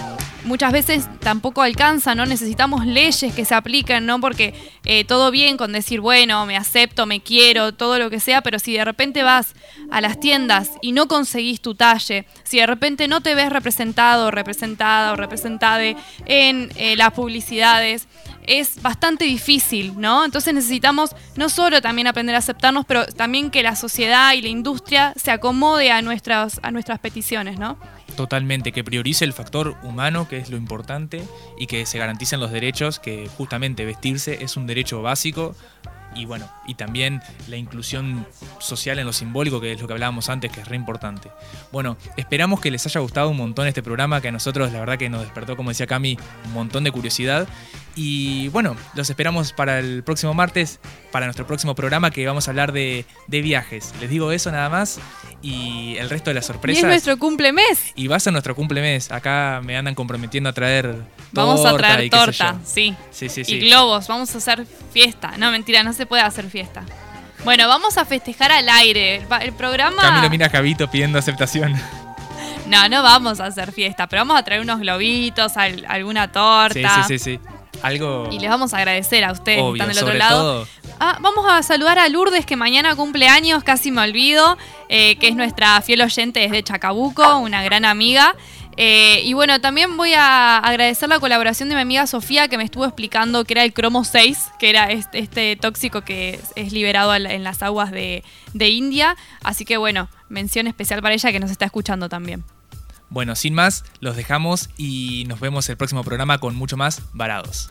muchas 0.45 0.73
veces 0.73 1.09
tampoco 1.21 1.63
alcanza, 1.63 2.15
¿no? 2.15 2.27
Necesitamos 2.27 2.87
leyes 2.87 3.35
que 3.35 3.45
se 3.45 3.55
apliquen, 3.55 4.07
¿no? 4.07 4.21
Porque 4.21 4.55
eh, 4.85 5.05
todo 5.05 5.31
bien 5.31 5.57
con 5.57 5.73
decir, 5.73 6.01
bueno, 6.01 6.47
me 6.47 6.57
acepto, 6.57 7.07
me 7.07 7.21
quiero, 7.21 7.73
todo 7.73 7.99
lo 7.99 8.11
que 8.11 8.21
sea, 8.21 8.43
pero 8.43 8.59
si 8.59 8.75
de 8.75 8.85
repente 8.85 9.23
vas 9.23 9.55
a 9.91 10.01
las 10.01 10.21
tiendas 10.21 10.71
y 10.83 10.93
no 10.93 11.09
conseguís 11.09 11.61
tu 11.61 11.75
talle, 11.75 12.27
si 12.43 12.59
de 12.59 12.67
repente 12.67 13.09
no 13.09 13.21
te 13.21 13.35
ves 13.35 13.51
representado, 13.51 14.31
representada 14.31 15.13
o 15.13 15.17
representade 15.17 15.97
en 16.27 16.71
eh, 16.77 16.97
las 16.97 17.13
publicidades, 17.13 18.07
es 18.47 18.83
bastante 18.83 19.25
difícil, 19.25 19.99
¿no? 19.99 20.25
Entonces 20.25 20.53
necesitamos 20.53 21.17
no 21.37 21.49
solo 21.49 21.81
también 21.81 22.07
aprender 22.07 22.35
a 22.35 22.39
aceptarnos, 22.39 22.85
pero 22.85 23.07
también 23.07 23.51
que 23.51 23.63
la 23.63 23.75
sociedad 23.75 24.35
y 24.35 24.43
la 24.43 24.49
industria 24.49 25.15
se 25.17 25.31
acomode 25.31 25.91
a 25.91 26.03
nuestras, 26.03 26.61
a 26.63 26.71
nuestras 26.71 26.99
peticiones, 26.99 27.59
¿no? 27.59 27.79
Totalmente, 28.17 28.73
que 28.73 28.85
priorice 28.85 29.25
el 29.25 29.33
factor 29.33 29.77
humano, 29.83 30.29
que 30.29 30.39
es 30.39 30.51
lo 30.51 30.57
importante, 30.57 31.23
y 31.59 31.67
que 31.67 31.85
se 31.87 31.99
garanticen 31.99 32.41
los 32.41 32.53
derechos, 32.53 32.99
que 32.99 33.29
justamente 33.37 33.85
vestirse 33.85 34.45
es 34.45 34.57
un 34.57 34.67
derecho 34.67 35.03
básico, 35.03 35.57
y 36.15 36.27
bueno, 36.27 36.49
y 36.67 36.75
también 36.75 37.21
la 37.49 37.57
inclusión 37.57 38.27
social 38.59 38.99
en 38.99 39.07
lo 39.07 39.13
simbólico, 39.13 39.61
que 39.61 39.73
es 39.73 39.81
lo 39.81 39.87
que 39.87 39.95
hablábamos 39.95 40.29
antes, 40.29 40.53
que 40.53 40.61
es 40.61 40.69
re 40.69 40.77
importante. 40.77 41.31
Bueno, 41.73 41.97
esperamos 42.17 42.61
que 42.61 42.71
les 42.71 42.87
haya 42.87 43.01
gustado 43.01 43.29
un 43.31 43.37
montón 43.37 43.67
este 43.67 43.83
programa, 43.83 44.21
que 44.21 44.29
a 44.29 44.33
nosotros 44.33 44.73
la 44.73 44.81
verdad 44.81 44.99
que 44.99 45.09
nos 45.09 45.23
despertó, 45.23 45.57
como 45.57 45.71
decía 45.71 45.87
Cami, 45.87 46.17
un 46.47 46.53
montón 46.53 46.85
de 46.85 46.93
curiosidad. 46.93 47.49
Y 47.97 48.49
bueno, 48.49 48.75
los 48.95 49.09
esperamos 49.09 49.53
para 49.53 49.79
el 49.79 50.03
próximo 50.03 50.35
martes, 50.35 50.81
para 51.13 51.27
nuestro 51.27 51.47
próximo 51.47 51.77
programa, 51.77 52.11
que 52.11 52.27
vamos 52.27 52.49
a 52.49 52.51
hablar 52.51 52.73
de, 52.73 53.05
de 53.29 53.41
viajes. 53.41 53.95
Les 54.01 54.11
digo 54.11 54.33
eso 54.33 54.51
nada 54.51 54.69
más, 54.69 54.99
y 55.43 55.95
el 55.99 56.11
resto 56.11 56.31
de 56.31 56.35
las 56.35 56.45
Y 56.45 56.47
sorpresas. 56.49 56.83
es 56.83 56.89
nuestro 56.89 57.19
cumple 57.19 57.53
mes. 57.53 57.93
Y 57.95 58.09
va 58.09 58.17
a 58.17 58.21
ser 58.21 58.33
nuestro 58.33 58.57
cumplemes. 58.57 59.13
Acá 59.13 59.61
me 59.63 59.77
andan 59.77 59.95
comprometiendo 59.95 60.51
a 60.51 60.53
traer 60.53 60.97
Vamos 61.33 61.65
a 61.65 61.77
traer 61.77 62.05
y 62.05 62.11
qué 62.11 62.17
sé 62.19 62.25
torta, 62.25 62.57
sí. 62.65 62.97
Sí, 63.13 63.29
sí, 63.29 63.45
sí. 63.45 63.55
Y 63.55 63.61
globos, 63.69 64.09
vamos 64.09 64.35
a 64.35 64.39
hacer 64.39 64.67
fiesta. 64.93 65.35
No, 65.39 65.53
mentira, 65.53 65.85
no 65.85 65.93
se 65.93 66.05
puede 66.07 66.23
hacer 66.23 66.51
fiesta. 66.51 66.83
Bueno, 67.45 67.69
vamos 67.69 67.97
a 67.99 68.05
festejar 68.05 68.51
al 68.51 68.69
aire. 68.71 69.17
El, 69.17 69.27
el 69.43 69.53
programa. 69.53 70.03
Camilo 70.03 70.31
mira 70.31 70.47
a 70.47 70.51
Javito 70.51 70.91
pidiendo 70.91 71.19
aceptación. 71.19 71.75
No, 72.67 72.89
no 72.89 73.03
vamos 73.03 73.41
a 73.41 73.47
hacer 73.47 73.71
fiesta, 73.73 74.07
pero 74.09 74.23
vamos 74.23 74.39
a 74.39 74.43
traer 74.43 74.63
unos 74.63 74.81
globitos, 74.81 75.57
al- 75.59 75.85
alguna 75.87 76.33
torta. 76.33 77.05
Sí, 77.07 77.19
sí, 77.19 77.19
sí, 77.19 77.37
sí. 77.37 77.41
Algo. 77.83 78.29
Y 78.31 78.39
les 78.39 78.51
vamos 78.51 78.75
a 78.75 78.79
agradecer 78.79 79.25
a 79.25 79.33
ustedes 79.33 79.63
que 79.63 79.73
están 79.73 79.89
del 79.89 79.99
otro 79.99 80.15
lado. 80.15 80.67
Ah, 81.01 81.19
vamos 81.21 81.45
a 81.49 81.63
saludar 81.63 81.99
a 81.99 82.09
Lourdes, 82.09 82.47
que 82.47 82.57
mañana 82.57 82.95
cumple 82.95 83.29
años, 83.29 83.65
casi 83.65 83.91
me 83.91 84.03
olvido, 84.03 84.57
eh, 84.89 85.17
que 85.17 85.29
es 85.29 85.37
nuestra 85.37 85.81
fiel 85.83 86.03
oyente 86.03 86.41
desde 86.41 86.63
Chacabuco, 86.63 87.39
una 87.39 87.63
gran 87.63 87.85
amiga. 87.85 88.35
Eh, 88.77 89.21
y 89.25 89.35
bueno, 89.35 89.61
también 89.61 89.97
voy 89.97 90.15
a 90.15 90.59
agradecer 90.59 91.09
la 91.09 91.21
colaboración 91.21 91.69
de 91.69 91.77
mi 91.77 91.83
amiga 91.83 92.07
Sofía, 92.07 92.49
que 92.49 92.59
me 92.59 92.65
estuvo 92.65 92.85
explicando 92.85 93.45
que 93.45 93.55
era 93.55 93.65
el 93.65 93.73
cromo 93.73 94.05
6, 94.05 94.39
que 94.59 94.71
era 94.71 94.91
este, 94.91 95.21
este 95.21 95.57
tóxico 95.57 96.03
que 96.03 96.41
es, 96.57 96.73
liberado 96.73 97.15
en 97.15 97.45
las 97.45 97.63
aguas 97.63 97.91
de, 97.91 98.25
de 98.53 98.69
India. 98.71 99.17
Así 99.43 99.65
que 99.65 99.77
bueno, 99.77 100.09
mención 100.29 100.67
especial 100.67 101.03
para 101.03 101.15
ella 101.15 101.31
que 101.31 101.41
nos 101.41 101.51
está 101.51 101.67
escuchando 101.67 102.09
también. 102.09 102.45
Bueno, 103.15 103.37
sin 103.37 103.55
más, 103.55 103.85
los 104.01 104.17
dejamos 104.17 104.71
y 104.77 105.23
nos 105.29 105.39
vemos 105.39 105.69
el 105.69 105.77
próximo 105.77 106.03
programa 106.03 106.39
con 106.39 106.57
mucho 106.57 106.77
más 106.77 107.01
varados. 107.13 107.71